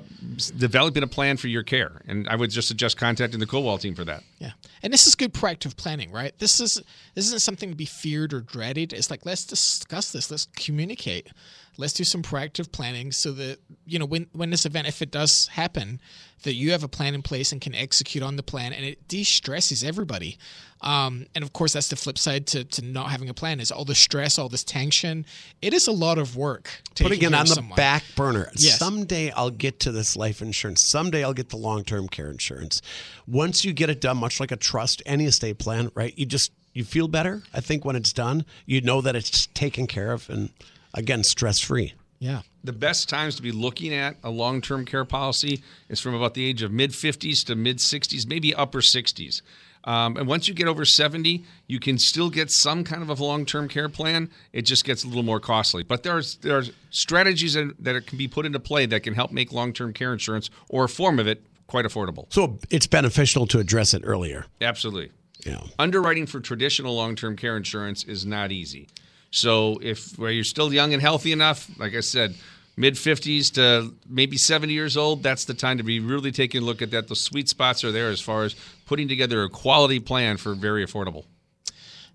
developing 0.56 1.02
a 1.02 1.06
plan 1.06 1.36
for 1.36 1.48
your 1.48 1.62
care. 1.62 2.02
And 2.06 2.28
I 2.28 2.36
would 2.36 2.50
just 2.50 2.68
suggest 2.68 2.96
contacting 2.96 3.40
the 3.40 3.46
Kowal 3.46 3.80
team 3.80 3.94
for 3.94 4.04
that. 4.04 4.22
Yeah, 4.38 4.52
and 4.82 4.92
this 4.92 5.06
is 5.06 5.14
good 5.14 5.32
proactive 5.32 5.76
planning, 5.76 6.10
right? 6.10 6.36
This 6.38 6.60
is 6.60 6.82
this 7.14 7.26
isn't 7.26 7.42
something 7.42 7.70
to 7.70 7.76
be 7.76 7.84
feared 7.84 8.32
or 8.32 8.40
dreaded. 8.40 8.92
It's 8.92 9.10
like 9.10 9.24
let's 9.24 9.44
discuss 9.44 10.12
this, 10.12 10.30
let's 10.30 10.46
communicate, 10.56 11.28
let's 11.76 11.92
do 11.92 12.04
some 12.04 12.22
proactive 12.22 12.70
planning 12.70 13.12
so 13.12 13.32
that 13.32 13.58
you 13.86 13.98
know 13.98 14.04
when 14.06 14.26
when 14.32 14.50
this 14.50 14.66
event, 14.66 14.86
if 14.86 15.02
it 15.02 15.10
does 15.10 15.48
happen, 15.52 16.00
that 16.42 16.54
you 16.54 16.72
have 16.72 16.82
a 16.82 16.88
plan 16.88 17.14
in 17.14 17.22
place 17.22 17.52
and 17.52 17.60
can 17.60 17.74
execute 17.74 18.22
on 18.22 18.36
the 18.36 18.42
plan, 18.42 18.72
and 18.72 18.84
it 18.84 19.08
de-stresses 19.08 19.82
everybody. 19.82 20.38
Um, 20.80 21.26
and 21.34 21.44
of 21.44 21.52
course, 21.52 21.74
that's 21.74 21.88
the 21.88 21.96
flip 21.96 22.18
side 22.18 22.46
to, 22.48 22.64
to 22.64 22.84
not 22.84 23.10
having 23.10 23.28
a 23.28 23.34
plan 23.34 23.60
is 23.60 23.70
all 23.70 23.84
the 23.84 23.94
stress, 23.94 24.36
all 24.36 24.48
this 24.48 24.64
tension. 24.64 25.24
It 25.60 25.72
is 25.72 25.86
a 25.86 25.92
lot 25.92 26.18
of 26.18 26.36
work. 26.36 26.82
Putting 26.96 27.22
it 27.22 27.32
on 27.32 27.46
the 27.46 27.54
someone. 27.54 27.76
back 27.76 28.02
burner. 28.16 28.50
Yes. 28.56 28.78
Someday 28.78 29.30
I'll 29.30 29.50
get 29.50 29.78
to 29.80 29.92
this 29.92 30.16
life 30.16 30.42
insurance. 30.42 30.88
Someday 30.88 31.22
I'll 31.22 31.34
get 31.34 31.50
the 31.50 31.56
long 31.56 31.84
term 31.84 32.08
care 32.08 32.30
insurance. 32.30 32.82
Once 33.28 33.64
you 33.64 33.72
get 33.72 33.90
it 33.90 34.00
done, 34.00 34.16
much 34.16 34.40
like 34.40 34.50
a 34.50 34.56
trust, 34.56 35.02
any 35.06 35.26
estate 35.26 35.58
plan, 35.58 35.92
right? 35.94 36.16
You 36.18 36.26
just 36.26 36.50
you 36.72 36.84
feel 36.84 37.06
better. 37.06 37.42
I 37.54 37.60
think 37.60 37.84
when 37.84 37.96
it's 37.96 38.12
done, 38.12 38.44
you 38.66 38.80
know 38.80 39.00
that 39.02 39.14
it's 39.14 39.46
taken 39.48 39.86
care 39.86 40.12
of, 40.12 40.28
and 40.30 40.50
again, 40.94 41.24
stress 41.24 41.60
free. 41.60 41.94
Yeah. 42.18 42.42
The 42.62 42.72
best 42.72 43.08
times 43.08 43.34
to 43.36 43.42
be 43.42 43.50
looking 43.50 43.92
at 43.92 44.16
a 44.22 44.30
long 44.30 44.60
term 44.60 44.84
care 44.84 45.04
policy 45.04 45.62
is 45.88 45.98
from 46.00 46.14
about 46.14 46.34
the 46.34 46.44
age 46.44 46.62
of 46.62 46.70
mid 46.70 46.90
50s 46.90 47.44
to 47.46 47.56
mid 47.56 47.78
60s, 47.78 48.28
maybe 48.28 48.54
upper 48.54 48.80
60s. 48.80 49.42
Um, 49.84 50.16
and 50.16 50.28
once 50.28 50.46
you 50.46 50.54
get 50.54 50.68
over 50.68 50.84
70, 50.84 51.44
you 51.66 51.80
can 51.80 51.98
still 51.98 52.30
get 52.30 52.52
some 52.52 52.84
kind 52.84 53.02
of 53.02 53.08
a 53.08 53.24
long 53.24 53.44
term 53.44 53.68
care 53.68 53.88
plan. 53.88 54.30
It 54.52 54.62
just 54.62 54.84
gets 54.84 55.02
a 55.02 55.08
little 55.08 55.24
more 55.24 55.40
costly. 55.40 55.82
But 55.82 56.04
there's 56.04 56.36
there's 56.36 56.70
strategies 56.90 57.54
that, 57.54 57.74
that 57.80 58.06
can 58.06 58.18
be 58.18 58.28
put 58.28 58.46
into 58.46 58.60
play 58.60 58.86
that 58.86 59.00
can 59.00 59.14
help 59.14 59.32
make 59.32 59.52
long 59.52 59.72
term 59.72 59.92
care 59.92 60.12
insurance 60.12 60.50
or 60.68 60.84
a 60.84 60.88
form 60.88 61.18
of 61.18 61.26
it 61.26 61.42
quite 61.66 61.84
affordable. 61.84 62.32
So 62.32 62.58
it's 62.70 62.86
beneficial 62.86 63.46
to 63.48 63.58
address 63.58 63.94
it 63.94 64.02
earlier. 64.04 64.46
Absolutely. 64.60 65.10
Yeah. 65.44 65.62
Underwriting 65.78 66.26
for 66.26 66.38
traditional 66.38 66.94
long 66.94 67.16
term 67.16 67.36
care 67.36 67.56
insurance 67.56 68.04
is 68.04 68.24
not 68.24 68.52
easy. 68.52 68.88
So 69.32 69.78
if 69.82 70.16
where 70.18 70.30
you're 70.30 70.44
still 70.44 70.72
young 70.72 70.92
and 70.92 71.02
healthy 71.02 71.32
enough, 71.32 71.68
like 71.78 71.94
I 71.94 72.00
said, 72.00 72.34
mid 72.76 72.94
50s 72.94 73.52
to 73.54 73.94
maybe 74.08 74.36
70 74.36 74.72
years 74.72 74.96
old, 74.96 75.22
that's 75.22 75.46
the 75.46 75.54
time 75.54 75.78
to 75.78 75.82
be 75.82 76.00
really 76.00 76.30
taking 76.30 76.62
a 76.62 76.64
look 76.64 76.82
at 76.82 76.90
that. 76.92 77.08
The 77.08 77.16
sweet 77.16 77.48
spots 77.48 77.82
are 77.82 77.90
there 77.90 78.10
as 78.10 78.20
far 78.20 78.44
as 78.44 78.54
putting 78.86 79.08
together 79.08 79.42
a 79.42 79.48
quality 79.48 79.98
plan 80.00 80.36
for 80.36 80.54
very 80.54 80.86
affordable. 80.86 81.24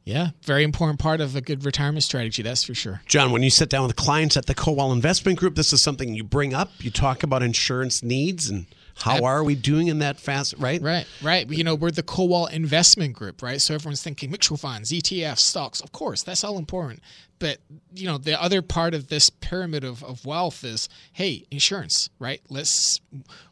Yeah, 0.03 0.29
very 0.43 0.63
important 0.63 0.99
part 0.99 1.19
of 1.19 1.35
a 1.35 1.41
good 1.41 1.65
retirement 1.65 2.01
strategy, 2.01 2.41
that's 2.41 2.63
for 2.63 2.73
sure. 2.73 3.01
John, 3.07 3.31
when 3.31 3.43
you 3.43 3.49
sit 3.49 3.67
down 3.67 3.85
with 3.85 3.97
clients 3.97 4.37
at 4.37 4.45
the 4.45 4.55
Kowal 4.55 4.93
Investment 4.93 5.37
Group, 5.37 5.55
this 5.55 5.73
is 5.73 5.83
something 5.83 6.13
you 6.13 6.23
bring 6.23 6.53
up. 6.53 6.71
You 6.79 6.91
talk 6.91 7.23
about 7.23 7.43
insurance 7.43 8.01
needs 8.01 8.49
and 8.49 8.67
how 8.99 9.23
are 9.23 9.43
we 9.43 9.55
doing 9.55 9.87
in 9.87 9.99
that 9.99 10.19
fast, 10.19 10.55
right? 10.57 10.81
Right, 10.81 11.05
right. 11.21 11.49
You 11.49 11.63
know, 11.63 11.75
we're 11.75 11.91
the 11.91 12.03
Kowal 12.03 12.51
Investment 12.51 13.13
Group, 13.13 13.41
right? 13.41 13.61
So 13.61 13.75
everyone's 13.75 14.01
thinking 14.01 14.29
mutual 14.29 14.57
funds, 14.57 14.91
ETFs, 14.91 15.39
stocks. 15.39 15.81
Of 15.81 15.91
course, 15.91 16.23
that's 16.23 16.43
all 16.43 16.57
important 16.57 17.01
but 17.39 17.59
you 17.93 18.05
know 18.05 18.17
the 18.17 18.41
other 18.41 18.61
part 18.61 18.93
of 18.93 19.09
this 19.09 19.29
pyramid 19.29 19.83
of, 19.83 20.03
of 20.03 20.25
wealth 20.25 20.63
is 20.63 20.89
hey 21.13 21.45
insurance 21.51 22.09
right? 22.19 22.41
Let's 22.49 23.01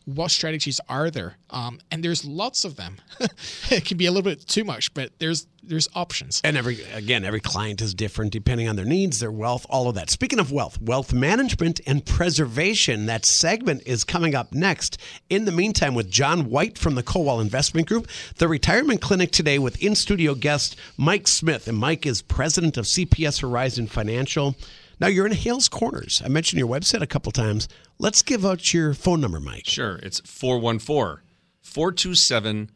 what 0.06 0.30
strategies 0.30 0.80
are 0.88 1.10
there? 1.10 1.38
Um, 1.50 1.80
and 1.90 2.04
there's 2.04 2.24
lots 2.24 2.64
of 2.64 2.76
them. 2.76 2.98
It 3.72 3.86
can 3.86 3.98
be 3.98 4.06
a 4.06 4.12
little 4.12 4.30
bit 4.30 4.48
too 4.48 4.64
much 4.64 4.94
but 4.94 5.12
there's 5.20 5.48
there's 5.64 5.88
options. 5.96 6.42
And 6.44 6.58
every 6.58 6.82
again 6.94 7.24
every 7.24 7.40
client 7.40 7.82
is 7.82 7.94
different 7.94 8.32
depending 8.32 8.68
on 8.68 8.76
their 8.76 8.86
needs 8.86 9.20
their 9.20 9.32
wealth 9.32 9.66
all 9.70 9.88
of 9.90 9.96
that. 9.96 10.10
Speaking 10.10 10.40
of 10.40 10.52
wealth 10.52 10.80
wealth 10.82 11.14
management 11.14 11.82
and 11.88 12.06
preservation 12.06 13.08
that 13.08 13.26
segment 13.26 13.84
is 13.86 14.04
coming 14.04 14.36
up 14.36 14.54
next. 14.54 15.00
In 15.30 15.46
the 15.46 15.52
meantime 15.52 15.96
with 15.96 16.10
john 16.10 16.50
white 16.50 16.78
from 16.78 16.96
the 16.96 17.04
Kowal 17.04 17.42
investment 17.42 17.88
group 17.88 18.08
the 18.38 18.48
retirement 18.48 19.02
clinic 19.02 19.32
today 19.32 19.58
with 19.58 19.82
in 19.82 19.96
studio 19.96 20.36
guest 20.36 20.76
mike 20.98 21.28
smith. 21.28 21.68
And 21.68 21.78
mike 21.78 22.06
is 22.06 22.22
president 22.22 22.78
of 22.78 22.86
cps 22.86 23.42
horizon 23.42 23.75
in 23.78 23.88
Financial. 23.88 24.56
Now 25.00 25.08
you're 25.08 25.26
in 25.26 25.32
Hales 25.34 25.68
Corners. 25.68 26.22
I 26.24 26.30
mentioned 26.30 26.60
your 26.60 26.70
website 26.70 27.02
a 27.02 27.08
couple 27.08 27.32
times. 27.32 27.68
Let's 28.00 28.22
give 28.22 28.46
out 28.46 28.74
your 28.74 28.94
phone 28.94 29.20
number, 29.22 29.40
Mike. 29.40 29.68
Sure. 29.68 30.00
It's 30.04 30.20
414 30.22 31.24
427 31.62 32.70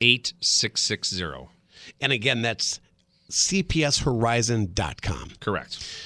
8660. 0.00 1.48
And 2.00 2.12
again, 2.12 2.42
that's 2.42 2.80
cpshorizon.com. 3.30 5.30
Correct. 5.40 5.96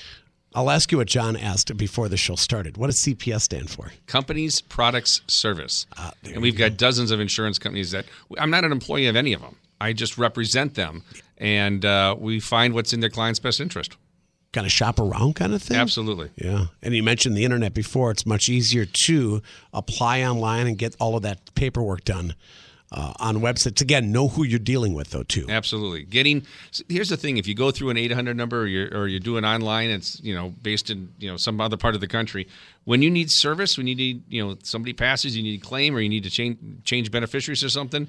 I'll 0.57 0.71
ask 0.71 0.93
you 0.93 0.99
what 0.99 1.09
John 1.09 1.37
asked 1.37 1.77
before 1.77 2.09
the 2.09 2.17
show 2.17 2.37
started. 2.37 2.77
What 2.77 2.87
does 2.87 2.99
CPS 2.99 3.41
stand 3.43 3.71
for? 3.71 3.91
Companies, 4.07 4.61
Products, 4.61 5.21
Service. 5.27 5.87
Uh, 5.97 6.13
and 6.23 6.43
we've 6.43 6.57
got 6.57 6.77
dozens 6.77 7.11
of 7.11 7.19
insurance 7.19 7.59
companies 7.59 7.91
that 7.91 8.05
I'm 8.39 8.51
not 8.51 8.65
an 8.65 8.71
employee 8.71 9.09
of 9.09 9.17
any 9.17 9.33
of 9.33 9.41
them. 9.41 9.57
I 9.81 9.93
just 9.93 10.17
represent 10.17 10.77
them, 10.77 11.03
and 11.39 11.85
uh, 11.85 12.15
we 12.17 12.39
find 12.39 12.73
what's 12.73 12.93
in 12.93 13.01
their 13.01 13.11
client's 13.11 13.41
best 13.41 13.61
interest 13.61 13.97
kind 14.55 14.67
of 14.67 14.73
shop 14.73 14.99
around 14.99 15.35
kind 15.35 15.53
of 15.53 15.63
thing? 15.63 15.77
Absolutely. 15.77 16.31
Yeah. 16.37 16.67
And 16.83 16.95
you 16.95 17.03
mentioned 17.03 17.37
the 17.37 17.45
internet 17.45 17.75
before. 17.75 18.11
It's 18.11 18.25
much 18.25 18.49
easier 18.49 18.87
to 19.07 19.43
apply 19.75 20.23
online 20.23 20.67
and 20.67 20.79
get 20.79 20.97
all 20.99 21.17
of 21.17 21.23
that 21.23 21.55
paperwork 21.55 22.05
done. 22.05 22.35
Uh, 22.93 23.13
on 23.19 23.39
websites 23.39 23.81
again 23.81 24.13
know 24.13 24.29
who 24.29 24.45
you're 24.45 24.57
dealing 24.57 24.95
with 24.95 25.11
though 25.11 25.25
too 25.25 25.47
absolutely 25.49 26.05
getting 26.05 26.47
here's 26.89 27.09
the 27.09 27.17
thing 27.17 27.39
if 27.39 27.49
you 27.49 27.55
go 27.55 27.73
through 27.73 27.91
an 27.91 27.97
800 27.97 28.37
number 28.37 28.61
or 28.61 28.67
you're, 28.67 28.97
or 28.97 29.09
you're 29.09 29.19
doing 29.19 29.45
online 29.45 29.91
it's 29.91 30.21
you 30.21 30.33
know 30.33 30.51
based 30.63 30.91
in 30.91 31.13
you 31.19 31.29
know 31.29 31.37
some 31.37 31.61
other 31.61 31.77
part 31.77 31.97
of 31.97 32.01
the 32.01 32.07
country 32.07 32.47
when 32.85 33.03
you 33.03 33.11
need 33.11 33.33
service 33.33 33.77
when 33.77 33.89
you 33.89 33.97
need 33.97 34.23
you 34.29 34.47
know 34.47 34.57
somebody 34.63 34.93
passes 34.93 35.37
you 35.37 35.43
need 35.43 35.61
a 35.61 35.65
claim 35.65 35.97
or 35.97 36.01
you 36.01 36.09
need 36.09 36.23
to 36.23 36.31
change 36.31 36.57
change 36.85 37.11
beneficiaries 37.11 37.65
or 37.65 37.69
something 37.69 38.07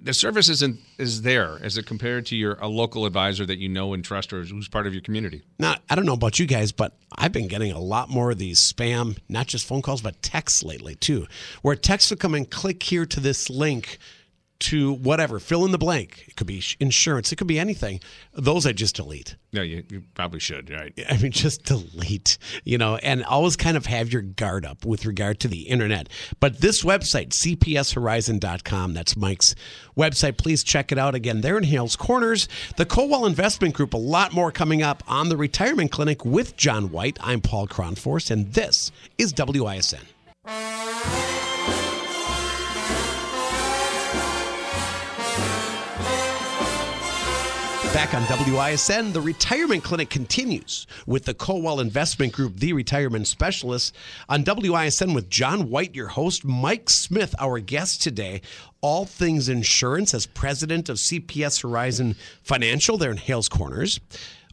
the 0.00 0.14
service 0.14 0.48
isn't 0.48 0.78
is 0.98 1.22
there 1.22 1.58
as 1.62 1.76
it 1.76 1.86
compared 1.86 2.26
to 2.26 2.36
your 2.36 2.54
a 2.54 2.68
local 2.68 3.06
advisor 3.06 3.46
that 3.46 3.58
you 3.58 3.68
know 3.68 3.94
and 3.94 4.04
trust 4.04 4.32
or 4.32 4.44
who's 4.44 4.68
part 4.68 4.86
of 4.86 4.92
your 4.92 5.02
community. 5.02 5.42
Now, 5.58 5.76
I 5.88 5.94
don't 5.94 6.06
know 6.06 6.14
about 6.14 6.38
you 6.38 6.46
guys, 6.46 6.72
but 6.72 6.96
I've 7.16 7.32
been 7.32 7.48
getting 7.48 7.72
a 7.72 7.80
lot 7.80 8.08
more 8.08 8.30
of 8.30 8.38
these 8.38 8.72
spam, 8.72 9.18
not 9.28 9.46
just 9.46 9.66
phone 9.66 9.82
calls, 9.82 10.02
but 10.02 10.22
texts 10.22 10.62
lately 10.62 10.94
too, 10.94 11.26
where 11.62 11.76
texts 11.76 12.10
will 12.10 12.18
come 12.18 12.34
and 12.34 12.50
click 12.50 12.82
here 12.82 13.06
to 13.06 13.20
this 13.20 13.50
link 13.50 13.98
to 14.58 14.92
whatever, 14.92 15.38
fill 15.38 15.64
in 15.64 15.70
the 15.70 15.78
blank. 15.78 16.24
It 16.28 16.36
could 16.36 16.46
be 16.46 16.62
insurance, 16.80 17.32
it 17.32 17.36
could 17.36 17.46
be 17.46 17.58
anything. 17.58 18.00
Those 18.34 18.66
I 18.66 18.72
just 18.72 18.96
delete. 18.96 19.36
No, 19.52 19.62
you, 19.62 19.84
you 19.88 20.02
probably 20.14 20.40
should, 20.40 20.70
right? 20.70 20.92
I 21.08 21.16
mean, 21.18 21.32
just 21.32 21.64
delete, 21.64 22.38
you 22.64 22.78
know, 22.78 22.96
and 22.96 23.24
always 23.24 23.56
kind 23.56 23.76
of 23.76 23.86
have 23.86 24.12
your 24.12 24.22
guard 24.22 24.66
up 24.66 24.84
with 24.84 25.06
regard 25.06 25.40
to 25.40 25.48
the 25.48 25.62
internet. 25.62 26.08
But 26.40 26.60
this 26.60 26.82
website, 26.82 27.30
cpshorizon.com, 27.30 28.94
that's 28.94 29.16
Mike's 29.16 29.54
website. 29.96 30.36
Please 30.38 30.62
check 30.62 30.92
it 30.92 30.98
out. 30.98 31.14
Again, 31.14 31.40
they're 31.40 31.58
in 31.58 31.64
Hales 31.64 31.96
Corners. 31.96 32.48
The 32.76 32.86
Kowal 32.86 33.26
Investment 33.26 33.74
Group, 33.74 33.94
a 33.94 33.98
lot 33.98 34.32
more 34.32 34.52
coming 34.52 34.82
up 34.82 35.02
on 35.06 35.28
the 35.28 35.36
Retirement 35.36 35.90
Clinic 35.90 36.24
with 36.24 36.56
John 36.56 36.90
White. 36.90 37.18
I'm 37.20 37.40
Paul 37.40 37.66
Kronforce, 37.66 38.30
and 38.30 38.52
this 38.52 38.92
is 39.18 39.32
WISN. 39.32 40.02
Back 47.96 48.12
on 48.12 48.24
WISN, 48.24 49.14
the 49.14 49.22
retirement 49.22 49.82
clinic 49.82 50.10
continues 50.10 50.86
with 51.06 51.24
the 51.24 51.32
Kowal 51.32 51.80
Investment 51.80 52.34
Group, 52.34 52.56
the 52.56 52.74
retirement 52.74 53.26
specialist. 53.26 53.96
On 54.28 54.44
WISN 54.44 55.14
with 55.14 55.30
John 55.30 55.70
White, 55.70 55.94
your 55.94 56.08
host, 56.08 56.44
Mike 56.44 56.90
Smith, 56.90 57.34
our 57.38 57.58
guest 57.58 58.02
today. 58.02 58.42
All 58.82 59.06
things 59.06 59.48
insurance 59.48 60.12
as 60.12 60.26
president 60.26 60.90
of 60.90 60.98
CPS 60.98 61.62
Horizon 61.62 62.16
Financial. 62.42 62.98
They're 62.98 63.10
in 63.10 63.16
Hales 63.16 63.48
Corners. 63.48 63.98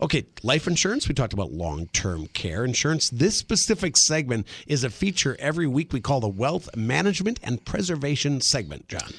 Okay, 0.02 0.26
life 0.41 0.66
insurance. 0.66 1.10
We 1.10 1.14
talked 1.14 1.34
about 1.34 1.52
long 1.52 1.88
term 1.88 2.28
care 2.28 2.64
insurance. 2.64 3.10
This 3.10 3.38
specific 3.38 3.98
segment 3.98 4.48
is 4.68 4.86
a 4.86 4.89
feature 4.89 5.36
every 5.38 5.68
week 5.68 5.91
we 5.91 6.00
call 6.00 6.22
the 6.22 6.30
Wealth 6.30 6.74
Management 6.78 7.41
and 7.44 7.64
Preservation 7.66 8.39
segment, 8.39 8.88
John. 8.88 9.12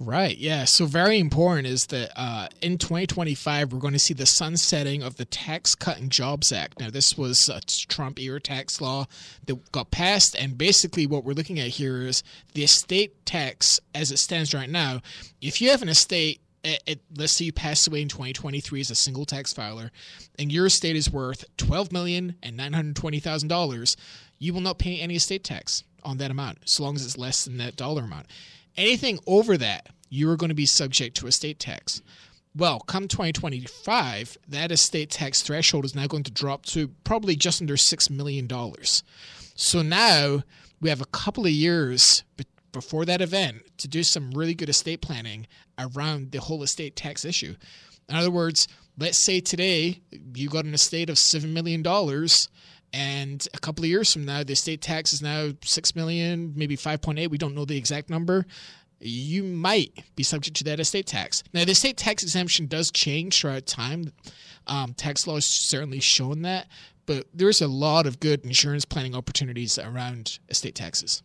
Right. 0.00 0.38
Yeah. 0.38 0.64
So 0.64 0.86
very 0.86 1.18
important 1.18 1.66
is 1.66 1.86
that 1.86 2.12
uh, 2.14 2.46
in 2.62 2.78
2025 2.78 3.72
we're 3.72 3.80
going 3.80 3.94
to 3.94 3.98
see 3.98 4.14
the 4.14 4.26
sunsetting 4.26 5.02
of 5.02 5.16
the 5.16 5.24
Tax 5.24 5.74
Cut 5.74 5.98
and 5.98 6.08
Jobs 6.08 6.52
Act. 6.52 6.78
Now 6.78 6.88
this 6.88 7.18
was 7.18 7.48
a 7.48 7.60
Trump 7.62 8.20
era 8.20 8.40
tax 8.40 8.80
law 8.80 9.06
that 9.46 9.72
got 9.72 9.90
passed, 9.90 10.36
and 10.36 10.56
basically 10.56 11.04
what 11.04 11.24
we're 11.24 11.32
looking 11.32 11.58
at 11.58 11.66
here 11.66 12.02
is 12.02 12.22
the 12.54 12.62
estate 12.62 13.26
tax 13.26 13.80
as 13.92 14.12
it 14.12 14.18
stands 14.18 14.54
right 14.54 14.70
now. 14.70 15.02
If 15.40 15.60
you 15.60 15.70
have 15.70 15.82
an 15.82 15.88
estate 15.88 16.40
it, 16.62 16.82
it, 16.86 17.00
let's 17.16 17.32
say 17.32 17.46
you 17.46 17.52
pass 17.52 17.86
away 17.88 18.02
in 18.02 18.08
2023 18.08 18.80
as 18.80 18.90
a 18.92 18.94
single 18.94 19.24
tax 19.24 19.52
filer, 19.52 19.90
and 20.38 20.52
your 20.52 20.66
estate 20.66 20.94
is 20.94 21.10
worth 21.10 21.44
twelve 21.56 21.90
million 21.90 22.36
and 22.40 22.56
nine 22.56 22.72
hundred 22.72 22.94
twenty 22.94 23.18
thousand 23.18 23.48
dollars, 23.48 23.96
you 24.38 24.52
will 24.52 24.60
not 24.60 24.78
pay 24.78 25.00
any 25.00 25.16
estate 25.16 25.42
tax 25.42 25.82
on 26.04 26.18
that 26.18 26.30
amount, 26.30 26.68
so 26.68 26.84
long 26.84 26.94
as 26.94 27.04
it's 27.04 27.18
less 27.18 27.44
than 27.44 27.56
that 27.56 27.74
dollar 27.74 28.04
amount. 28.04 28.26
Anything 28.78 29.18
over 29.26 29.56
that, 29.56 29.88
you 30.08 30.30
are 30.30 30.36
going 30.36 30.50
to 30.50 30.54
be 30.54 30.64
subject 30.64 31.16
to 31.16 31.26
estate 31.26 31.58
tax. 31.58 32.00
Well, 32.54 32.78
come 32.78 33.08
2025, 33.08 34.38
that 34.48 34.70
estate 34.70 35.10
tax 35.10 35.42
threshold 35.42 35.84
is 35.84 35.96
now 35.96 36.06
going 36.06 36.22
to 36.22 36.30
drop 36.30 36.64
to 36.66 36.86
probably 37.02 37.34
just 37.34 37.60
under 37.60 37.74
$6 37.74 38.10
million. 38.10 38.48
So 39.56 39.82
now 39.82 40.44
we 40.80 40.90
have 40.90 41.00
a 41.00 41.06
couple 41.06 41.44
of 41.44 41.50
years 41.50 42.22
before 42.70 43.04
that 43.04 43.20
event 43.20 43.62
to 43.78 43.88
do 43.88 44.04
some 44.04 44.30
really 44.30 44.54
good 44.54 44.68
estate 44.68 45.00
planning 45.00 45.48
around 45.76 46.30
the 46.30 46.38
whole 46.40 46.62
estate 46.62 46.94
tax 46.94 47.24
issue. 47.24 47.56
In 48.08 48.14
other 48.14 48.30
words, 48.30 48.68
let's 48.96 49.24
say 49.24 49.40
today 49.40 50.02
you 50.34 50.48
got 50.48 50.64
an 50.64 50.74
estate 50.74 51.10
of 51.10 51.16
$7 51.16 51.52
million 51.52 51.82
and 52.92 53.46
a 53.54 53.58
couple 53.58 53.84
of 53.84 53.90
years 53.90 54.12
from 54.12 54.24
now 54.24 54.42
the 54.42 54.52
estate 54.52 54.80
tax 54.80 55.12
is 55.12 55.22
now 55.22 55.50
6 55.62 55.96
million 55.96 56.52
maybe 56.56 56.76
5.8 56.76 57.28
we 57.28 57.38
don't 57.38 57.54
know 57.54 57.64
the 57.64 57.76
exact 57.76 58.10
number. 58.10 58.46
You 59.00 59.44
might 59.44 59.92
be 60.16 60.24
subject 60.24 60.56
to 60.56 60.64
that 60.64 60.80
estate 60.80 61.06
tax. 61.06 61.44
Now 61.52 61.64
the 61.64 61.72
estate 61.72 61.96
tax 61.96 62.22
exemption 62.22 62.66
does 62.66 62.90
change 62.90 63.40
throughout 63.40 63.66
time. 63.66 64.12
Um, 64.66 64.92
tax 64.94 65.26
law 65.26 65.36
has 65.36 65.46
certainly 65.46 66.00
shown 66.00 66.42
that 66.42 66.66
but 67.08 67.26
there's 67.32 67.62
a 67.62 67.66
lot 67.66 68.06
of 68.06 68.20
good 68.20 68.44
insurance 68.44 68.84
planning 68.84 69.14
opportunities 69.14 69.78
around 69.78 70.38
estate 70.50 70.74
taxes 70.74 71.22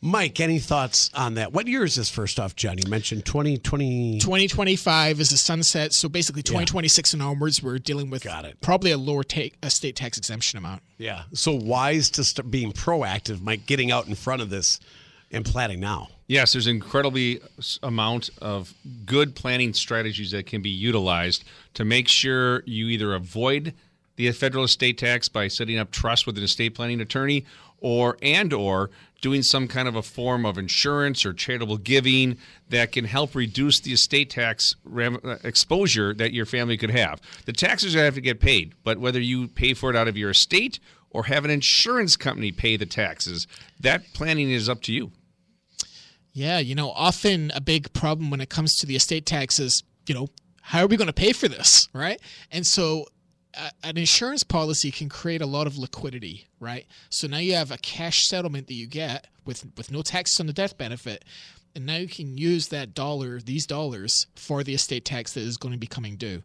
Mike, 0.00 0.38
any 0.38 0.60
thoughts 0.60 1.10
on 1.12 1.34
that? 1.34 1.52
What 1.52 1.66
year 1.66 1.82
is 1.82 1.96
this 1.96 2.08
first 2.08 2.38
off, 2.38 2.54
John? 2.54 2.78
You 2.78 2.88
mentioned 2.88 3.24
2020. 3.24 4.20
2025 4.20 5.20
is 5.20 5.30
the 5.30 5.36
sunset. 5.36 5.92
So 5.92 6.08
basically 6.08 6.42
2026 6.42 7.12
yeah. 7.12 7.16
and 7.16 7.28
onwards, 7.28 7.60
we're 7.60 7.78
dealing 7.78 8.08
with 8.08 8.22
Got 8.22 8.44
it. 8.44 8.60
probably 8.60 8.92
a 8.92 8.98
lower 8.98 9.24
take, 9.24 9.56
a 9.60 9.70
state 9.70 9.96
tax 9.96 10.16
exemption 10.16 10.56
amount. 10.56 10.82
Yeah. 10.98 11.24
So 11.32 11.52
wise 11.52 12.10
to 12.10 12.22
start 12.22 12.48
being 12.48 12.72
proactive, 12.72 13.40
Mike, 13.40 13.66
getting 13.66 13.90
out 13.90 14.06
in 14.06 14.14
front 14.14 14.40
of 14.40 14.50
this 14.50 14.78
and 15.32 15.44
planning 15.44 15.80
now. 15.80 16.08
Yes, 16.28 16.52
there's 16.52 16.68
an 16.68 16.76
incredibly 16.76 17.40
amount 17.82 18.30
of 18.40 18.72
good 19.04 19.34
planning 19.34 19.72
strategies 19.72 20.30
that 20.30 20.46
can 20.46 20.62
be 20.62 20.70
utilized 20.70 21.42
to 21.74 21.84
make 21.84 22.06
sure 22.06 22.62
you 22.66 22.86
either 22.86 23.14
avoid 23.14 23.74
the 24.14 24.30
federal 24.30 24.64
estate 24.64 24.98
tax 24.98 25.28
by 25.28 25.48
setting 25.48 25.78
up 25.78 25.90
trust 25.90 26.26
with 26.26 26.38
an 26.38 26.44
estate 26.44 26.74
planning 26.74 27.00
attorney 27.00 27.44
or 27.80 28.18
and 28.22 28.52
or 28.52 28.90
doing 29.20 29.42
some 29.42 29.66
kind 29.66 29.88
of 29.88 29.96
a 29.96 30.02
form 30.02 30.46
of 30.46 30.58
insurance 30.58 31.26
or 31.26 31.32
charitable 31.32 31.78
giving 31.78 32.38
that 32.68 32.92
can 32.92 33.04
help 33.04 33.34
reduce 33.34 33.80
the 33.80 33.92
estate 33.92 34.30
tax 34.30 34.76
uh, 34.96 35.36
exposure 35.42 36.14
that 36.14 36.32
your 36.32 36.46
family 36.46 36.76
could 36.76 36.90
have. 36.90 37.20
The 37.44 37.52
taxes 37.52 37.94
have 37.94 38.14
to 38.14 38.20
get 38.20 38.40
paid, 38.40 38.74
but 38.84 38.98
whether 38.98 39.20
you 39.20 39.48
pay 39.48 39.74
for 39.74 39.90
it 39.90 39.96
out 39.96 40.08
of 40.08 40.16
your 40.16 40.30
estate 40.30 40.78
or 41.10 41.24
have 41.24 41.44
an 41.44 41.50
insurance 41.50 42.16
company 42.16 42.52
pay 42.52 42.76
the 42.76 42.86
taxes, 42.86 43.46
that 43.80 44.02
planning 44.14 44.50
is 44.50 44.68
up 44.68 44.82
to 44.82 44.92
you. 44.92 45.10
Yeah, 46.32 46.58
you 46.58 46.74
know, 46.74 46.90
often 46.90 47.50
a 47.54 47.60
big 47.60 47.92
problem 47.92 48.30
when 48.30 48.40
it 48.40 48.48
comes 48.48 48.76
to 48.76 48.86
the 48.86 48.94
estate 48.94 49.26
taxes, 49.26 49.82
you 50.06 50.14
know, 50.14 50.28
how 50.60 50.82
are 50.82 50.86
we 50.86 50.96
going 50.96 51.06
to 51.06 51.12
pay 51.12 51.32
for 51.32 51.48
this, 51.48 51.88
right? 51.92 52.20
And 52.52 52.66
so 52.66 53.06
an 53.82 53.96
insurance 53.96 54.44
policy 54.44 54.90
can 54.90 55.08
create 55.08 55.40
a 55.40 55.46
lot 55.46 55.66
of 55.66 55.78
liquidity, 55.78 56.46
right? 56.60 56.86
So 57.10 57.26
now 57.26 57.38
you 57.38 57.54
have 57.54 57.70
a 57.70 57.78
cash 57.78 58.26
settlement 58.26 58.66
that 58.66 58.74
you 58.74 58.86
get 58.86 59.26
with 59.44 59.66
with 59.76 59.90
no 59.90 60.02
taxes 60.02 60.40
on 60.40 60.46
the 60.46 60.52
death 60.52 60.76
benefit, 60.76 61.24
and 61.74 61.86
now 61.86 61.96
you 61.96 62.08
can 62.08 62.36
use 62.36 62.68
that 62.68 62.94
dollar, 62.94 63.40
these 63.40 63.66
dollars, 63.66 64.26
for 64.34 64.62
the 64.62 64.74
estate 64.74 65.04
tax 65.04 65.34
that 65.34 65.42
is 65.42 65.56
going 65.56 65.72
to 65.72 65.78
be 65.78 65.86
coming 65.86 66.16
due. 66.16 66.42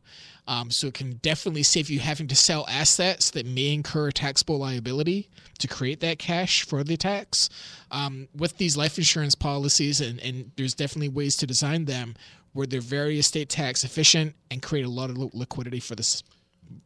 Um, 0.48 0.72
so 0.72 0.88
it 0.88 0.94
can 0.94 1.14
definitely 1.22 1.64
save 1.64 1.90
you 1.90 2.00
having 2.00 2.28
to 2.28 2.36
sell 2.36 2.66
assets 2.70 3.32
that 3.32 3.46
may 3.46 3.74
incur 3.74 4.12
taxable 4.12 4.58
liability 4.58 5.30
to 5.60 5.68
create 5.68 6.02
that 6.02 6.20
cash 6.20 6.66
for 6.66 6.84
the 6.84 6.98
tax. 6.98 7.50
Um, 7.92 8.28
with 8.36 8.58
these 8.58 8.76
life 8.76 8.98
insurance 8.98 9.36
policies, 9.36 10.02
and, 10.02 10.20
and 10.20 10.52
there's 10.58 10.74
definitely 10.74 11.10
ways 11.10 11.38
to 11.38 11.48
design 11.48 11.86
them 11.86 12.16
where 12.52 12.68
they're 12.68 12.82
very 12.82 13.18
estate 13.18 13.50
tax 13.50 13.84
efficient 13.84 14.36
and 14.52 14.62
create 14.62 14.86
a 14.86 14.90
lot 14.90 15.10
of 15.10 15.18
liquidity 15.18 15.80
for 15.80 15.96
this 15.96 16.24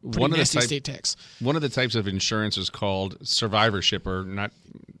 one 0.02 0.32
of 0.32 0.38
the 0.38 0.44
type, 0.44 0.64
state 0.64 0.84
tax. 0.84 1.16
One 1.40 1.56
of 1.56 1.62
the 1.62 1.68
types 1.68 1.94
of 1.94 2.06
insurance 2.06 2.56
is 2.56 2.70
called 2.70 3.16
survivorship, 3.26 4.06
or 4.06 4.24
not. 4.24 4.52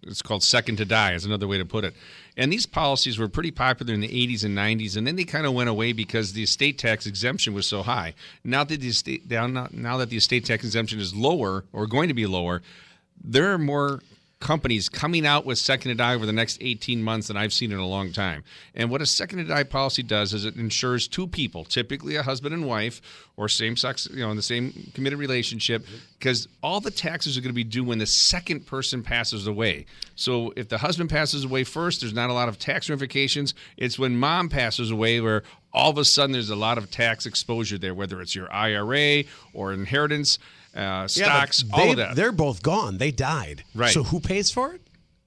It's 0.02 0.22
called 0.22 0.42
second 0.42 0.76
to 0.76 0.84
die, 0.84 1.12
is 1.12 1.24
another 1.24 1.46
way 1.46 1.58
to 1.58 1.64
put 1.64 1.84
it. 1.84 1.94
And 2.36 2.52
these 2.52 2.66
policies 2.66 3.18
were 3.18 3.28
pretty 3.28 3.50
popular 3.50 3.92
in 3.92 4.00
the 4.00 4.08
80s 4.08 4.44
and 4.44 4.56
90s, 4.56 4.96
and 4.96 5.06
then 5.06 5.16
they 5.16 5.24
kind 5.24 5.44
of 5.44 5.52
went 5.52 5.68
away 5.68 5.92
because 5.92 6.32
the 6.32 6.42
estate 6.42 6.78
tax 6.78 7.06
exemption 7.06 7.52
was 7.52 7.66
so 7.66 7.82
high. 7.82 8.14
Now 8.42 8.64
that 8.64 8.80
the 8.80 8.88
estate 8.88 9.30
now, 9.30 9.68
now 9.70 9.96
that 9.98 10.08
the 10.08 10.16
estate 10.16 10.44
tax 10.44 10.64
exemption 10.64 10.98
is 10.98 11.14
lower 11.14 11.64
or 11.72 11.86
going 11.86 12.08
to 12.08 12.14
be 12.14 12.26
lower, 12.26 12.62
there 13.22 13.52
are 13.52 13.58
more 13.58 14.00
companies 14.40 14.88
coming 14.88 15.26
out 15.26 15.44
with 15.44 15.58
second 15.58 15.90
to 15.90 15.96
die 15.96 16.14
over 16.14 16.24
the 16.24 16.32
next 16.32 16.58
18 16.60 17.02
months 17.02 17.26
than 17.26 17.36
I've 17.36 17.52
seen 17.52 17.72
in 17.72 17.78
a 17.78 17.86
long 17.86 18.12
time. 18.12 18.44
And 18.74 18.88
what 18.88 19.02
a 19.02 19.06
second 19.06 19.38
to 19.38 19.44
die 19.44 19.64
policy 19.64 20.02
does 20.02 20.32
is 20.32 20.44
it 20.44 20.54
insures 20.54 21.08
two 21.08 21.26
people, 21.26 21.64
typically 21.64 22.14
a 22.14 22.22
husband 22.22 22.54
and 22.54 22.64
wife 22.64 23.02
or 23.36 23.48
same 23.48 23.76
sex, 23.76 24.08
you 24.12 24.20
know, 24.20 24.30
in 24.30 24.36
the 24.36 24.42
same 24.42 24.92
committed 24.94 25.18
relationship, 25.18 25.84
because 26.18 26.46
all 26.62 26.80
the 26.80 26.90
taxes 26.90 27.36
are 27.36 27.40
going 27.40 27.50
to 27.50 27.54
be 27.54 27.64
due 27.64 27.82
when 27.82 27.98
the 27.98 28.06
second 28.06 28.64
person 28.64 29.02
passes 29.02 29.46
away. 29.46 29.86
So 30.14 30.52
if 30.56 30.68
the 30.68 30.78
husband 30.78 31.10
passes 31.10 31.44
away 31.44 31.64
first, 31.64 32.00
there's 32.00 32.14
not 32.14 32.30
a 32.30 32.34
lot 32.34 32.48
of 32.48 32.58
tax 32.58 32.88
ramifications. 32.88 33.54
It's 33.76 33.98
when 33.98 34.16
mom 34.16 34.48
passes 34.48 34.90
away 34.92 35.20
where 35.20 35.42
all 35.72 35.90
of 35.90 35.98
a 35.98 36.04
sudden 36.04 36.32
there's 36.32 36.50
a 36.50 36.56
lot 36.56 36.78
of 36.78 36.90
tax 36.90 37.26
exposure 37.26 37.78
there, 37.78 37.94
whether 37.94 38.20
it's 38.20 38.34
your 38.36 38.52
IRA 38.52 39.24
or 39.52 39.72
inheritance 39.72 40.38
uh, 40.78 41.08
stocks, 41.08 41.62
yeah, 41.62 41.76
they, 41.76 41.82
all 41.82 41.90
of 41.90 41.96
that. 41.96 42.16
They're 42.16 42.32
both 42.32 42.62
gone. 42.62 42.98
They 42.98 43.10
died. 43.10 43.64
Right. 43.74 43.92
So 43.92 44.02
who 44.04 44.20
pays 44.20 44.50
for 44.50 44.72
it? 44.74 44.82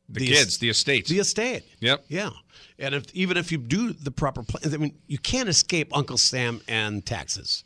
The, 0.09 0.19
the 0.21 0.27
kids, 0.27 0.47
es- 0.47 0.57
the 0.57 0.69
estate. 0.69 1.07
The 1.07 1.19
estate. 1.19 1.63
Yep. 1.79 2.05
Yeah. 2.07 2.31
And 2.79 2.95
if 2.95 3.05
even 3.13 3.37
if 3.37 3.51
you 3.51 3.57
do 3.57 3.93
the 3.93 4.11
proper 4.11 4.43
plan, 4.43 4.73
I 4.73 4.77
mean, 4.77 4.95
you 5.07 5.17
can't 5.17 5.47
escape 5.47 5.95
Uncle 5.95 6.17
Sam 6.17 6.61
and 6.67 7.05
taxes. 7.05 7.63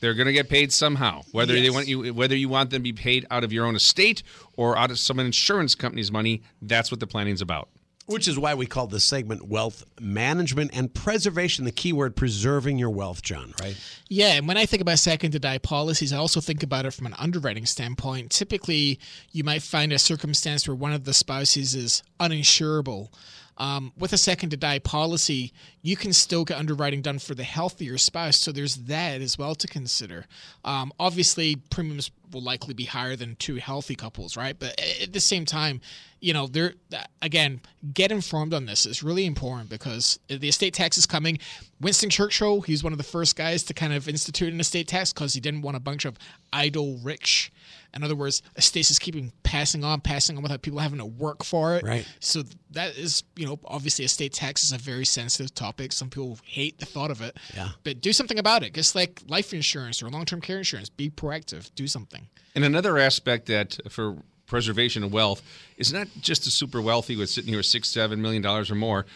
They're 0.00 0.14
going 0.14 0.26
to 0.26 0.32
get 0.32 0.48
paid 0.48 0.72
somehow, 0.72 1.22
whether 1.32 1.56
yes. 1.56 1.62
they 1.64 1.70
want 1.70 1.88
you, 1.88 2.14
whether 2.14 2.36
you 2.36 2.48
want 2.48 2.70
them 2.70 2.80
to 2.80 2.82
be 2.84 2.92
paid 2.92 3.26
out 3.30 3.42
of 3.42 3.52
your 3.52 3.66
own 3.66 3.74
estate 3.74 4.22
or 4.56 4.76
out 4.76 4.90
of 4.90 4.98
some 4.98 5.18
insurance 5.18 5.74
company's 5.74 6.12
money. 6.12 6.42
That's 6.62 6.90
what 6.90 7.00
the 7.00 7.06
planning's 7.06 7.40
about. 7.40 7.68
Which 8.08 8.26
is 8.26 8.38
why 8.38 8.54
we 8.54 8.64
call 8.64 8.86
this 8.86 9.04
segment 9.04 9.48
Wealth 9.48 9.84
Management 10.00 10.70
and 10.72 10.92
Preservation, 10.92 11.66
the 11.66 11.70
keyword 11.70 12.16
preserving 12.16 12.78
your 12.78 12.88
wealth, 12.88 13.20
John, 13.20 13.52
right? 13.60 13.76
Yeah, 14.08 14.36
and 14.36 14.48
when 14.48 14.56
I 14.56 14.64
think 14.64 14.80
about 14.80 14.98
second 14.98 15.32
to 15.32 15.38
die 15.38 15.58
policies, 15.58 16.10
I 16.10 16.16
also 16.16 16.40
think 16.40 16.62
about 16.62 16.86
it 16.86 16.94
from 16.94 17.04
an 17.04 17.14
underwriting 17.18 17.66
standpoint. 17.66 18.30
Typically, 18.30 18.98
you 19.30 19.44
might 19.44 19.62
find 19.62 19.92
a 19.92 19.98
circumstance 19.98 20.66
where 20.66 20.74
one 20.74 20.94
of 20.94 21.04
the 21.04 21.12
spouses 21.12 21.74
is 21.74 22.02
uninsurable. 22.18 23.10
Um, 23.58 23.92
with 23.98 24.14
a 24.14 24.18
second 24.18 24.50
to 24.50 24.56
die 24.56 24.78
policy, 24.78 25.52
you 25.88 25.96
can 25.96 26.12
still 26.12 26.44
get 26.44 26.58
underwriting 26.58 27.00
done 27.00 27.18
for 27.18 27.34
the 27.34 27.44
healthier 27.44 27.96
spouse. 27.96 28.38
So 28.38 28.52
there's 28.52 28.76
that 28.76 29.22
as 29.22 29.38
well 29.38 29.54
to 29.54 29.66
consider. 29.66 30.26
Um, 30.62 30.92
obviously, 31.00 31.56
premiums 31.70 32.10
will 32.30 32.42
likely 32.42 32.74
be 32.74 32.84
higher 32.84 33.16
than 33.16 33.36
two 33.36 33.54
healthy 33.54 33.94
couples, 33.94 34.36
right? 34.36 34.54
But 34.58 34.78
at 35.00 35.14
the 35.14 35.20
same 35.20 35.46
time, 35.46 35.80
you 36.20 36.34
know, 36.34 36.46
there 36.46 36.74
again, 37.22 37.62
get 37.94 38.12
informed 38.12 38.52
on 38.52 38.66
this. 38.66 38.84
It's 38.84 39.02
really 39.02 39.24
important 39.24 39.70
because 39.70 40.18
the 40.28 40.48
estate 40.48 40.74
tax 40.74 40.98
is 40.98 41.06
coming. 41.06 41.38
Winston 41.80 42.10
Churchill, 42.10 42.60
he's 42.60 42.84
one 42.84 42.92
of 42.92 42.98
the 42.98 43.04
first 43.04 43.34
guys 43.34 43.62
to 43.62 43.72
kind 43.72 43.94
of 43.94 44.10
institute 44.10 44.52
an 44.52 44.60
estate 44.60 44.88
tax 44.88 45.14
because 45.14 45.32
he 45.32 45.40
didn't 45.40 45.62
want 45.62 45.78
a 45.78 45.80
bunch 45.80 46.04
of 46.04 46.18
idle 46.52 46.98
rich 47.02 47.50
in 47.94 48.04
other 48.04 48.14
words, 48.14 48.42
estates 48.56 48.90
is 48.90 48.98
keeping 48.98 49.32
passing 49.42 49.82
on, 49.82 50.00
passing 50.00 50.36
on 50.36 50.42
without 50.42 50.62
people 50.62 50.78
having 50.78 50.98
to 50.98 51.06
work 51.06 51.44
for 51.44 51.76
it. 51.76 51.84
Right. 51.84 52.06
So 52.20 52.42
that 52.72 52.96
is, 52.96 53.24
you 53.34 53.46
know, 53.46 53.58
obviously 53.64 54.04
estate 54.04 54.32
tax 54.32 54.62
is 54.62 54.72
a 54.72 54.78
very 54.78 55.04
sensitive 55.04 55.54
topic. 55.54 55.77
Some 55.92 56.10
people 56.10 56.38
hate 56.44 56.78
the 56.78 56.86
thought 56.86 57.10
of 57.10 57.22
it. 57.22 57.36
Yeah. 57.54 57.70
But 57.84 58.00
do 58.00 58.12
something 58.12 58.38
about 58.38 58.62
it. 58.62 58.74
Just 58.74 58.94
like 58.94 59.22
life 59.28 59.52
insurance 59.54 60.02
or 60.02 60.08
long 60.10 60.24
term 60.24 60.40
care 60.40 60.58
insurance. 60.58 60.88
Be 60.88 61.10
proactive. 61.10 61.74
Do 61.74 61.86
something. 61.86 62.28
And 62.54 62.64
another 62.64 62.98
aspect 62.98 63.46
that 63.46 63.78
uh, 63.84 63.88
for 63.88 64.16
preservation 64.46 65.04
of 65.04 65.12
wealth 65.12 65.42
is 65.76 65.92
not 65.92 66.08
just 66.20 66.44
the 66.44 66.50
super 66.50 66.80
wealthy 66.80 67.16
with 67.16 67.30
sitting 67.30 67.48
here 67.48 67.58
with 67.58 67.66
six, 67.66 67.88
seven 67.88 68.20
million 68.20 68.42
dollars 68.42 68.70
or 68.70 68.74
more. 68.74 69.06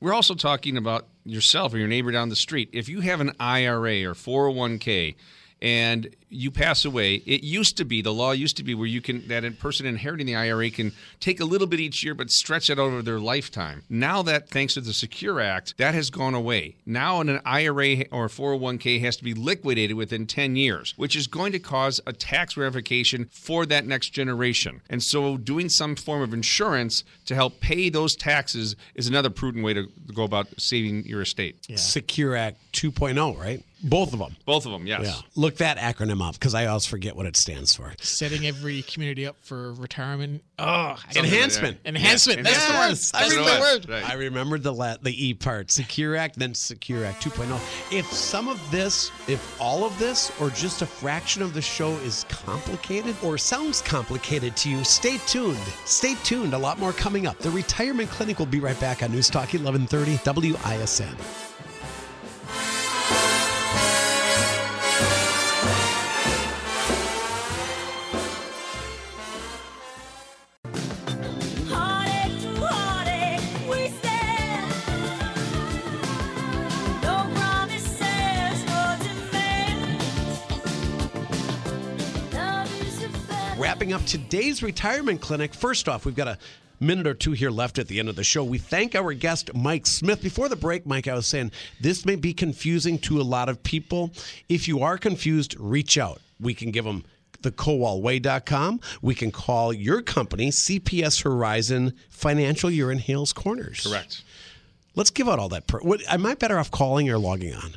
We're 0.00 0.14
also 0.14 0.34
talking 0.34 0.76
about 0.76 1.06
yourself 1.24 1.74
or 1.74 1.78
your 1.78 1.88
neighbor 1.88 2.10
down 2.10 2.28
the 2.30 2.36
street. 2.36 2.70
If 2.72 2.88
you 2.88 3.00
have 3.00 3.20
an 3.20 3.32
IRA 3.38 4.04
or 4.04 4.14
401k 4.14 5.14
and 5.60 6.14
you 6.30 6.50
pass 6.50 6.84
away, 6.84 7.16
it 7.26 7.42
used 7.42 7.76
to 7.76 7.84
be 7.84 8.00
the 8.00 8.12
law 8.12 8.30
used 8.30 8.56
to 8.56 8.62
be 8.62 8.74
where 8.74 8.86
you 8.86 9.00
can 9.00 9.26
that 9.28 9.44
a 9.44 9.50
person 9.50 9.84
inheriting 9.84 10.26
the 10.26 10.36
IRA 10.36 10.70
can 10.70 10.92
take 11.18 11.40
a 11.40 11.44
little 11.44 11.66
bit 11.66 11.80
each 11.80 12.04
year, 12.04 12.14
but 12.14 12.30
stretch 12.30 12.70
it 12.70 12.78
over 12.78 13.02
their 13.02 13.18
lifetime. 13.18 13.82
Now 13.90 14.22
that 14.22 14.48
thanks 14.48 14.74
to 14.74 14.80
the 14.80 14.92
Secure 14.92 15.40
Act, 15.40 15.76
that 15.76 15.92
has 15.94 16.08
gone 16.10 16.34
away. 16.34 16.76
Now 16.86 17.20
an 17.20 17.40
IRA 17.44 18.04
or 18.12 18.28
401k 18.28 19.00
has 19.00 19.16
to 19.16 19.24
be 19.24 19.34
liquidated 19.34 19.96
within 19.96 20.26
10 20.26 20.56
years, 20.56 20.94
which 20.96 21.16
is 21.16 21.26
going 21.26 21.52
to 21.52 21.58
cause 21.58 22.00
a 22.06 22.12
tax 22.12 22.56
ramification 22.56 23.26
for 23.32 23.66
that 23.66 23.86
next 23.86 24.10
generation. 24.10 24.80
And 24.88 25.02
so, 25.02 25.36
doing 25.36 25.68
some 25.68 25.96
form 25.96 26.22
of 26.22 26.32
insurance 26.32 27.04
to 27.26 27.34
help 27.34 27.60
pay 27.60 27.88
those 27.88 28.14
taxes 28.14 28.76
is 28.94 29.08
another 29.08 29.30
prudent 29.30 29.64
way 29.64 29.74
to 29.74 29.88
go 30.14 30.22
about 30.22 30.48
saving 30.58 31.04
your 31.06 31.22
estate. 31.22 31.56
Yeah. 31.68 31.76
Secure 31.76 32.36
Act 32.36 32.58
2.0, 32.72 33.38
right? 33.38 33.64
Both 33.82 34.12
of 34.12 34.18
them. 34.18 34.36
Both 34.44 34.66
of 34.66 34.72
them, 34.72 34.86
yes. 34.86 35.02
Yeah. 35.04 35.14
Look 35.34 35.56
that 35.56 35.78
acronym 35.78 36.19
up 36.22 36.34
because 36.34 36.54
I 36.54 36.66
always 36.66 36.86
forget 36.86 37.16
what 37.16 37.26
it 37.26 37.36
stands 37.36 37.74
for. 37.74 37.92
Setting 38.00 38.46
every 38.46 38.82
community 38.82 39.26
up 39.26 39.36
for 39.40 39.72
retirement. 39.74 40.42
Oh, 40.58 40.96
enhancement. 41.16 41.78
Like 41.78 41.88
enhancement. 41.94 42.44
That's 42.44 42.66
the 42.66 42.72
word. 42.72 42.90
That's 42.90 43.14
I 43.14 43.28
the 43.28 43.60
word. 43.60 43.88
Right. 43.88 44.10
I 44.10 44.14
remembered 44.14 44.62
the 44.62 44.72
la- 44.72 44.96
the 45.00 45.28
E 45.28 45.34
part. 45.34 45.70
Secure 45.70 46.16
Act, 46.16 46.38
then 46.38 46.54
Secure 46.54 47.04
Act 47.04 47.24
2.0. 47.24 47.92
If 47.92 48.06
some 48.12 48.48
of 48.48 48.60
this, 48.70 49.10
if 49.28 49.60
all 49.60 49.84
of 49.84 49.98
this, 49.98 50.30
or 50.40 50.50
just 50.50 50.82
a 50.82 50.86
fraction 50.86 51.42
of 51.42 51.54
the 51.54 51.62
show 51.62 51.92
is 51.98 52.24
complicated 52.28 53.16
or 53.22 53.38
sounds 53.38 53.80
complicated 53.82 54.56
to 54.58 54.70
you, 54.70 54.84
stay 54.84 55.18
tuned. 55.26 55.58
Stay 55.84 56.14
tuned. 56.24 56.54
A 56.54 56.58
lot 56.58 56.78
more 56.78 56.92
coming 56.92 57.26
up. 57.26 57.38
The 57.38 57.50
Retirement 57.50 58.10
Clinic 58.10 58.38
will 58.38 58.46
be 58.46 58.60
right 58.60 58.78
back 58.80 59.02
on 59.02 59.12
News 59.12 59.28
Talk 59.28 59.52
1130 59.52 60.18
WISN. 60.18 61.49
Today's 84.10 84.60
retirement 84.60 85.20
clinic. 85.20 85.54
First 85.54 85.88
off, 85.88 86.04
we've 86.04 86.16
got 86.16 86.26
a 86.26 86.36
minute 86.80 87.06
or 87.06 87.14
two 87.14 87.30
here 87.30 87.50
left 87.50 87.78
at 87.78 87.86
the 87.86 88.00
end 88.00 88.08
of 88.08 88.16
the 88.16 88.24
show. 88.24 88.42
We 88.42 88.58
thank 88.58 88.96
our 88.96 89.12
guest, 89.12 89.54
Mike 89.54 89.86
Smith. 89.86 90.20
Before 90.20 90.48
the 90.48 90.56
break, 90.56 90.84
Mike, 90.84 91.06
I 91.06 91.14
was 91.14 91.28
saying 91.28 91.52
this 91.80 92.04
may 92.04 92.16
be 92.16 92.34
confusing 92.34 92.98
to 93.00 93.20
a 93.20 93.22
lot 93.22 93.48
of 93.48 93.62
people. 93.62 94.10
If 94.48 94.66
you 94.66 94.80
are 94.80 94.98
confused, 94.98 95.54
reach 95.60 95.96
out. 95.96 96.20
We 96.40 96.54
can 96.54 96.72
give 96.72 96.84
them 96.84 97.04
thekowalway.com. 97.42 98.80
We 99.00 99.14
can 99.14 99.30
call 99.30 99.72
your 99.72 100.02
company, 100.02 100.50
CPS 100.50 101.22
Horizon 101.22 101.94
Financial. 102.08 102.68
You're 102.68 102.90
in 102.90 102.98
Hales 102.98 103.32
Corners. 103.32 103.86
Correct. 103.86 104.24
Let's 104.96 105.10
give 105.10 105.28
out 105.28 105.38
all 105.38 105.50
that. 105.50 105.68
Per- 105.68 105.82
what, 105.82 106.02
am 106.08 106.26
I 106.26 106.34
better 106.34 106.58
off 106.58 106.72
calling 106.72 107.08
or 107.08 107.16
logging 107.16 107.54
on? 107.54 107.76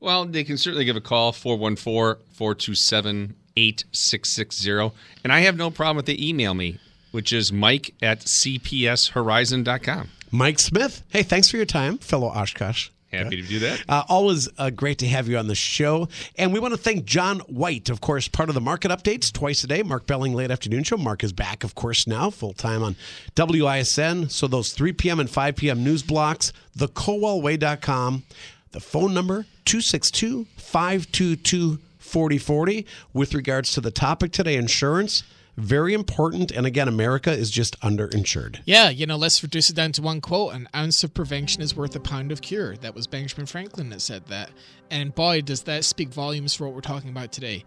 Well, 0.00 0.24
they 0.24 0.42
can 0.42 0.56
certainly 0.56 0.86
give 0.86 0.96
a 0.96 1.02
call 1.02 1.32
414 1.32 2.24
427 2.32 3.34
8660. 3.56 4.92
And 5.24 5.32
I 5.32 5.40
have 5.40 5.56
no 5.56 5.70
problem 5.70 5.96
with 5.96 6.06
the 6.06 6.28
email 6.28 6.54
me, 6.54 6.78
which 7.12 7.32
is 7.32 7.52
mike 7.52 7.94
at 8.02 8.20
cpshorizon.com. 8.20 10.08
Mike 10.30 10.58
Smith. 10.58 11.02
Hey, 11.08 11.22
thanks 11.22 11.50
for 11.50 11.56
your 11.56 11.66
time, 11.66 11.98
fellow 11.98 12.28
Oshkosh. 12.28 12.90
Happy 13.12 13.40
to 13.40 13.48
do 13.48 13.58
that. 13.60 13.82
Uh, 13.88 14.02
always 14.08 14.48
uh, 14.58 14.70
great 14.70 14.98
to 14.98 15.06
have 15.06 15.28
you 15.28 15.38
on 15.38 15.46
the 15.46 15.54
show. 15.54 16.08
And 16.36 16.52
we 16.52 16.58
want 16.58 16.74
to 16.74 16.78
thank 16.78 17.04
John 17.04 17.38
White, 17.40 17.88
of 17.88 18.00
course, 18.00 18.28
part 18.28 18.48
of 18.48 18.54
the 18.54 18.60
market 18.60 18.90
updates 18.90 19.32
twice 19.32 19.62
a 19.64 19.66
day. 19.66 19.82
Mark 19.82 20.06
Belling, 20.06 20.34
late 20.34 20.50
afternoon 20.50 20.82
show. 20.82 20.96
Mark 20.96 21.22
is 21.22 21.32
back, 21.32 21.64
of 21.64 21.74
course, 21.74 22.06
now, 22.06 22.30
full 22.30 22.52
time 22.52 22.82
on 22.82 22.96
WISN. 23.36 24.30
So 24.30 24.46
those 24.46 24.72
3 24.72 24.92
p.m. 24.92 25.20
and 25.20 25.30
5 25.30 25.56
p.m. 25.56 25.84
news 25.84 26.02
blocks, 26.02 26.52
thekowalway.com. 26.76 28.24
The 28.72 28.80
phone 28.80 29.14
number, 29.14 29.46
262 29.64 30.46
522 30.56 31.78
4040 32.06 32.86
with 33.12 33.34
regards 33.34 33.72
to 33.72 33.80
the 33.80 33.90
topic 33.90 34.32
today 34.32 34.56
insurance 34.56 35.22
very 35.56 35.94
important. 35.94 36.50
And 36.50 36.66
again 36.66 36.88
america 36.88 37.32
is 37.32 37.50
just 37.50 37.78
underinsured. 37.80 38.60
Yeah 38.64 38.90
you 38.90 39.06
know 39.06 39.16
let's 39.16 39.42
reduce 39.42 39.70
it 39.70 39.76
down 39.76 39.92
to 39.92 40.02
one 40.02 40.20
quote. 40.20 40.54
An 40.54 40.68
ounce 40.74 41.02
of 41.04 41.14
prevention 41.14 41.62
is 41.62 41.74
worth 41.74 41.96
a 41.96 42.00
pound 42.00 42.32
of 42.32 42.42
cure. 42.42 42.76
That 42.76 42.94
was 42.94 43.06
benjamin 43.06 43.46
franklin 43.46 43.90
that 43.90 44.00
said 44.00 44.26
that. 44.26 44.50
And 44.90 45.14
boy 45.14 45.42
does 45.42 45.62
that 45.62 45.84
speak 45.84 46.08
volumes 46.08 46.54
for 46.54 46.66
what 46.66 46.74
we're 46.74 46.80
talking 46.80 47.10
about 47.10 47.32
today. 47.32 47.64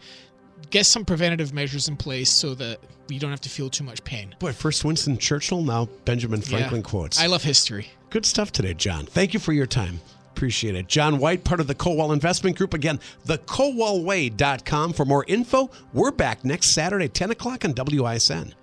Get 0.70 0.86
some 0.86 1.06
preventative 1.06 1.54
measures 1.54 1.88
in 1.88 1.96
place 1.96 2.30
so 2.30 2.54
that 2.56 2.80
you 3.08 3.18
don't 3.18 3.32
have 3.32 3.42
to 3.42 3.50
feel 3.50 3.70
too 3.70 3.84
much 3.84 4.04
pain. 4.04 4.36
Boy 4.40 4.54
first 4.54 4.86
winston 4.86 5.18
churchill 5.18 5.64
now 5.64 5.90
benjamin 6.06 6.42
franklin 6.42 6.82
yeah. 6.82 6.88
quotes. 6.88 7.20
I 7.20 7.28
love 7.28 7.44
history. 7.44 7.90
Good 8.10 8.26
stuff 8.26 8.52
today 8.52 8.74
john. 8.74 9.06
Thank 9.06 9.34
you 9.34 9.40
for 9.40 9.54
your 9.54 9.68
time 9.68 10.00
Appreciate 10.40 10.74
it. 10.76 10.88
John 10.88 11.20
White, 11.20 11.44
part 11.44 11.60
of 11.60 11.68
the 11.68 11.76
Kowal 11.76 12.14
Investment 12.14 12.56
Group. 12.56 12.74
Again, 12.74 13.02
thekowalway.com 13.28 14.94
for 14.94 15.04
more 15.04 15.26
info. 15.28 15.70
We're 15.92 16.12
back 16.12 16.46
next 16.46 16.74
Saturday, 16.74 17.10
10 17.10 17.32
o'clock 17.32 17.66
on 17.66 17.74
WISN. 17.74 18.54